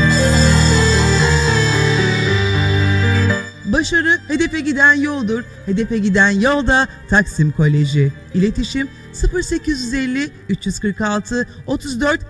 Başarı 3.73 4.19
hedefe 4.29 4.61
giden 4.61 4.95
yoldur. 4.95 5.45
Hedefe 5.66 5.99
giden 5.99 6.31
yolda 6.31 6.89
Taksim 7.09 7.53
Koleji. 7.53 8.12
İletişim 8.35 8.89
0850 9.35 10.31
346 10.49 11.47
34 11.66 12.21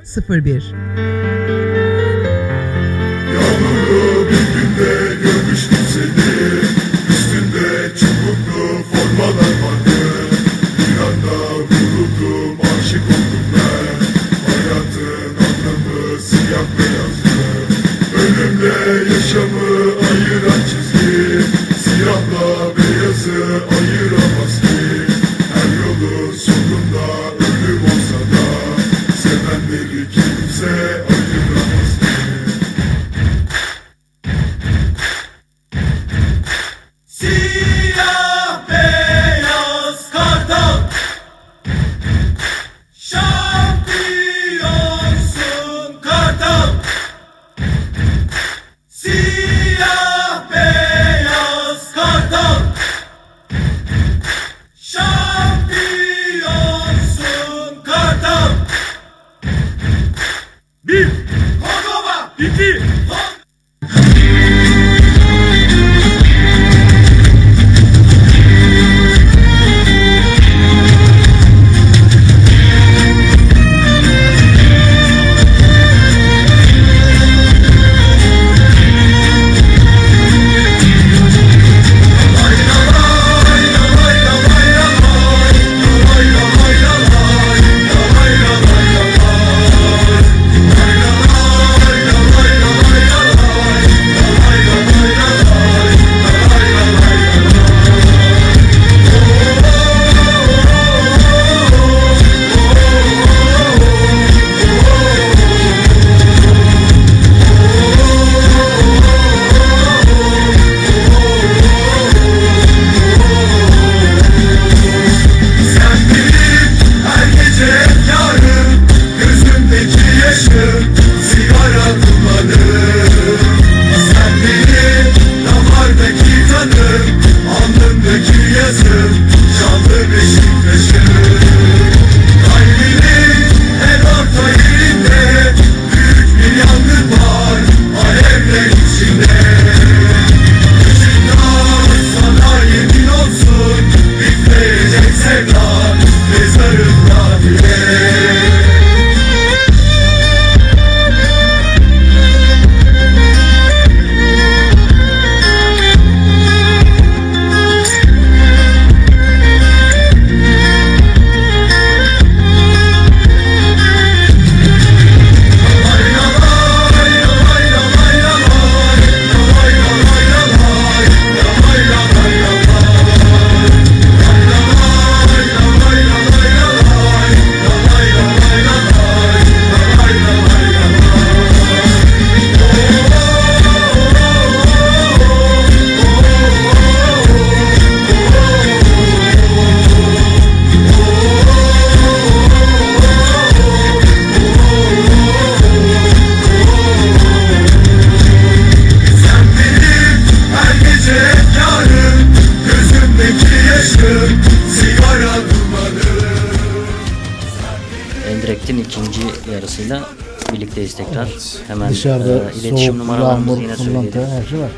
şey 214.48 214.58
var. 214.58 214.70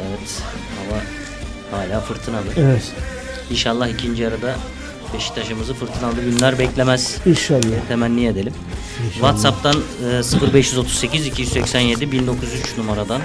Evet. 0.00 0.42
Hava 0.78 1.00
hala 1.82 2.00
fırtınalı. 2.00 2.46
Evet. 2.56 2.92
İnşallah 3.50 3.88
ikinci 3.88 4.22
yarıda 4.22 4.54
Beşiktaş'ımızı 5.14 5.74
fırtınalı 5.74 6.20
günler 6.20 6.58
beklemez. 6.58 7.16
İnşallah. 7.26 7.88
Temenni 7.88 8.26
edelim. 8.26 8.52
WhatsApp'tan 9.12 9.76
e, 9.76 10.52
0538 10.52 11.26
287 11.26 12.12
1903 12.12 12.78
numaradan 12.78 13.22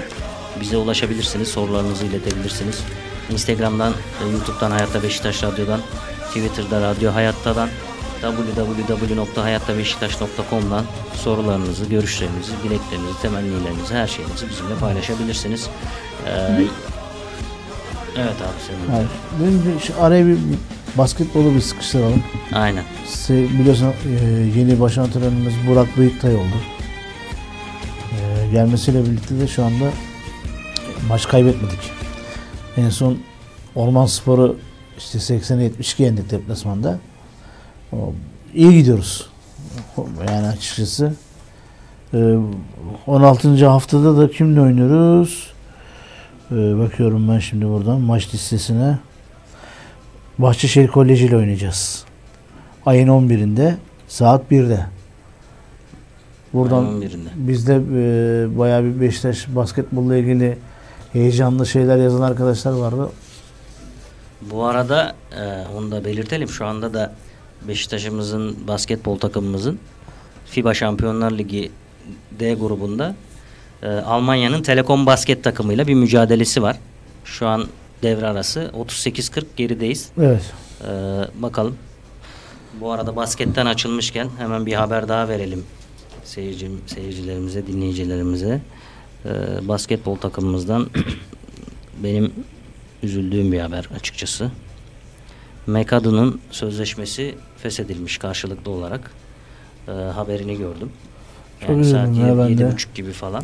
bize 0.60 0.76
ulaşabilirsiniz. 0.76 1.48
Sorularınızı 1.48 2.04
iletebilirsiniz. 2.04 2.78
Instagram'dan, 3.30 3.92
e, 3.92 4.30
YouTube'dan 4.32 4.70
Hayatta 4.70 5.02
Beşiktaş 5.02 5.42
Radyo'dan, 5.42 5.80
Twitter'da 6.28 6.80
Radyo 6.80 7.14
Hayatta'dan, 7.14 7.68
www.hayattabeşiktaş.com'dan 8.20 10.84
sorularınızı, 11.14 11.84
görüşlerinizi, 11.84 12.52
dileklerinizi, 12.64 13.20
temennilerinizi, 13.22 13.94
her 13.94 14.06
şeyinizi 14.06 14.48
bizimle 14.50 14.74
paylaşabilirsiniz. 14.80 15.68
E, 16.26 16.30
evet 18.16 18.36
abi 18.42 18.60
senin. 18.66 18.88
Hayır. 18.96 19.08
Benim 19.40 19.62
bir, 19.64 19.80
şu 19.80 19.92
araya 20.02 20.26
bir 20.26 20.38
basketbolu 20.98 21.54
bir 21.54 21.60
sıkıştıralım. 21.60 22.22
Aynen. 22.52 22.84
Se- 23.06 23.58
Biliyorsun 23.58 23.86
e, 23.86 23.92
yeni 24.58 24.80
baş 24.80 24.98
antrenörümüz 24.98 25.54
Burak 25.68 25.96
Bıyıktay 25.98 26.34
oldu. 26.34 26.56
E, 28.12 28.16
gelmesiyle 28.52 29.04
birlikte 29.04 29.40
de 29.40 29.48
şu 29.48 29.64
anda 29.64 29.84
maç 31.08 31.28
kaybetmedik. 31.28 31.90
En 32.76 32.90
son 32.90 33.18
Orman 33.74 34.06
Sporu 34.06 34.56
işte 34.98 35.18
80-72 35.18 36.02
yendik 36.02 36.30
deplasmanda. 36.30 36.98
İyi 38.54 38.72
gidiyoruz. 38.78 39.30
Yani 40.28 40.46
açıkçası. 40.46 41.12
E, 42.14 42.34
16. 43.06 43.66
haftada 43.66 44.16
da 44.16 44.30
kimle 44.30 44.60
oynuyoruz? 44.60 45.52
E, 46.50 46.54
bakıyorum 46.54 47.28
ben 47.28 47.38
şimdi 47.38 47.68
buradan 47.68 48.00
maç 48.00 48.34
listesine. 48.34 48.98
Bahçeşehir 50.38 50.88
Koleji 50.88 51.26
ile 51.26 51.36
oynayacağız. 51.36 52.04
Ayın 52.86 53.08
11'inde 53.08 53.74
saat 54.08 54.42
1'de. 54.52 54.86
Buradan 56.52 56.84
Ayın 56.84 57.02
11'inde. 57.02 57.28
bizde 57.36 57.74
e, 57.74 58.58
bayağı 58.58 58.84
bir 58.84 59.00
Beşiktaş 59.00 59.46
basketbolla 59.48 60.16
ilgili 60.16 60.58
heyecanlı 61.12 61.66
şeyler 61.66 61.96
yazan 61.96 62.22
arkadaşlar 62.22 62.72
vardı. 62.72 63.08
Bu 64.50 64.64
arada 64.64 65.14
e, 65.40 65.64
onu 65.76 65.90
da 65.90 66.04
belirtelim. 66.04 66.48
Şu 66.48 66.66
anda 66.66 66.94
da 66.94 67.12
Beşiktaş'ımızın 67.62 68.56
basketbol 68.68 69.18
takımımızın 69.18 69.78
FIBA 70.46 70.74
Şampiyonlar 70.74 71.32
Ligi 71.32 71.70
D 72.38 72.54
grubunda 72.54 73.14
e, 73.82 73.88
Almanya'nın 73.88 74.62
Telekom 74.62 75.06
basket 75.06 75.44
takımıyla 75.44 75.86
bir 75.86 75.94
mücadelesi 75.94 76.62
var. 76.62 76.78
Şu 77.24 77.46
an 77.46 77.66
devre 78.02 78.26
arası 78.26 78.70
38-40 78.74 79.44
gerideyiz. 79.56 80.08
Evet. 80.20 80.52
E, 80.82 80.90
bakalım. 81.42 81.76
Bu 82.80 82.92
arada 82.92 83.16
basketten 83.16 83.66
açılmışken 83.66 84.28
hemen 84.38 84.66
bir 84.66 84.72
haber 84.72 85.08
daha 85.08 85.28
verelim 85.28 85.64
seyircim, 86.28 86.80
seyircilerimize, 86.86 87.66
dinleyicilerimize. 87.66 88.60
E, 89.24 89.30
basketbol 89.68 90.16
takımımızdan 90.16 90.90
benim 92.02 92.32
üzüldüğüm 93.02 93.52
bir 93.52 93.60
haber 93.60 93.88
açıkçası. 93.96 94.50
McAdoo'nun 95.66 96.40
sözleşmesi 96.50 97.34
feshedilmiş 97.62 98.18
karşılıklı 98.18 98.70
olarak. 98.70 99.10
E, 99.88 99.90
haberini 99.92 100.58
gördüm. 100.58 100.90
Çok 101.60 101.68
Yani 101.70 101.80
üzüldüm 101.80 102.00
saat 102.14 102.16
yedi- 102.16 102.50
yedi 102.62 102.72
buçuk 102.72 102.94
gibi 102.94 103.12
falan. 103.12 103.42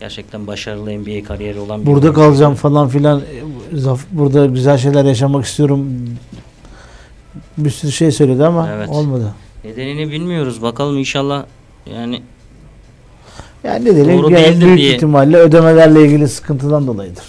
Gerçekten 0.00 0.46
başarılı 0.46 0.90
NBA 0.98 1.24
kariyeri 1.24 1.58
olan 1.58 1.80
bir 1.82 1.86
Burada 1.86 2.12
kalacağım 2.12 2.54
falan 2.54 2.88
filan. 2.88 3.20
e, 3.20 3.84
Burada 4.12 4.46
güzel 4.46 4.78
şeyler 4.78 5.04
yaşamak 5.04 5.44
istiyorum. 5.44 5.86
Bir 7.58 7.70
sürü 7.70 7.92
şey 7.92 8.10
söyledi 8.12 8.44
ama 8.44 8.68
Evet. 8.70 8.88
olmadı. 8.88 9.34
Nedenini 9.64 10.10
bilmiyoruz. 10.10 10.62
Bakalım 10.62 10.98
inşallah 10.98 11.44
yani 11.94 12.22
Yani 13.64 13.84
ne 13.84 13.94
diyelim 13.94 14.18
Doğru 14.22 14.30
değildir 14.30 14.66
büyük 14.66 14.78
diye. 14.78 14.94
ihtimalle 14.94 15.36
ödemelerle 15.36 16.04
ilgili 16.06 16.28
sıkıntıdan 16.28 16.86
dolayıdır. 16.86 17.24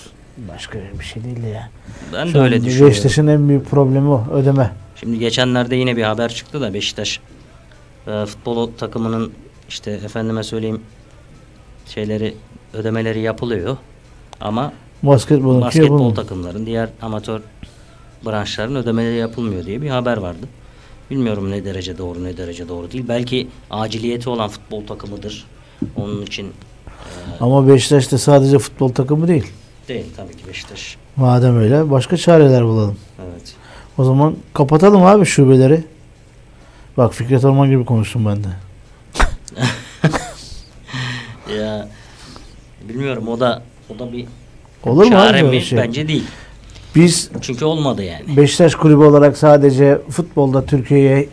Başka 0.54 0.80
bir 1.00 1.06
şey 1.06 1.24
değil 1.24 1.44
ya. 1.54 1.70
ben 2.14 2.26
Şu 2.28 2.34
de 2.34 2.40
öyle 2.40 2.64
düşünüyorum. 2.64 2.90
Beşiktaş'ın 2.90 3.28
en 3.28 3.50
büyük 3.50 3.70
problemi 3.70 4.10
o 4.10 4.24
ödeme. 4.34 4.72
Şimdi 5.06 5.20
geçenlerde 5.20 5.76
yine 5.76 5.97
bir 5.97 6.03
haber 6.03 6.34
çıktı 6.34 6.62
da 6.62 6.74
Beşiktaş 6.74 7.20
e, 8.08 8.26
futbol 8.26 8.72
takımının 8.78 9.32
işte 9.70 9.91
efendime 9.91 10.43
söyleyeyim 10.43 10.82
şeyleri 11.86 12.34
ödemeleri 12.74 13.20
yapılıyor 13.20 13.78
ama 14.41 14.74
basketbol 15.03 15.62
yapılmıyor. 15.76 16.16
takımların 16.16 16.66
diğer 16.66 16.89
amatör 17.01 17.41
branşların 18.26 18.76
ödemeleri 18.76 19.16
yapılmıyor 19.16 19.66
diye 19.66 19.82
bir 19.82 19.89
haber 19.89 20.18
vardı. 20.18 20.47
Bilmiyorum 21.12 21.51
ne 21.51 21.66
derece 21.66 21.97
doğru 21.97 22.24
ne 22.24 22.38
derece 22.38 22.68
doğru 22.68 22.91
değil. 22.91 23.06
Belki 23.08 23.47
aciliyeti 23.72 24.30
olan 24.30 24.49
futbol 24.49 24.86
takımıdır. 24.88 25.45
Onun 25.95 26.22
için 26.22 26.47
Ama 27.39 27.68
Beşiktaş 27.68 28.12
da 28.12 28.18
sadece 28.18 28.60
futbol 28.60 28.89
takımı 28.89 29.28
değil. 29.28 29.51
değil 29.88 30.06
tabii 30.18 30.38
ki 30.38 30.47
Beşiktaş. 30.47 30.97
Madem 31.16 31.58
öyle 31.58 31.91
başka 31.91 32.18
çareler 32.18 32.66
bulalım. 32.66 32.97
Evet. 33.26 33.56
O 33.98 34.04
zaman 34.04 34.36
kapatalım 34.54 35.04
abi 35.06 35.26
şubeleri. 35.26 35.84
Bak 36.98 37.14
Fikret 37.14 37.46
Orman 37.46 37.70
gibi 37.70 37.86
konuştum 37.86 38.26
ben 38.26 38.43
de. 38.43 38.48
Ya 41.60 41.88
bilmiyorum 42.89 43.28
o 43.28 43.39
da 43.39 43.62
o 43.96 44.00
da 44.00 44.14
bir 44.14 44.26
Olur 44.84 45.06
mu 45.06 45.18
abi 45.18 45.43
mi? 45.43 45.62
şey? 45.62 45.80
Bence 45.80 46.08
değil. 46.08 46.24
Biz 46.96 47.30
Çünkü 47.41 47.66
olmadı 47.66 48.04
yani. 48.04 48.38
Beşiktaş 48.38 48.76
kulübü 48.76 49.04
olarak 49.04 49.38
sadece 49.38 50.02
futbolda 50.10 50.66
Türkiye'ye, 50.66 51.30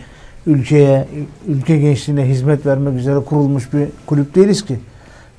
ülkeye, 0.46 1.08
ülke 1.46 1.76
gençliğine 1.76 2.24
hizmet 2.28 2.66
vermek 2.66 2.98
üzere 2.98 3.18
kurulmuş 3.20 3.72
bir 3.72 3.88
kulüp 4.06 4.34
değiliz 4.34 4.64
ki. 4.64 4.78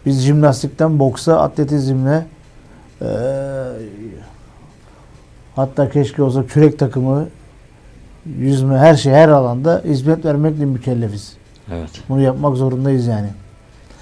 Biz 0.05 0.21
jimnastikten 0.21 0.99
boksa, 0.99 1.39
atletizmle 1.39 2.25
hatta 5.55 5.89
keşke 5.89 6.23
olsa 6.23 6.47
kürek 6.47 6.79
takımı, 6.79 7.27
yüzme, 8.37 8.77
her 8.77 8.95
şey, 8.95 9.13
her 9.13 9.29
alanda 9.29 9.81
hizmet 9.85 10.25
vermekle 10.25 10.65
mükellefiz. 10.65 11.33
Evet. 11.71 11.89
Bunu 12.09 12.21
yapmak 12.21 12.57
zorundayız 12.57 13.07
yani. 13.07 13.27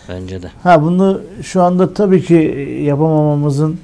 Bence 0.10 0.42
de. 0.42 0.52
Ha 0.64 0.82
bunu 0.82 1.22
şu 1.42 1.64
anda 1.64 1.94
tabii 1.94 2.24
ki 2.24 2.34
yapamamamızın 2.86 3.80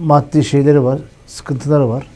maddi 0.00 0.44
şeyleri 0.44 0.84
var, 0.84 0.98
sıkıntıları 1.26 1.88
var. 1.88 2.06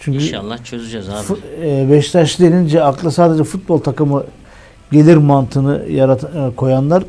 Çünkü 0.00 0.18
İnşallah 0.18 0.64
çözeceğiz 0.64 1.08
abi. 1.08 1.38
E, 1.62 1.90
Beşiktaş 1.90 2.40
denince 2.40 2.82
akla 2.82 3.10
sadece 3.10 3.44
futbol 3.44 3.78
takımı 3.78 4.24
gelir 4.92 5.16
mantığını 5.16 5.82
yarat 5.90 6.24
e, 6.24 6.50
koyanlar 6.56 7.04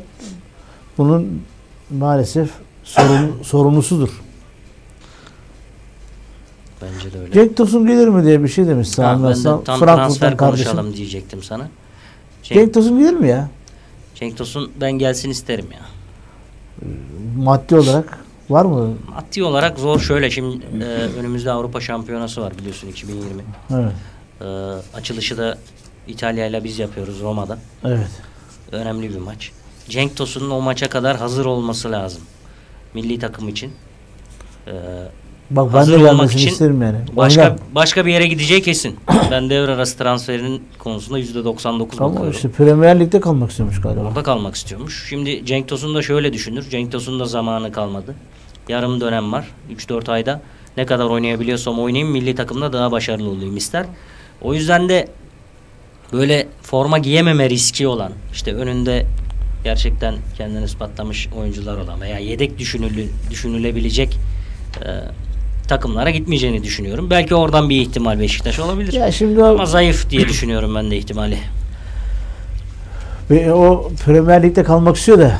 bunun 0.98 1.42
maalesef 1.90 2.50
sorun, 2.84 3.42
sorumlusudur. 3.42 4.22
Bence 6.82 7.12
de 7.12 7.20
öyle. 7.20 7.32
Cenk 7.32 7.56
Tosun 7.56 7.86
gelir 7.86 8.08
mi 8.08 8.24
diye 8.24 8.42
bir 8.42 8.48
şey 8.48 8.66
demiş 8.66 8.88
Sami 8.88 9.24
ben 9.24 9.34
de 9.34 9.42
tam 9.64 9.80
transfer 9.80 10.36
kardeşim. 10.36 10.66
konuşalım 10.66 10.96
diyecektim 10.96 11.42
sana. 11.42 11.68
Cenk, 12.42 12.58
Cenk 12.60 12.74
Tosun 12.74 12.98
gelir 12.98 13.12
mi 13.12 13.28
ya? 13.28 13.48
Cenk 14.14 14.36
Tosun 14.38 14.70
ben 14.80 14.92
gelsin 14.92 15.30
isterim 15.30 15.66
ya. 15.72 15.80
Maddi 17.36 17.76
olarak 17.76 18.18
var 18.50 18.64
mı? 18.64 18.94
Maddi 19.08 19.44
olarak 19.44 19.78
zor 19.78 20.00
şöyle 20.00 20.30
şimdi 20.30 20.66
e, 20.80 20.84
önümüzde 21.18 21.50
Avrupa 21.50 21.80
Şampiyonası 21.80 22.40
var 22.40 22.58
biliyorsun 22.58 22.88
2020. 22.88 23.42
Evet. 23.70 23.92
E, 24.40 24.44
açılışı 24.96 25.38
da 25.38 25.58
İtalya 26.08 26.46
ile 26.46 26.64
biz 26.64 26.78
yapıyoruz 26.78 27.20
Roma'da. 27.20 27.58
Evet. 27.84 28.08
Önemli 28.72 29.10
bir 29.10 29.18
maç. 29.18 29.50
Cenk 29.88 30.16
Tosun'un 30.16 30.50
o 30.50 30.60
maça 30.60 30.88
kadar 30.88 31.16
hazır 31.16 31.44
olması 31.46 31.92
lazım. 31.92 32.22
Milli 32.94 33.18
takım 33.18 33.48
için. 33.48 33.72
E, 34.66 34.72
Bak 35.50 35.72
ben 35.72 35.78
Hazır 35.78 36.00
de 36.00 36.10
olmak 36.10 36.32
için 36.32 36.48
isterim 36.48 36.82
yani. 36.82 36.96
başka 37.16 37.42
Oynar. 37.42 37.56
başka 37.74 38.06
bir 38.06 38.12
yere 38.12 38.26
gideceği 38.26 38.62
kesin. 38.62 38.96
ben 39.30 39.50
devre 39.50 39.72
arası 39.72 39.98
transferinin 39.98 40.62
konusunda 40.78 41.18
%99 41.20 41.62
Tamam 41.62 41.84
bakıyorum. 42.12 42.30
işte 42.30 42.48
Premier 42.50 43.00
Lig'de 43.00 43.20
kalmak 43.20 43.50
istiyormuş 43.50 43.80
galiba. 43.80 44.00
Orada 44.00 44.22
kalmak 44.22 44.54
istiyormuş. 44.54 45.06
Şimdi 45.08 45.46
Cenk 45.46 45.68
Tosun 45.68 45.94
da 45.94 46.02
şöyle 46.02 46.32
düşünür. 46.32 46.70
Cenk 46.70 46.92
Tosun 46.92 47.20
da 47.20 47.24
zamanı 47.24 47.72
kalmadı. 47.72 48.14
Yarım 48.68 49.00
dönem 49.00 49.32
var. 49.32 49.46
3-4 49.76 50.12
ayda. 50.12 50.42
Ne 50.76 50.86
kadar 50.86 51.04
oynayabiliyorsam 51.04 51.78
oynayayım. 51.80 52.12
Milli 52.12 52.34
takımda 52.34 52.72
daha 52.72 52.92
başarılı 52.92 53.28
olayım 53.30 53.56
ister. 53.56 53.86
O 54.42 54.54
yüzden 54.54 54.88
de 54.88 55.08
böyle 56.12 56.46
forma 56.62 56.98
giyememe 56.98 57.50
riski 57.50 57.86
olan 57.88 58.12
işte 58.32 58.54
önünde 58.54 59.06
gerçekten 59.64 60.14
kendini 60.36 60.64
ispatlamış 60.64 61.28
oyuncular 61.38 61.76
olan 61.78 62.00
veya 62.00 62.18
yedek 62.18 62.58
düşünülü, 62.58 63.06
düşünülebilecek 63.30 64.18
e, 64.84 64.88
takımlara 65.68 66.10
gitmeyeceğini 66.10 66.62
düşünüyorum. 66.64 67.10
Belki 67.10 67.34
oradan 67.34 67.70
bir 67.70 67.80
ihtimal 67.80 68.20
Beşiktaş 68.20 68.58
olabilir. 68.58 68.92
Ya 68.92 69.12
şimdi 69.12 69.42
o- 69.42 69.46
Ama 69.46 69.66
zayıf 69.66 70.10
diye 70.10 70.28
düşünüyorum 70.28 70.74
ben 70.74 70.90
de 70.90 70.96
ihtimali. 70.96 71.38
Ve 73.30 73.52
o 73.52 73.90
Premier 74.04 74.42
Lig'de 74.42 74.62
kalmak 74.62 74.96
istiyor 74.96 75.18
da 75.18 75.32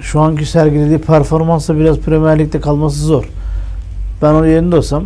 şu 0.00 0.20
anki 0.20 0.46
sergilediği 0.46 0.98
performansla 0.98 1.76
biraz 1.78 1.98
Premier 1.98 2.38
Lig'de 2.38 2.60
kalması 2.60 2.98
zor. 3.04 3.24
Ben 4.22 4.32
onun 4.32 4.46
yerinde 4.46 4.76
olsam 4.76 5.04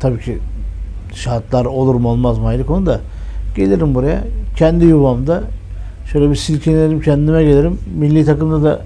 tabii 0.00 0.20
ki 0.20 0.38
şartlar 1.14 1.64
olur 1.64 1.94
mu 1.94 2.08
olmaz 2.08 2.38
mı 2.38 2.48
ayrı 2.48 2.66
konu 2.66 2.86
da 2.86 3.00
gelirim 3.56 3.94
buraya 3.94 4.24
kendi 4.56 4.84
yuvamda 4.84 5.42
şöyle 6.12 6.30
bir 6.30 6.36
silkelerim 6.36 7.00
kendime 7.00 7.44
gelirim 7.44 7.78
milli 7.98 8.24
takımda 8.24 8.62
da 8.62 8.82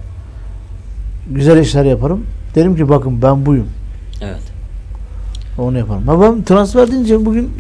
güzel 1.31 1.59
işler 1.59 1.85
yaparım 1.85 2.27
derim 2.55 2.77
ki 2.77 2.89
bakın 2.89 3.23
ben 3.23 3.47
buyum 3.47 3.67
Evet. 4.21 4.43
Onu 5.59 5.79
yaparım. 5.79 6.09
Ha 6.09 6.21
ben 6.21 6.43
transfer 6.43 6.91
deyince 6.91 7.25
bugün 7.27 7.53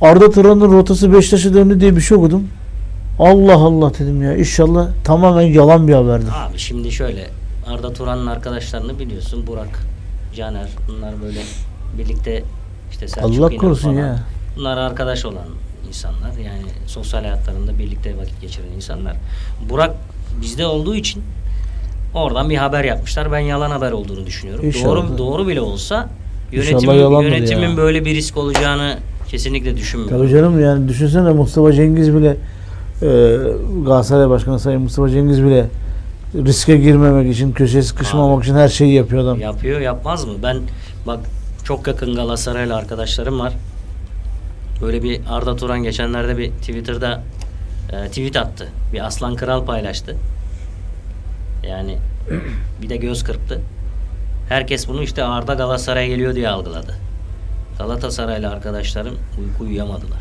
Arda 0.00 0.30
Turan'ın 0.30 0.72
rotası 0.72 1.12
Beşiktaş'a 1.12 1.54
döndü 1.54 1.80
diye 1.80 1.96
bir 1.96 2.00
şey 2.00 2.16
okudum. 2.18 2.48
Allah 3.18 3.54
Allah 3.54 3.94
dedim 3.94 4.22
ya. 4.22 4.36
İnşallah 4.36 4.88
tamamen 5.04 5.42
yalan 5.42 5.88
bir 5.88 5.92
haberdir. 5.94 6.28
Abi 6.34 6.58
şimdi 6.58 6.92
şöyle 6.92 7.26
Arda 7.66 7.92
Turan'ın 7.92 8.26
arkadaşlarını 8.26 8.98
biliyorsun. 8.98 9.46
Burak, 9.46 9.82
Caner 10.36 10.68
bunlar 10.88 11.22
böyle 11.22 11.40
birlikte 11.98 12.42
işte 12.90 13.08
Selçuk 13.08 13.30
Allah 13.30 13.50
İnan 13.50 13.56
korusun 13.56 13.94
falan. 13.94 14.06
ya. 14.06 14.18
Bunlar 14.56 14.76
arkadaş 14.78 15.24
olan 15.24 15.46
insanlar. 15.88 16.32
Yani 16.44 16.62
sosyal 16.86 17.20
hayatlarında 17.20 17.78
birlikte 17.78 18.16
vakit 18.18 18.40
geçiren 18.40 18.68
insanlar. 18.76 19.16
Burak 19.70 19.94
bizde 20.42 20.66
olduğu 20.66 20.94
için 20.94 21.22
oradan 22.14 22.50
bir 22.50 22.56
haber 22.56 22.84
yapmışlar. 22.84 23.32
Ben 23.32 23.38
yalan 23.38 23.70
haber 23.70 23.92
olduğunu 23.92 24.26
düşünüyorum. 24.26 24.66
İnşallah. 24.66 24.84
Doğru 24.84 25.18
doğru 25.18 25.48
bile 25.48 25.60
olsa 25.60 26.08
yönetimin, 26.52 27.22
yönetimin 27.22 27.68
ya. 27.68 27.76
böyle 27.76 28.04
bir 28.04 28.14
risk 28.14 28.36
olacağını 28.36 28.98
kesinlikle 29.28 29.76
düşünmüyorum. 29.76 30.18
Tabii 30.18 30.30
canım 30.30 30.60
yani 30.60 30.88
düşünsene 30.88 31.30
Mustafa 31.30 31.72
Cengiz 31.72 32.14
bile 32.14 32.36
e, 33.02 33.36
Galatasaray 33.84 34.30
Başkanı 34.30 34.58
Sayın 34.60 34.82
Mustafa 34.82 35.08
Cengiz 35.08 35.42
bile 35.44 35.66
riske 36.34 36.76
girmemek 36.76 37.34
için, 37.34 37.52
köşeye 37.52 37.82
sıkışmamak 37.82 38.38
Abi. 38.38 38.44
için 38.44 38.54
her 38.54 38.68
şeyi 38.68 38.92
yapıyor 38.92 39.22
adam. 39.22 39.40
Yapıyor 39.40 39.80
yapmaz 39.80 40.24
mı? 40.24 40.32
Ben 40.42 40.56
bak 41.06 41.20
çok 41.64 41.86
yakın 41.86 42.14
Galatasaraylı 42.14 42.76
arkadaşlarım 42.76 43.38
var. 43.40 43.52
Böyle 44.82 45.02
bir 45.02 45.20
Arda 45.30 45.56
Turan 45.56 45.82
geçenlerde 45.82 46.38
bir 46.38 46.50
Twitter'da 46.50 47.22
e, 47.92 48.08
tweet 48.08 48.36
attı. 48.36 48.68
Bir 48.92 49.06
Aslan 49.06 49.36
Kral 49.36 49.64
paylaştı. 49.64 50.16
Yani 51.68 51.96
bir 52.82 52.88
de 52.88 52.96
göz 52.96 53.24
kırptı. 53.24 53.60
Herkes 54.48 54.88
bunu 54.88 55.02
işte 55.02 55.24
Arda 55.24 55.54
Galatasaray'a 55.54 56.06
geliyor 56.08 56.34
diye 56.34 56.48
algıladı. 56.48 56.94
Galatasaraylı 57.78 58.48
arkadaşlarım 58.50 59.14
uyku 59.40 59.64
uyuyamadılar. 59.64 60.18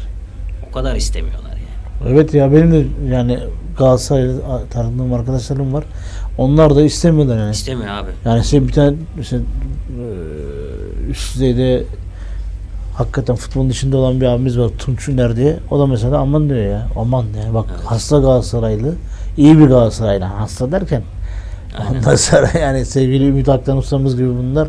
O 0.70 0.74
kadar 0.74 0.96
istemiyorlar 0.96 1.50
yani. 1.52 2.14
Evet 2.14 2.34
ya 2.34 2.52
benim 2.54 2.72
de 2.72 2.86
yani 3.16 3.40
Galatasaray 3.78 4.30
tanıdığım 4.72 5.14
arkadaşlarım 5.14 5.74
var. 5.74 5.84
Onlar 6.38 6.76
da 6.76 6.82
istemiyorlar 6.82 7.38
yani. 7.38 7.52
İstemiyor 7.52 7.90
abi. 7.90 8.10
Yani 8.26 8.42
işte 8.42 8.68
bir 8.68 8.74
tane 8.74 8.96
işte, 9.22 9.36
e, 9.38 9.42
üst 11.10 11.36
düzeyde 11.36 11.84
hakikaten 12.98 13.36
futbolun 13.36 13.70
içinde 13.70 13.98
olan 13.98 14.22
bir 14.22 14.26
abimiz 14.26 14.60
var 14.60 14.70
Tunç 14.80 15.08
Üner 15.10 15.36
diye. 15.36 15.60
O 15.72 15.80
da 15.80 15.86
mesela 15.88 16.18
aman 16.18 16.50
diyor 16.50 16.66
ya. 16.66 16.88
Aman 16.96 17.24
ya. 17.24 17.54
Bak 17.54 17.66
Evet. 17.72 17.86
hasta 17.86 18.20
Galatasaraylı. 18.20 18.96
iyi 19.38 19.60
bir 19.60 19.66
Galatasaraylı. 19.66 20.26
Hasta 20.26 20.72
derken 20.72 21.02
Aynen. 21.80 22.00
ondan 22.00 22.16
sonra 22.16 22.50
yani 22.60 22.86
sevgili 22.86 23.28
Ümit 23.28 23.50
Aktan 23.50 23.78
ustamız 23.78 24.18
gibi 24.18 24.30
bunlar 24.30 24.68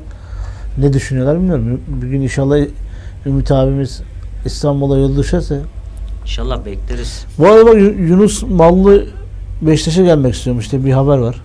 ne 0.78 0.92
düşünüyorlar 0.92 1.36
bilmiyorum. 1.36 1.80
Bir 1.88 2.06
gün 2.06 2.20
inşallah 2.20 2.58
Ümit 3.26 3.52
abimiz 3.52 4.02
İstanbul'a 4.44 4.98
yol 4.98 5.16
düşerse. 5.16 5.60
İnşallah 6.22 6.64
bekleriz. 6.64 7.24
Bu 7.38 7.46
arada 7.48 7.66
bak 7.66 7.74
Yu- 7.74 7.98
Yunus 8.08 8.42
Mallı 8.42 9.06
Beşiktaş'a 9.62 10.02
gelmek 10.02 10.34
istiyormuş 10.34 10.64
işte 10.64 10.84
bir 10.84 10.92
haber 10.92 11.18
var. 11.18 11.36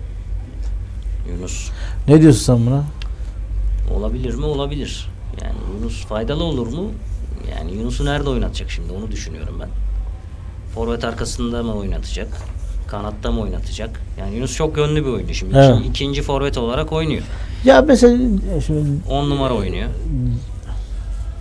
Yunus. 1.32 1.70
Ne 2.08 2.22
diyorsun 2.22 2.40
sen 2.40 2.66
buna? 2.66 2.84
Olabilir 3.98 4.34
mi? 4.34 4.44
Olabilir. 4.44 5.08
Yani 5.42 5.54
Yunus 5.80 6.06
faydalı 6.06 6.44
olur 6.44 6.66
mu? 6.66 6.84
Yani 7.58 7.72
Yunus'u 7.76 8.04
nerede 8.04 8.28
oynatacak 8.30 8.70
şimdi 8.70 8.92
onu 8.92 9.10
düşünüyorum 9.10 9.54
ben. 9.60 9.68
Forvet 10.74 11.04
arkasında 11.04 11.62
mı 11.62 11.74
oynatacak? 11.74 12.28
Kanatta 12.94 13.30
mı 13.30 13.40
oynatacak? 13.40 14.00
Yani 14.18 14.36
Yunus 14.36 14.56
çok 14.56 14.76
yönlü 14.76 15.04
bir 15.04 15.10
oyuncu 15.10 15.34
şimdi. 15.34 15.56
Evet. 15.56 15.78
İki- 15.80 15.88
ikinci 15.88 16.22
forvet 16.22 16.58
olarak 16.58 16.92
oynuyor. 16.92 17.22
Ya 17.64 17.82
mesela 17.88 18.14
e, 18.56 18.60
şimdi 18.60 18.82
10 19.08 19.30
numara 19.30 19.54
oynuyor. 19.54 19.88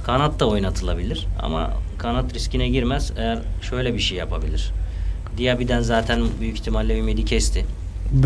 Kanat 0.06 0.40
da 0.40 0.46
oynatılabilir 0.48 1.28
ama 1.42 1.72
kanat 1.98 2.34
riskine 2.34 2.70
girmez 2.70 3.12
eğer 3.18 3.40
şöyle 3.62 3.94
bir 3.94 4.00
şey 4.00 4.18
yapabilir. 4.18 4.72
Diaby'den 5.38 5.82
zaten 5.82 6.22
büyük 6.42 6.56
ihtimalle 6.60 7.00
ümidi 7.00 7.26
kesti. 7.26 7.66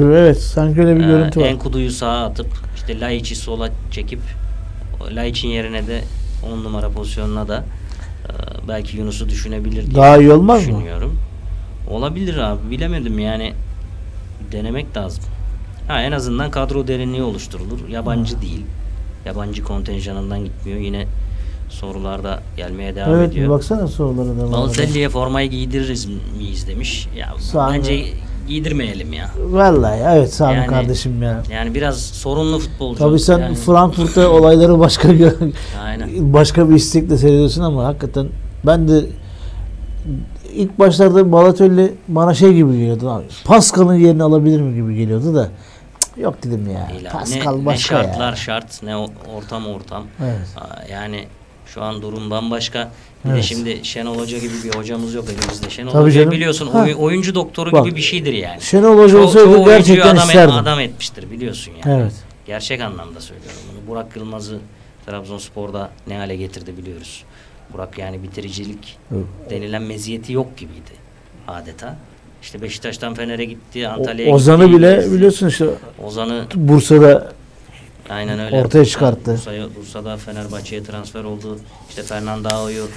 evet 0.01 0.41
sanki 0.41 0.79
öyle 0.81 0.95
bir 0.95 1.03
Ee, 1.03 1.07
görüntü 1.07 1.39
var. 1.41 1.45
Enkudu'yu 1.45 1.91
sağa 1.91 2.25
atıp 2.25 2.47
işte 2.75 2.99
Laiç'i 2.99 3.35
sola 3.35 3.69
çekip 3.91 4.19
Laiç'in 5.15 5.47
yerine 5.47 5.87
de 5.87 6.01
10 6.53 6.63
numara 6.63 6.89
pozisyonuna 6.89 7.47
da 7.47 7.63
e, 8.25 8.31
belki 8.67 8.97
Yunus'u 8.97 9.29
düşünebilir 9.29 9.85
diye 9.85 9.95
Daha 9.95 10.17
iyi 10.17 10.31
olmaz 10.31 10.67
mı? 10.67 10.81
Olabilir 11.91 12.37
abi 12.37 12.71
bilemedim 12.71 13.19
yani 13.19 13.53
denemek 14.51 14.97
lazım. 14.97 15.23
Ha 15.87 16.01
en 16.01 16.11
azından 16.11 16.51
kadro 16.51 16.87
derinliği 16.87 17.23
oluşturulur. 17.23 17.87
Yabancı 17.89 18.41
değil. 18.41 18.65
Yabancı 19.25 19.63
kontenjanından 19.63 20.39
gitmiyor. 20.45 20.79
Yine 20.79 21.05
sorularda 21.69 22.39
gelmeye 22.57 22.95
devam 22.95 23.15
Evet 23.15 23.29
bir 23.31 23.35
ediyor. 23.35 23.49
baksana 23.49 23.87
sorulara 23.87 24.29
da. 24.37 24.51
Balotelli'ye 24.51 25.09
formayı 25.09 25.49
giydiririz 25.49 26.07
miyiz 26.37 26.67
demiş. 26.67 27.07
Ya 27.17 27.33
Sami- 27.39 27.77
bence 27.77 28.05
giydirmeyelim 28.47 29.13
ya. 29.13 29.29
Vallahi 29.49 29.99
evet 30.17 30.33
Sami 30.33 30.55
Yani- 30.55 30.67
kardeşim 30.67 31.23
ya. 31.23 31.43
Yani 31.51 31.75
biraz 31.75 31.99
sorunlu 32.05 32.59
futbolcu. 32.59 32.99
Tabii 32.99 33.19
sen 33.19 33.39
Yani- 33.39 33.55
Frankfurt'ta 33.55 34.29
olayları 34.29 34.79
başka 34.79 35.09
Aynen. 35.83 36.33
başka 36.33 36.69
bir 36.69 36.75
istekle 36.75 37.17
seyrediyorsun 37.17 37.61
ama 37.61 37.85
hakikaten 37.85 38.27
ben 38.65 38.87
de 38.87 39.05
ilk 40.57 40.79
başlarda 40.79 41.31
Balotelli 41.31 41.93
bana 42.07 42.33
şey 42.33 42.53
gibi 42.53 42.71
geliyordu 42.71 43.09
abi. 43.09 43.23
Pascal'ın 43.45 43.95
yerini 43.95 44.23
alabilir 44.23 44.61
mi 44.61 44.75
gibi 44.75 44.95
geliyordu 44.95 45.35
da 45.35 45.49
cık, 46.05 46.17
yok 46.17 46.43
dedim 46.43 46.69
ya. 46.73 46.89
Değil. 46.93 47.09
Pascal 47.11 47.55
ne, 47.55 47.61
ne 47.61 47.65
başka 47.65 48.03
şartlar 48.03 48.29
ya. 48.29 48.35
şart 48.35 48.83
ne 48.83 48.95
ortam 49.35 49.67
ortam. 49.67 50.03
Evet. 50.23 50.47
Yani 50.91 51.25
şu 51.65 51.83
an 51.83 52.01
durum 52.01 52.29
bambaşka. 52.29 52.91
Bir 53.25 53.29
de 53.29 53.33
Evet. 53.33 53.43
şimdi 53.43 53.79
Şenol 53.83 54.19
Hoca 54.19 54.37
gibi 54.37 54.53
bir 54.63 54.75
hocamız 54.75 55.13
yok 55.13 55.25
elimizde. 55.29 55.69
Şenol 55.69 55.91
Tabii 55.91 56.03
Hoca'yı 56.03 56.25
canım. 56.25 56.35
biliyorsun 56.37 56.67
Ha. 56.67 56.83
oy- 56.83 56.95
oyuncu 56.99 57.35
doktoru 57.35 57.71
Bak, 57.71 57.85
gibi 57.85 57.95
bir 57.95 58.01
şeydir 58.01 58.33
yani. 58.33 58.61
Şenol 58.61 58.97
Hoca 58.97 59.17
olsaydı 59.17 59.65
gerçekten 59.65 60.15
adam, 60.15 60.27
isterdim. 60.27 60.55
adam 60.55 60.79
etmiştir 60.79 61.31
biliyorsun 61.31 61.73
yani. 61.85 62.01
Evet. 62.01 62.13
Gerçek 62.45 62.81
anlamda 62.81 63.21
söylüyorum 63.21 63.59
bunu. 63.71 63.91
Burak 63.91 64.15
Yılmaz'ı 64.15 64.59
Trabzonspor'da 65.05 65.89
ne 66.07 66.17
hale 66.17 66.35
getirdi 66.35 66.77
biliyoruz. 66.77 67.23
Burak 67.73 67.97
yani 67.97 68.23
bitiricilik 68.23 68.97
Evet. 69.15 69.25
denilen 69.49 69.81
meziyeti 69.83 70.33
yok 70.33 70.57
gibiydi 70.57 70.91
adeta. 71.47 71.95
İşte 72.41 72.61
Beşiktaş'tan 72.61 73.13
Fener'e 73.13 73.45
gitti, 73.45 73.87
Antalya'ya 73.87 74.33
Ozan'ı 74.35 74.65
gitti. 74.65 74.77
bile 74.77 74.95
gezdi. 74.95 75.15
biliyorsun 75.15 75.47
işte 75.47 75.65
Ozan'ı 76.05 76.45
Bursa'da 76.55 77.31
aynen 78.09 78.39
öyle. 78.39 78.55
Ortaya 78.55 78.85
çıkarttı. 78.85 79.31
Bursa'ya, 79.31 79.65
Bursa'da 79.79 80.17
Fenerbahçe'ye 80.17 80.83
transfer 80.83 81.23
oldu. 81.23 81.59
İşte 81.89 82.03
Fernando 82.03 82.47
Ao'yu 82.49 82.87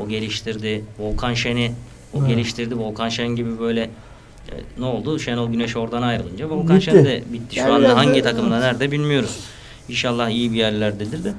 o 0.00 0.08
geliştirdi. 0.08 0.84
Volkan 0.98 1.34
Şen'i 1.34 1.72
o 2.14 2.18
Evet. 2.18 2.28
geliştirdi. 2.28 2.78
Volkan 2.78 3.08
Şen 3.08 3.28
gibi 3.28 3.58
böyle 3.60 3.80
e, 3.82 4.54
ne 4.78 4.84
oldu? 4.84 5.18
Şenol 5.18 5.50
Güneş 5.50 5.76
oradan 5.76 6.02
ayrılınca 6.02 6.50
Volkan 6.50 6.76
Bitti. 6.76 6.84
Şen 6.84 7.04
de 7.04 7.22
bitti. 7.32 7.54
Şu 7.54 7.60
Yani 7.60 7.72
anda 7.72 7.96
hangi 7.96 8.22
takımda 8.22 8.58
nerede 8.60 8.92
bilmiyoruz. 8.92 9.36
İnşallah 9.88 10.28
iyi 10.28 10.52
bir 10.52 10.56
yerlerdedir 10.58 11.24
de. 11.24 11.32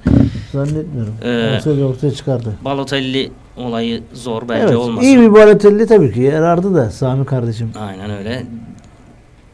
Zannetmiyorum. 0.51 1.13
Ee, 1.23 1.55
Olsaydı 1.57 1.85
ortaya 1.85 2.11
çıkardı. 2.13 2.53
Balotelli 2.65 3.31
olayı 3.57 4.03
zor 4.13 4.49
bence 4.49 4.63
evet, 4.63 4.75
olmasın. 4.75 5.07
iyi 5.07 5.21
bir 5.21 5.33
Balotelli 5.33 5.87
tabii 5.87 6.13
ki 6.13 6.21
yarardı 6.21 6.75
da 6.75 6.91
Sami 6.91 7.25
kardeşim. 7.25 7.71
Aynen 7.79 8.09
öyle. 8.11 8.43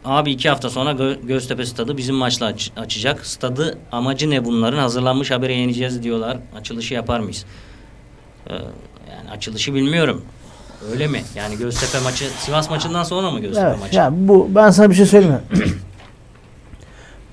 Abi 0.06 0.32
iki 0.32 0.50
hafta 0.50 0.70
sonra 0.70 0.92
Gö- 0.92 1.28
Göztepe 1.28 1.66
stadı 1.66 1.98
bizim 1.98 2.16
maçla 2.16 2.46
aç- 2.46 2.72
açacak. 2.78 3.26
Stadı 3.26 3.78
amacı 3.92 4.30
ne 4.30 4.46
bunların? 4.46 4.78
Hazırlanmış 4.78 5.32
habere 5.32 5.54
yeneceğiz 5.54 6.04
diyorlar. 6.04 6.38
Açılışı 6.60 6.94
yapar 6.94 7.20
mıyız? 7.20 7.46
Ee, 8.50 8.54
yani 9.12 9.30
açılışı 9.32 9.74
bilmiyorum. 9.74 10.22
Öyle 10.92 11.08
mi? 11.08 11.22
Yani 11.36 11.58
Göztepe 11.58 12.04
maçı 12.04 12.26
Sivas 12.26 12.70
maçından 12.70 13.04
sonra 13.04 13.32
mı 13.32 13.40
Göztepe 13.40 13.68
Evet, 13.68 13.80
maçı? 13.80 13.96
ya 13.96 14.10
bu 14.14 14.48
ben 14.56 14.70
sana 14.70 14.90
bir 14.90 14.96
şey 14.96 15.06
söyleyeyim 15.06 15.36
mi? 15.52 15.64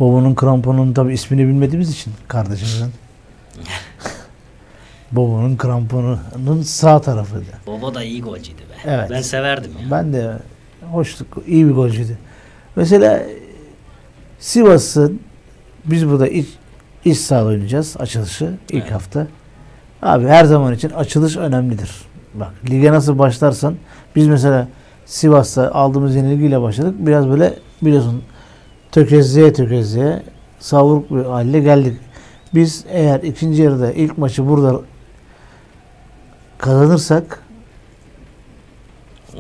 Bobo'nun 0.01 0.35
kramponunun 0.35 0.93
tabi 0.93 1.13
ismini 1.15 1.49
bilmediğimiz 1.49 1.91
için 1.91 2.13
kardeşimizin. 2.29 2.91
Bobo'nun 5.13 5.57
kramponunun 5.57 6.63
sağ 6.63 7.01
tarafıydı. 7.01 7.45
Bobo 7.67 7.95
da 7.95 8.03
iyi 8.03 8.23
golcüydü 8.23 8.59
be. 8.63 8.75
Evet. 8.85 9.11
Ben 9.11 9.21
severdim 9.23 9.73
ya. 9.83 9.91
Ben 9.91 10.13
de 10.13 10.33
hoşluk, 10.91 11.39
iyi 11.47 11.67
bir 11.67 11.73
golcüydü. 11.73 12.19
Mesela 12.77 13.23
Sivas'ın 14.39 15.21
biz 15.85 16.09
burada 16.09 16.29
iç, 16.29 16.47
iç 17.05 17.19
sahada 17.19 17.47
oynayacağız 17.47 17.97
açılışı 17.99 18.55
ilk 18.71 18.83
Evet. 18.83 18.93
hafta. 18.93 19.27
Abi 20.03 20.27
her 20.27 20.45
zaman 20.45 20.75
için 20.75 20.91
açılış 20.91 21.37
önemlidir. 21.37 21.91
Bak 22.35 22.53
lige 22.71 22.93
nasıl 22.93 23.19
başlarsan 23.19 23.75
biz 24.17 24.27
mesela 24.27 24.69
Sivas'ta 25.07 25.73
aldığımız 25.73 26.17
yenilgiyle 26.17 26.61
başladık. 26.63 26.95
Biraz 26.99 27.29
böyle 27.29 27.55
biliyorsun 27.83 28.23
tökezleye 28.93 29.53
tökezleye 29.53 30.23
savruk 30.59 31.11
bir 31.11 31.25
haline 31.25 31.61
geldik. 31.61 31.97
Biz 32.55 32.85
eğer 32.89 33.21
ikinci 33.23 33.63
yarıda 33.63 33.93
ilk 33.93 34.19
maçı 34.19 34.49
burada 34.49 34.81
kazanırsak 36.59 37.41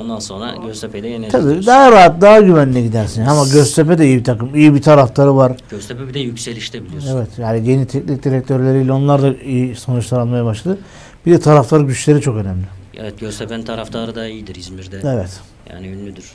Ondan 0.00 0.18
sonra 0.18 0.54
Göztepe'de 0.66 1.08
yeneceğiz. 1.08 1.32
tabii 1.32 1.44
diyorsun. 1.44 1.66
daha 1.66 1.92
rahat, 1.92 2.20
daha 2.20 2.40
güvenli 2.40 2.82
gidersin. 2.82 3.22
Ama 3.26 3.44
Göztepe 3.52 3.98
de 3.98 4.06
iyi 4.06 4.18
bir 4.18 4.24
takım. 4.24 4.54
iyi 4.54 4.74
bir 4.74 4.82
taraftarı 4.82 5.36
var. 5.36 5.52
Göztepe 5.70 6.08
bir 6.08 6.14
de 6.14 6.18
yükselişte 6.18 6.84
biliyorsun. 6.84 7.16
Evet 7.16 7.28
yani 7.38 7.68
yeni 7.70 7.86
teknik 7.86 8.22
direktörleriyle 8.24 8.92
onlar 8.92 9.22
da 9.22 9.34
iyi 9.34 9.76
sonuçlar 9.76 10.20
almaya 10.20 10.44
başladı. 10.44 10.78
Bir 11.26 11.32
de 11.32 11.40
taraftar 11.40 11.80
güçleri 11.80 12.20
çok 12.20 12.36
önemli. 12.36 12.64
Evet 12.96 13.20
Göztepe'nin 13.20 13.62
taraftarı 13.62 14.14
da 14.14 14.26
iyidir 14.28 14.54
İzmir'de. 14.54 15.00
Evet. 15.04 15.40
Yani 15.70 15.86
ünlüdür. 15.86 16.32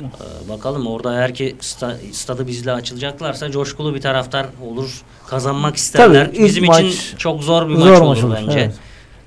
Ee, 0.00 0.48
bakalım 0.48 0.86
orada 0.86 1.14
eğer 1.14 1.34
ki 1.34 1.56
sta, 1.60 1.96
stadı 2.12 2.46
bizle 2.46 2.72
açılacaklarsa 2.72 3.50
coşkulu 3.50 3.94
bir 3.94 4.00
taraftar 4.00 4.46
olur. 4.70 5.02
Kazanmak 5.26 5.76
isterler. 5.76 6.26
Tabii, 6.26 6.44
Bizim 6.44 6.66
maç 6.66 6.80
için 6.84 7.16
çok 7.16 7.42
zor 7.42 7.68
bir 7.68 7.76
zor 7.76 7.90
maç 7.90 8.00
maç 8.00 8.18
olur 8.18 8.24
olur, 8.24 8.34
bence. 8.46 8.58
evet. 8.58 8.74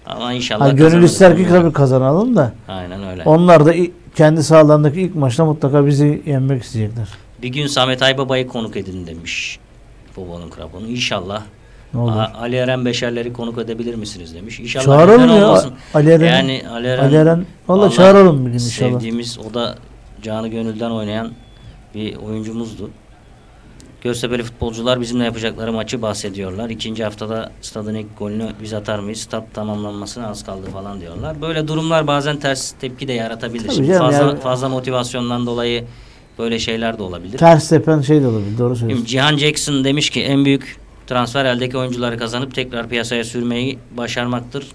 Ama 0.06 0.34
inşallah 0.34 0.66
Ha, 0.66 0.72
gönül 0.72 1.04
ister 1.04 1.38
ki 1.38 1.46
tabii 1.50 1.74
kazanalım 1.74 2.36
da 2.36 2.54
Aynen 2.68 3.08
öyle. 3.08 3.24
onlar 3.26 3.66
da 3.66 3.74
kendi 4.16 4.44
sahalarındaki 4.44 5.02
ilk 5.02 5.16
maçta 5.16 5.46
mutlaka 5.46 5.86
bizi 5.86 6.22
yenmek 6.26 6.64
isteyecekler. 6.64 7.08
Bir 7.42 7.50
gün 7.50 7.68
Samet 7.68 8.02
Aybaba'yı 8.02 8.48
konuk 8.48 8.78
edin 8.78 9.08
demiş. 9.08 9.60
Bobo'nun 10.18 10.50
kraponu. 10.50 10.88
İnşallah. 10.88 11.42
Ne 11.94 12.00
olur. 12.00 12.12
A- 12.12 12.32
Ali 12.42 12.56
Eren 12.56 12.86
Beşerleri 12.86 13.34
konuk 13.34 13.58
edebilir 13.60 13.96
misiniz 13.96 14.36
demiş. 14.36 14.60
İnşallah 14.60 14.86
Çağıralım 14.86 15.30
ya. 15.30 15.48
olmasın. 15.48 15.74
Ali 15.94 16.10
Eren. 16.10 16.26
Yani 16.38 16.62
Ali 16.72 16.88
Eren, 16.88 17.04
Ali 17.04 17.16
Eren. 17.16 17.46
Valla 17.68 17.82
vallahi 17.82 17.96
çağıralım 17.96 18.46
bir 18.46 18.52
gün 18.52 18.60
inşallah. 18.60 18.92
Sevdiğimiz 18.92 19.40
o 19.40 19.54
da 19.54 19.76
canı 20.22 20.48
gönülden 20.48 20.90
oynayan 20.92 21.32
bir 21.96 22.16
oyuncumuzdu. 22.16 22.90
Göztepe'li 24.04 24.44
futbolcular 24.44 25.02
bizimle 25.02 25.24
yapacakları 25.24 25.74
maçı 25.74 26.02
bahsediyorlar. 26.02 26.70
İkinci 26.70 27.04
haftada 27.04 27.52
stadın 27.62 27.96
ilk 27.96 28.18
golünü 28.20 28.48
biz 28.64 28.74
atar 28.74 29.00
mıyız? 29.00 29.20
Stad 29.20 29.44
tamamlanmasına 29.54 30.28
az 30.28 30.46
kaldı 30.46 30.68
falan 30.74 31.02
diyorlar. 31.02 31.42
Böyle 31.42 31.68
durumlar 31.68 32.08
bazen 32.08 32.38
ters 32.40 32.72
tepki 32.72 33.08
de 33.08 33.14
yaratabilir. 33.14 33.68
Tabii 33.68 33.88
canım 33.88 34.00
fazla, 34.00 34.26
yani- 34.28 34.40
fazla 34.40 34.70
motivasyondan 34.70 35.46
dolayı 35.46 35.84
böyle 36.40 36.60
şeyler 36.60 36.98
de 36.98 37.04
olabilir. 37.04 37.38
Ters 37.38 37.70
tepen 37.70 38.02
şey 38.02 38.22
de 38.22 38.28
olabilir. 38.28 38.58
Doğru 38.58 38.76
söylüyorsun. 38.76 38.98
Şimdi 39.06 39.10
Cihan 39.10 39.38
Jackson 39.38 39.84
demiş 39.84 40.10
ki 40.10 40.24
en 40.24 40.46
büyük 40.46 40.78
transfer 41.08 41.46
eldeki 41.46 41.78
oyuncuları 41.78 42.18
kazanıp 42.18 42.56
tekrar 42.56 42.90
piyasaya 42.90 43.24
sürmeyi 43.24 43.80
başarmaktır. 43.98 44.66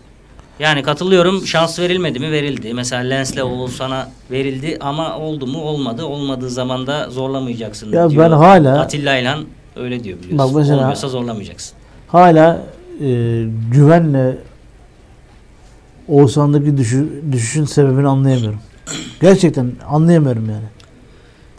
Yani 0.61 0.83
katılıyorum. 0.83 1.47
Şans 1.47 1.79
verilmedi 1.79 2.21
mi? 2.21 2.31
Verildi. 2.33 2.75
Mesela 2.75 3.03
Lens'le 3.03 3.39
Oğuzhan'a 3.43 4.09
verildi 4.31 4.77
ama 4.81 5.19
oldu 5.19 5.47
mu? 5.47 5.59
Olmadı. 5.59 6.05
Olmadığı 6.05 6.51
zaman 6.51 6.87
da 6.87 7.11
zorlamayacaksın 7.11 7.93
Ya 7.93 8.11
diyor. 8.11 8.25
ben 8.25 8.31
hala- 8.31 8.81
Atilla 8.81 9.17
İlhan 9.19 9.45
öyle 9.77 10.05
diyor 10.05 10.19
biliyorsun. 10.19 10.39
Bak 10.39 10.51
mesela- 10.55 10.79
Olmuyorsa 10.79 11.09
zorlamayacaksın. 11.09 11.77
Hala 12.09 12.63
e, 13.01 13.07
güvenle 13.73 14.39
Oğuzhan'daki 16.09 16.77
düşü, 16.77 17.23
düşüşün 17.33 17.65
sebebini 17.65 18.09
anlayamıyorum. 18.09 18.61
Gerçekten 19.21 19.73
anlayamıyorum 19.89 20.51
yani. 20.51 20.65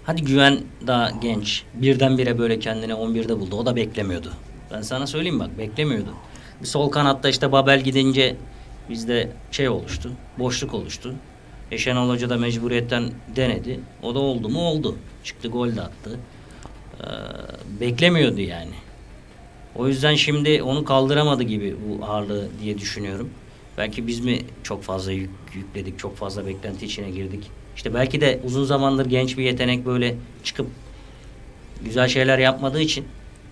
Hadi 0.04 0.22
Güven 0.24 0.58
daha 0.88 1.10
genç. 1.22 1.64
Birdenbire 1.74 2.40
böyle 2.40 2.60
kendini 2.60 2.94
11'de 2.94 3.40
buldu. 3.40 3.56
O 3.56 3.66
da 3.66 3.76
beklemiyordu. 3.76 4.30
Ben 4.74 4.82
sana 4.82 5.08
söyleyeyim 5.08 5.40
bak 5.40 5.58
beklemiyordu. 5.58 6.10
Bir 6.62 6.68
sol 6.68 6.90
kanatta 6.92 7.30
işte 7.30 7.52
Babel 7.52 7.82
gidince 7.82 8.36
bizde 8.92 9.32
şey 9.52 9.70
oluştu. 9.70 10.12
Boşluk 10.40 10.74
oluştu. 10.74 11.16
E 11.72 11.78
Şenol 11.78 12.10
Hoca 12.10 12.30
da 12.30 12.38
mecburiyetten 12.38 13.12
denedi. 13.36 13.80
O 14.04 14.16
da 14.16 14.20
oldu 14.20 14.50
mu 14.50 14.60
oldu. 14.60 14.98
Çıktı 15.24 15.48
gol 15.48 15.76
de 15.76 15.82
attı. 15.82 16.20
Ee, 17.00 17.06
beklemiyordu 17.82 18.42
yani. 18.42 18.74
O 19.76 19.88
yüzden 19.88 20.16
şimdi 20.16 20.64
onu 20.64 20.86
kaldıramadı 20.86 21.44
gibi 21.44 21.76
bu 21.88 22.06
ağırlığı 22.06 22.48
diye 22.62 22.78
düşünüyorum. 22.78 23.30
Belki 23.78 24.08
biz 24.08 24.20
mi 24.20 24.40
çok 24.64 24.84
fazla 24.84 25.12
yük, 25.12 25.30
yükledik, 25.54 26.00
çok 26.00 26.18
fazla 26.18 26.46
beklenti 26.46 26.86
içine 26.86 27.10
girdik. 27.10 27.52
İşte 27.76 27.94
belki 27.94 28.22
de 28.22 28.40
uzun 28.46 28.64
zamandır 28.64 29.06
genç 29.06 29.38
bir 29.38 29.44
yetenek 29.44 29.86
böyle 29.86 30.16
çıkıp 30.44 30.68
güzel 31.86 32.08
şeyler 32.08 32.40
yapmadığı 32.40 32.82
için 32.82 33.06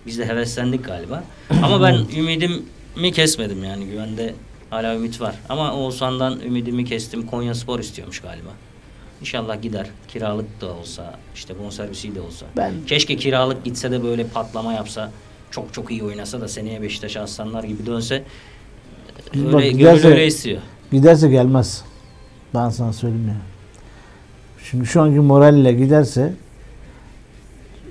biz 0.06 0.18
de 0.18 0.28
heveslendik 0.28 0.84
galiba. 0.84 1.24
Ama 1.62 1.82
ben 1.82 1.94
ümidimi 2.16 3.12
kesmedim 3.12 3.64
yani 3.64 3.86
güvende 3.86 4.34
hala 4.70 4.94
ümit 4.94 5.20
var. 5.20 5.34
Ama 5.48 5.74
Oğuzhan'dan 5.74 6.40
ümidimi 6.40 6.84
kestim. 6.84 7.26
Konya 7.26 7.54
Spor 7.54 7.78
istiyormuş 7.80 8.20
galiba. 8.20 8.48
İnşallah 9.20 9.62
gider. 9.62 9.86
Kiralık 10.08 10.60
da 10.60 10.72
olsa, 10.72 11.14
işte 11.34 11.54
bonservisi 11.58 12.14
de 12.14 12.20
olsa. 12.20 12.46
Ben- 12.56 12.72
Keşke 12.86 13.16
kiralık 13.16 13.64
gitse 13.64 13.90
de 13.90 14.02
böyle 14.02 14.26
patlama 14.26 14.72
yapsa. 14.72 15.12
Çok 15.50 15.74
çok 15.74 15.90
iyi 15.90 16.04
oynasa 16.04 16.40
da 16.40 16.48
seneye 16.48 16.82
Beşiktaş'a 16.82 17.20
aslanlar 17.22 17.64
gibi 17.64 17.86
dönse. 17.86 18.24
Öyle, 19.34 19.52
Bak, 19.52 19.62
giderse- 19.62 20.08
öyle 20.08 20.26
istiyor. 20.26 20.60
Giderse 20.92 21.28
gelmez. 21.28 21.84
Ben 22.54 22.68
sana 22.68 22.92
söyleyeyim 22.92 23.28
ya. 23.28 23.36
Şimdi 24.70 24.86
şu 24.86 25.02
anki 25.02 25.20
moralle 25.20 25.72
giderse 25.72 26.32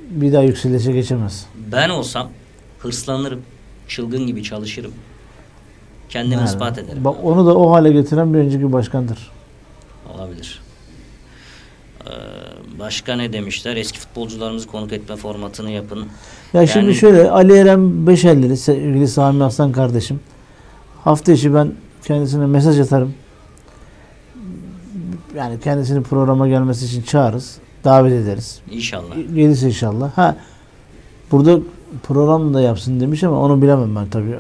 bir 0.10 0.34
daha 0.34 0.44
yükselişe 0.44 0.92
geçemez. 0.92 1.46
Ben 1.72 1.90
olsam 1.90 2.30
hırslanırım. 2.80 3.42
Çılgın 3.88 4.28
gibi 4.28 4.44
çalışırım. 4.44 4.94
Kendimi 6.10 6.34
Yani, 6.36 6.46
ispat 6.46 6.78
ederim. 6.78 7.04
Bak 7.06 7.16
onu 7.24 7.46
da 7.46 7.58
o 7.58 7.72
hale 7.72 7.92
getiren 7.92 8.34
bir 8.34 8.40
önceki 8.40 8.74
başkandır. 8.74 9.32
Olabilir. 10.16 10.62
Ee, 12.08 12.10
başka 12.80 13.16
ne 13.16 13.34
demişler? 13.34 13.76
Eski 13.76 14.00
futbolcularımızı 14.00 14.68
konuk 14.68 14.94
etme 14.94 15.16
formatını 15.16 15.72
yapın. 15.72 16.06
Ya 16.54 16.68
şimdi 16.68 16.86
Yani- 16.86 16.96
şöyle 16.96 17.32
Ali 17.32 17.54
Eren 17.58 18.08
Beşerleri 18.08 18.58
sevgili 18.58 19.08
Sami 19.08 19.44
Aslan 19.44 19.72
kardeşim. 19.72 20.20
Hafta 21.04 21.32
içi 21.32 21.54
ben 21.54 21.72
kendisine 22.04 22.46
mesaj 22.46 22.80
atarım. 22.80 23.14
Yani 25.36 25.60
kendisini 25.60 26.04
programa 26.04 26.48
gelmesi 26.48 26.86
için 26.86 27.02
çağırırız. 27.02 27.58
Davet 27.84 28.14
ederiz. 28.14 28.62
İnşallah. 28.72 29.16
Gelirse 29.36 29.68
inşallah. 29.68 30.12
Ha 30.18 30.36
burada 31.32 31.60
program 32.04 32.54
da 32.54 32.62
yapsın 32.62 33.00
demiş 33.00 33.24
ama 33.24 33.40
onu 33.40 33.62
bilemem 33.62 33.96
ben 33.96 34.10
tabii. 34.10 34.36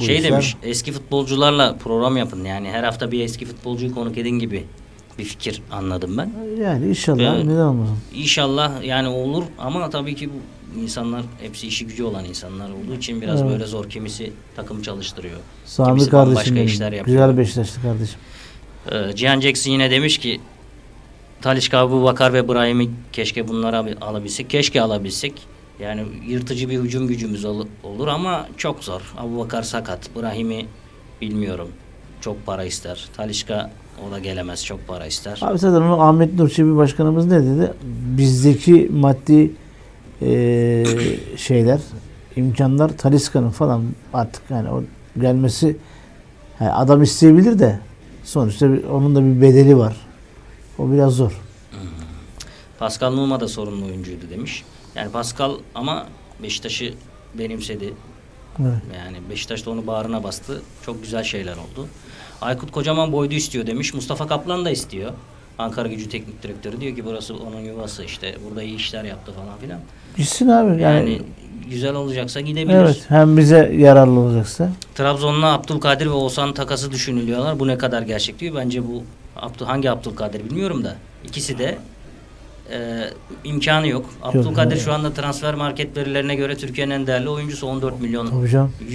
Bu 0.00 0.04
şey 0.04 0.16
işler- 0.16 0.32
demiş. 0.32 0.56
Eski 0.62 0.92
futbolcularla 0.92 1.76
program 1.76 2.16
yapın. 2.16 2.44
Yani 2.44 2.70
her 2.70 2.84
hafta 2.84 3.12
bir 3.12 3.20
eski 3.24 3.44
futbolcuyu 3.46 3.94
konuk 3.94 4.18
edin 4.18 4.30
gibi 4.38 4.66
bir 5.18 5.24
fikir 5.24 5.62
anladım 5.72 6.18
ben. 6.18 6.32
Yani 6.62 6.86
inşallah 6.88 7.34
Evet. 7.34 7.44
neden 7.44 7.60
olmasın. 7.60 7.96
İnşallah 8.14 8.82
yani 8.84 9.08
olur 9.08 9.44
ama 9.58 9.90
tabii 9.90 10.14
ki 10.14 10.30
bu 10.30 10.80
insanlar 10.80 11.22
hepsi 11.42 11.66
işi 11.66 11.86
gücü 11.86 12.04
olan 12.04 12.24
insanlar 12.24 12.70
olduğu 12.70 12.94
için 12.98 13.20
biraz 13.22 13.40
Evet. 13.42 13.50
böyle 13.52 13.66
zor. 13.66 13.88
Kimisi 13.90 14.32
takım 14.56 14.82
çalıştırıyor. 14.82 15.40
Sami 15.66 15.88
Kimisi 15.88 16.10
kardeşim 16.10 16.56
benim. 16.56 16.66
işler 16.66 16.92
yapıyor. 16.92 17.16
Güzel 17.28 17.38
Beşiktaşlı 17.38 17.82
kardeşim. 17.82 18.18
Ee, 18.92 19.16
Cihan 19.16 19.40
Jackson 19.40 19.70
yine 19.70 19.90
demiş 19.90 20.18
ki 20.18 20.40
Talişka 21.42 21.78
Abu 21.78 22.02
Bakar 22.04 22.32
ve 22.32 22.48
Brahim'i 22.48 22.90
keşke 23.12 23.48
bunları 23.48 23.76
abi- 23.78 23.96
alabilsek. 24.00 24.50
Keşke 24.50 24.82
alabilsek. 24.82 25.32
Yani 25.82 26.02
yırtıcı 26.28 26.68
bir 26.68 26.78
hücum 26.80 27.06
gücümüz 27.06 27.44
ol- 27.44 27.66
olur 27.82 28.08
ama 28.08 28.46
çok 28.56 28.84
zor. 28.84 29.14
Abu 29.18 29.38
Bakar 29.38 29.62
sakat. 29.62 30.16
Brahim'i 30.16 30.66
bilmiyorum. 31.20 31.68
Çok 32.20 32.46
para 32.46 32.64
ister. 32.64 33.08
Talişka 33.16 33.70
o 34.08 34.12
da 34.12 34.18
gelemez. 34.18 34.64
Çok 34.64 34.86
para 34.88 35.06
ister. 35.06 35.38
Abi 35.42 35.58
zaten 35.58 35.80
onu 35.82 36.00
Ahmet 36.02 36.34
Nur 36.34 36.48
Çebi 36.48 36.76
başkanımız 36.76 37.26
ne 37.26 37.42
dedi? 37.42 37.72
Bizdeki 38.18 38.88
maddi 38.92 39.50
eee, 40.20 40.86
şeyler, 41.36 41.80
imkanlar 42.36 42.88
Taliska'nın 42.98 43.50
falan 43.50 43.82
artık 44.14 44.42
yani 44.50 44.70
o 44.70 44.82
gelmesi 45.20 45.76
he, 46.58 46.70
adam 46.72 47.02
isteyebilir 47.02 47.58
de 47.58 47.78
sonuçta 48.24 48.72
bir- 48.72 48.84
onun 48.84 49.14
da 49.16 49.24
bir 49.24 49.40
bedeli 49.42 49.76
var. 49.78 49.96
O 50.78 50.92
biraz 50.92 51.12
zor. 51.12 51.40
Pascal 52.78 53.12
Numa 53.12 53.40
da 53.40 53.48
sorunlu 53.48 53.84
oyuncuydu 53.86 54.30
demiş. 54.30 54.64
Yani 54.94 55.12
Pascal 55.12 55.52
ama 55.74 56.06
Beşiktaş'ı 56.42 56.94
benimsedi. 57.34 57.94
Evet. 58.60 58.72
Yani 58.98 59.16
Beşiktaş 59.30 59.66
da 59.66 59.70
onu 59.70 59.86
bağrına 59.86 60.22
bastı. 60.24 60.62
Çok 60.86 61.02
güzel 61.02 61.22
şeyler 61.24 61.52
oldu. 61.52 61.86
Aykut 62.40 62.72
Kocaman 62.72 63.12
boydu 63.12 63.34
istiyor 63.34 63.66
demiş. 63.66 63.94
Mustafa 63.94 64.26
Kaplan 64.26 64.64
da 64.64 64.70
istiyor. 64.70 65.12
Ankara 65.58 65.88
Gücü 65.88 66.08
Teknik 66.08 66.42
Direktörü 66.42 66.80
diyor 66.80 66.96
ki 66.96 67.04
burası 67.04 67.34
onun 67.36 67.60
yuvası 67.60 68.04
işte. 68.04 68.34
Burada 68.48 68.62
iyi 68.62 68.76
işler 68.76 69.04
yaptı 69.04 69.32
falan 69.32 69.58
filan. 69.58 69.80
Gitsin 70.16 70.48
abi. 70.48 70.70
Yani, 70.70 70.82
Yani 70.82 71.22
güzel 71.70 71.94
olacaksa 71.94 72.40
gidebilir. 72.40 72.74
evet 72.74 73.04
hem 73.08 73.36
bize 73.36 73.72
yararlı 73.78 74.20
olacaksa. 74.20 74.70
Trabzon'la 74.94 75.52
Abdülkadir 75.52 76.06
ve 76.06 76.10
Oğuzhan 76.10 76.54
takası 76.54 76.92
düşünülüyorlar. 76.92 77.58
Bu 77.60 77.66
ne 77.68 77.78
kadar 77.78 78.02
gerçek 78.02 78.38
diyor. 78.38 78.54
Bence 78.54 78.86
bu 78.88 79.02
Abdül, 79.36 79.66
hangi 79.66 79.90
Abdülkadir 79.90 80.44
bilmiyorum 80.44 80.84
da. 80.84 80.96
İkisi 81.24 81.58
de 81.58 81.78
e, 82.72 83.10
imkanı 83.44 83.88
yok. 83.88 84.06
Abdülkadir 84.22 84.76
şu 84.76 84.92
anda 84.92 85.12
transfer 85.12 85.54
market 85.54 85.96
verilerine 85.96 86.34
göre 86.34 86.56
Türkiye'nin 86.56 86.90
en 86.94 87.06
değerli 87.06 87.28
oyuncusu 87.28 87.66
14 87.66 88.00
milyon 88.00 88.30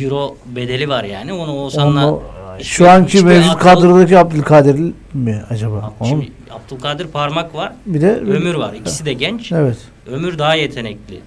euro 0.04 0.38
bedeli 0.56 0.90
var 0.90 1.04
yani. 1.04 1.34
Onu 1.34 1.52
Oğuzhan'la 1.52 2.08
Onu 2.08 2.22
Şu 2.64 2.90
anki 2.90 3.26
mevcut 3.26 3.52
Abdül- 3.52 3.60
kadrodaki 3.60 4.18
Abdülkadir 4.18 4.94
mi 5.14 5.44
acaba? 5.50 5.94
Şimdi 6.08 6.32
Abdülkadir 6.52 7.08
Parmak 7.08 7.56
var, 7.56 7.74
bir 7.86 8.02
de 8.02 8.16
Ömür 8.16 8.56
var. 8.56 8.74
İkisi 8.74 9.06
de 9.06 9.14
genç. 9.14 9.52
Evet. 9.52 9.78
Ömür 10.08 10.38
daha 10.40 10.56
yetenekli 10.56 11.20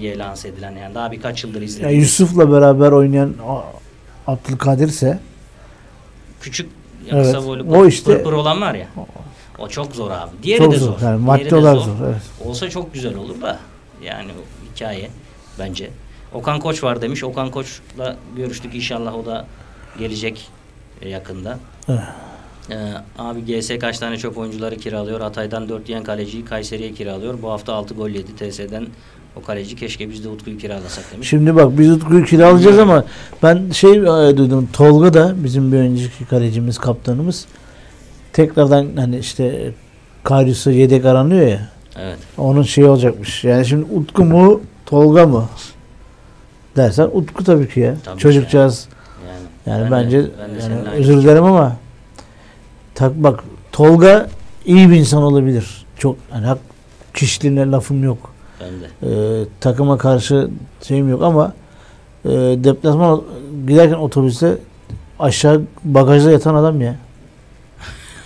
diye 0.00 0.18
lanse 0.18 0.48
edilen 0.48 0.76
yani 0.76 0.94
daha 0.94 1.12
birkaç 1.12 1.44
yıldır 1.44 1.60
Ya 1.60 1.64
izlediğim. 1.66 2.00
Yusuf'la 2.00 2.52
beraber 2.52 2.92
oynayan 2.92 3.34
Abdülkadir 4.26 4.88
ise 4.88 5.18
Küçük 6.40 6.70
Evet. 7.10 7.24
kısa 7.26 7.46
boylu 7.46 7.64
O 7.76 7.86
işte- 7.86 8.16
pır, 8.16 8.24
pır 8.24 8.32
olan 8.32 8.60
var 8.60 8.74
ya. 8.74 8.86
O 8.96 9.06
çok 9.68 9.94
zor 9.94 10.10
abi. 10.10 10.30
Diğeri 10.42 10.58
çok 10.58 10.72
de 10.72 10.78
zor. 10.78 10.86
zor. 10.86 11.00
Yani 11.02 11.02
Diğeri 11.02 11.18
maddi 11.18 11.50
de 11.50 11.56
olarak 11.56 11.82
zor. 11.82 11.92
Evet. 12.06 12.22
Olsa 12.44 12.70
çok 12.70 12.94
güzel 12.94 13.14
olur 13.14 13.40
da 13.40 13.58
yani 14.02 14.30
o 14.32 14.72
hikaye 14.74 15.10
bence. 15.58 15.90
Okan 16.34 16.60
Koç 16.60 16.84
var 16.84 17.02
demiş. 17.02 17.24
Okan 17.24 17.50
Koç'la 17.50 18.16
görüştük 18.36 18.74
inşallah 18.74 19.14
o 19.14 19.26
da 19.26 19.46
gelecek 19.98 20.48
e, 21.02 21.08
yakında. 21.08 21.58
Evet. 21.88 22.00
Ee, 22.70 22.74
abi 23.18 23.60
GS 23.60 23.78
kaç 23.80 23.98
tane 23.98 24.16
çöp 24.16 24.38
oyuncuları 24.38 24.76
kiralıyor? 24.76 25.20
Hatay'dan 25.20 25.68
4 25.68 25.88
yiyen 25.88 26.04
kaleciyi 26.04 26.44
Kayseri'ye 26.44 26.92
kiralıyor. 26.92 27.42
Bu 27.42 27.50
hafta 27.50 27.72
6 27.74 27.94
gol 27.94 28.08
yedi 28.08 28.36
TS'den 28.36 28.86
o 29.36 29.42
kaleci 29.42 29.76
keşke 29.76 30.10
biz 30.10 30.24
de 30.24 30.28
Utku'yu 30.28 30.58
kiralasak 30.58 31.12
demiş. 31.12 31.28
Şimdi 31.28 31.56
bak 31.56 31.78
biz 31.78 31.90
Utku'yu 31.90 32.24
kiralayacağız 32.24 32.78
ama 32.78 33.04
ben 33.42 33.70
şey 33.70 33.90
e, 33.90 34.36
duydum. 34.36 34.68
Tolga 34.72 35.14
da 35.14 35.34
bizim 35.44 35.72
bir 35.72 35.76
önceki 35.76 36.24
kalecimiz, 36.24 36.78
kaptanımız 36.78 37.46
tekrardan 38.32 38.86
hani 38.96 39.18
işte 39.18 39.70
Karius'a 40.24 40.70
yedek 40.70 41.04
aranıyor 41.04 41.46
ya. 41.46 41.68
Evet. 42.00 42.18
Onun 42.38 42.62
şey 42.62 42.84
olacakmış. 42.84 43.44
Yani 43.44 43.66
şimdi 43.66 43.94
Utku 43.94 44.24
mu, 44.24 44.60
Tolga 44.86 45.26
mı? 45.26 45.44
Dersen 46.76 47.08
Utku 47.12 47.44
tabii 47.44 47.68
ki 47.68 47.80
ya. 47.80 47.94
Tabii 48.04 48.18
Çocukcağız. 48.18 48.88
Yani, 49.66 49.80
Yani 49.80 49.86
de- 49.86 49.90
bence 49.90 50.18
ben 50.40 50.70
de 50.70 50.74
yani 50.74 50.88
özür 50.98 51.22
dilerim 51.22 51.44
ama 51.44 51.76
tak 52.94 53.14
bak 53.16 53.44
Tolga 53.72 54.28
iyi 54.66 54.90
bir 54.90 54.96
insan 54.96 55.22
olabilir. 55.22 55.84
Çok 55.98 56.16
hani 56.30 56.46
hak 56.46 56.58
kişiliğine 57.14 57.70
lafım 57.70 58.04
yok. 58.04 58.32
Ben 58.60 58.68
de. 58.70 59.40
Ee, 59.42 59.44
takıma 59.60 59.98
karşı 59.98 60.48
şeyim 60.82 61.08
yok 61.08 61.22
ama 61.22 61.52
e, 62.24 62.30
deplasman 62.64 63.22
giderken 63.68 63.94
otobüste 63.96 64.58
aşağı 65.18 65.62
bagajda 65.84 66.30
yatan 66.30 66.54
adam 66.54 66.80
ya. 66.80 66.96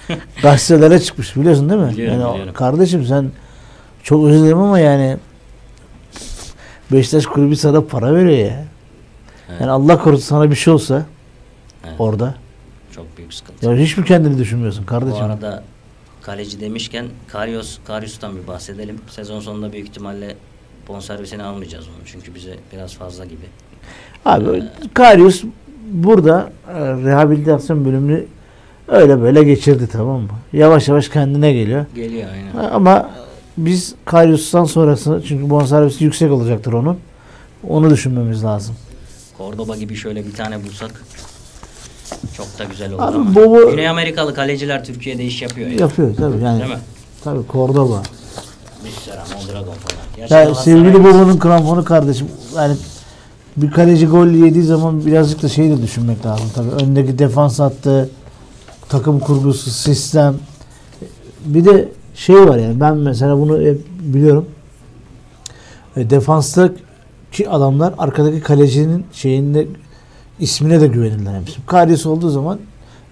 Gazetelere 0.43 1.01
çıkmış 1.01 1.37
biliyorsun 1.37 1.71
değil 1.71 1.81
mi? 1.81 1.91
Biliyorum, 1.91 2.21
yani, 2.21 2.33
biliyorum. 2.33 2.55
Kardeşim 2.55 3.07
sen 3.07 3.31
çok 4.03 4.25
özür 4.27 4.39
dilerim 4.41 4.59
ama 4.59 4.79
yani 4.79 5.17
Beşiktaş 6.93 7.27
kulübü 7.27 7.57
sana 7.57 7.81
para 7.81 8.15
veriyor 8.15 8.39
ya. 8.39 8.65
Evet. 9.49 9.61
Yani 9.61 9.71
Allah 9.71 9.99
korusun 9.99 10.25
sana 10.25 10.51
bir 10.51 10.57
şey 10.57 10.73
olsa 10.73 11.07
Evet. 11.85 11.95
orada. 11.99 12.35
Çok 12.95 13.17
büyük 13.17 13.35
sıkıntı. 13.35 13.67
Ya 13.67 13.77
hiç 13.77 13.97
mi 13.97 14.05
kendini 14.05 14.39
düşünmüyorsun 14.39 14.83
Bu 14.83 14.87
kardeşim? 14.87 15.25
arada 15.25 15.65
kaleci 16.23 16.61
demişken 16.61 17.07
Karius, 17.29 17.79
Karius'tan 17.87 18.37
bir 18.37 18.47
bahsedelim. 18.47 19.01
Sezon 19.11 19.41
sonunda 19.41 19.73
büyük 19.73 19.89
ihtimalle 19.89 20.37
bonservisini 20.89 21.43
almayacağız 21.43 21.89
onu. 21.89 22.07
Çünkü 22.07 22.35
bize 22.35 22.57
biraz 22.73 22.95
fazla 22.95 23.25
gibi. 23.25 23.47
Abi 24.25 24.63
Karius 24.95 25.45
burada 25.91 26.53
e, 26.69 26.81
rehabilitasyon 26.81 27.85
bölümünü 27.85 28.25
öyle 28.89 29.21
böyle 29.23 29.45
geçirdi 29.45 29.89
tamam 29.93 30.21
mı? 30.21 30.29
Yavaş 30.53 30.89
yavaş 30.89 31.09
kendine 31.09 31.53
geliyor. 31.53 31.87
Geliyor 31.95 32.29
aynen. 32.33 32.71
Ama 32.71 33.11
biz 33.59 33.95
Karius'tan 34.05 34.65
sonrası 34.65 35.23
çünkü 35.29 35.51
bonservisi 35.51 36.05
yüksek 36.05 36.33
olacaktır 36.33 36.73
onun. 36.73 36.99
Onu 37.69 37.91
düşünmemiz 37.91 38.45
lazım. 38.45 38.75
Cordoba 39.39 39.77
gibi 39.77 39.95
şöyle 39.95 40.27
bir 40.27 40.33
tane 40.33 40.65
bulsak 40.65 40.91
çok 42.37 42.59
da 42.59 42.65
güzel 42.65 42.93
olur 42.93 43.03
Abi 43.03 43.35
bu- 43.35 43.71
Güney 43.71 43.89
Amerikalı 43.89 44.35
kaleciler 44.35 44.85
Türkiye'de 44.85 45.25
iş 45.25 45.43
yapıyor. 45.43 45.69
ya. 45.71 45.77
Yapıyor 45.79 46.17
tabii 46.17 46.43
yani. 46.45 46.61
Değil 46.61 46.71
mi? 46.71 46.79
Tabii 47.25 47.41
Cordoba. 47.53 48.03
Müslera, 48.85 49.25
Mondragon 49.35 49.75
falan. 49.75 50.41
Ya 50.47 50.55
sevgili 50.55 51.05
babanın 51.05 51.39
kramponu 51.39 51.85
kardeşim. 51.85 52.27
Yani 52.57 52.77
bir 53.57 53.71
kaleci 53.71 54.07
gol 54.07 54.27
yediği 54.27 54.65
zaman 54.65 55.07
birazcık 55.07 55.43
da 55.43 55.49
şey 55.49 55.71
de 55.71 55.83
düşünmek 55.83 56.27
lazım 56.27 56.47
tabii. 56.55 56.71
Öndeki 56.85 57.19
defans 57.19 57.59
hattı, 57.59 58.11
takım 58.89 59.21
kurgusu, 59.21 59.71
sistem. 59.71 60.35
Bir 61.45 61.65
de 61.65 61.89
şey 62.15 62.37
var 62.49 62.59
yani 62.59 62.81
ben 62.81 62.97
mesela 62.97 63.39
bunu 63.39 63.61
hep 63.61 63.81
biliyorum. 64.01 64.47
E, 65.97 66.11
defanstaki 66.11 67.51
adamlar 67.51 67.95
arkadaki 67.99 68.41
kalecinin 68.41 69.07
şeyinde 69.13 69.67
ismine 70.41 70.81
de 70.81 70.87
güvenirler 70.87 71.41
hepsi. 71.41 71.67
Karius 71.67 72.07
olduğu 72.07 72.31
zaman 72.31 72.59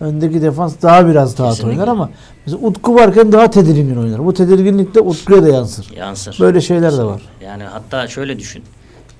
öndeki 0.01 0.43
defans 0.43 0.75
daha 0.83 1.07
biraz 1.09 1.39
rahat 1.39 1.55
Kesinlikle. 1.55 1.81
oynar 1.81 1.93
ama 1.93 2.11
mesela 2.47 2.67
Utku 2.67 2.95
varken 2.95 3.33
daha 3.33 3.51
tedirgin 3.51 3.97
oynar. 3.97 4.25
Bu 4.25 4.35
tedirginlik 4.35 4.95
de 4.95 5.01
Utku'ya 5.01 5.43
da 5.43 5.49
yansır. 5.49 5.93
Yansır. 5.97 6.37
Böyle 6.41 6.61
şeyler 6.61 6.93
de 6.93 7.05
var. 7.05 7.23
Yani 7.41 7.63
hatta 7.63 8.09
şöyle 8.09 8.39
düşün. 8.39 8.63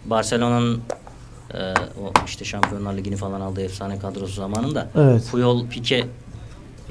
Barcelona'nın 0.05 0.81
e, 1.55 1.59
o 1.75 2.13
işte 2.27 2.45
Şampiyonlar 2.45 2.97
Ligi'ni 2.97 3.17
falan 3.17 3.41
aldığı 3.41 3.61
efsane 3.61 3.99
kadrosu 3.99 4.33
zamanında 4.35 4.89
Evet. 4.95 5.23
Puyol, 5.31 5.67
Pique 5.67 6.07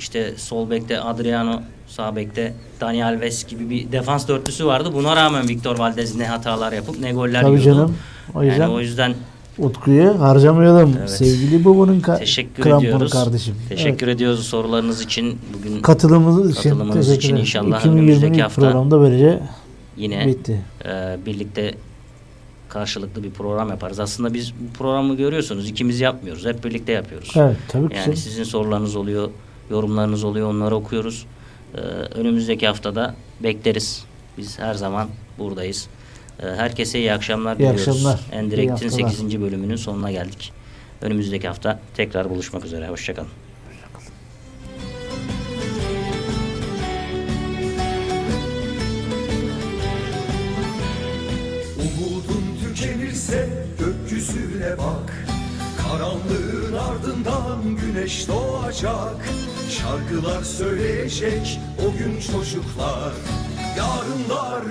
işte 0.03 0.33
sol 0.37 0.69
bekte 0.69 0.99
Adriano, 1.01 1.61
sağ 1.87 2.15
bekte 2.15 2.53
Dani 2.81 3.05
Alves 3.05 3.45
gibi 3.47 3.69
bir 3.69 3.91
defans 3.91 4.27
dörtlüsü 4.27 4.65
vardı. 4.65 4.89
Buna 4.93 5.15
rağmen 5.15 5.47
Victor 5.47 5.79
Valdez 5.79 6.15
ne 6.15 6.27
hatalar 6.27 6.71
yapıp 6.73 6.99
ne 6.99 7.11
goller 7.11 7.41
Tabii 7.41 7.59
yiyordu. 7.59 7.65
canım. 7.79 7.95
O 8.35 8.43
yüzden 8.43 8.61
Yani 8.61 8.73
o 8.73 8.79
yüzden 8.79 9.13
Utku'yu 9.57 10.19
harcamayalım. 10.21 10.95
Evet. 10.99 11.09
Sevgili 11.09 11.65
babanın 11.65 12.01
ka- 12.01 12.17
teşekkür 12.19 12.63
kramponu 12.63 12.85
ediyoruz. 12.85 13.11
kardeşim. 13.11 13.55
Teşekkür 13.69 14.07
ediyoruz 14.07 14.45
sorularınız 14.47 15.01
için. 15.01 15.37
Bugün 15.57 15.81
Katılımınız 15.81 16.51
için 16.59 16.69
Katılımınız 16.69 17.09
için 17.11 17.27
ederim. 17.29 17.41
inşallah 17.41 17.79
2020 17.79 18.01
önümüzdeki 18.01 18.41
hafta 18.41 18.61
programda 18.61 18.99
böylece 18.99 19.39
yine 19.97 20.27
bitti. 20.27 20.61
e, 20.85 21.17
birlikte 21.25 21.73
karşılıklı 22.69 23.23
bir 23.23 23.31
program 23.31 23.69
yaparız. 23.69 23.99
Aslında 23.99 24.33
biz 24.33 24.53
bu 24.53 24.77
programı 24.77 25.15
görüyorsunuz. 25.15 25.69
ikimiz 25.69 25.99
yapmıyoruz. 25.99 26.45
Hep 26.45 26.63
birlikte 26.63 26.91
yapıyoruz. 26.91 27.31
Evet 27.35 27.57
tabii 27.67 27.89
ki. 27.89 27.95
Yani 27.95 28.17
sizin 28.17 28.43
sorularınız 28.43 28.95
oluyor, 28.95 29.29
yorumlarınız 29.69 30.23
oluyor, 30.23 30.49
onları 30.49 30.75
okuyoruz. 30.75 31.25
Ee, 31.75 31.79
önümüzdeki 32.15 32.67
haftada 32.67 33.15
bekleriz. 33.43 34.05
Biz 34.37 34.59
her 34.59 34.73
zaman 34.73 35.09
buradayız. 35.39 35.87
Ee, 36.39 36.45
herkese 36.45 36.99
iyi 36.99 37.13
akşamlar 37.13 37.55
İyi 37.55 37.59
diliyoruz. 37.59 37.87
akşamlar, 37.87 38.19
iyi 38.31 38.35
Endirekt'in 38.35 38.89
haftalar. 38.89 39.09
8. 39.11 39.41
bölümünün 39.41 39.75
sonuna 39.75 40.11
geldik. 40.11 40.53
Önümüzdeki 41.01 41.47
hafta 41.47 41.79
tekrar 41.95 42.29
buluşmak 42.29 42.65
üzere. 42.65 42.87
Hoşçakalın. 42.87 43.29
Umudun 51.79 52.43
tükenirse 52.63 53.49
gökyüzüne 53.79 54.77
bak 54.77 55.13
Karanlığın 55.77 56.62
ardından 56.89 57.75
güneş 57.75 58.27
doğacak. 58.27 59.29
Şarkılar 59.69 60.43
söyleyecek 60.43 61.59
o 61.87 61.97
gün 61.97 62.19
çocuklar. 62.19 63.13
Yarınlar 63.77 64.61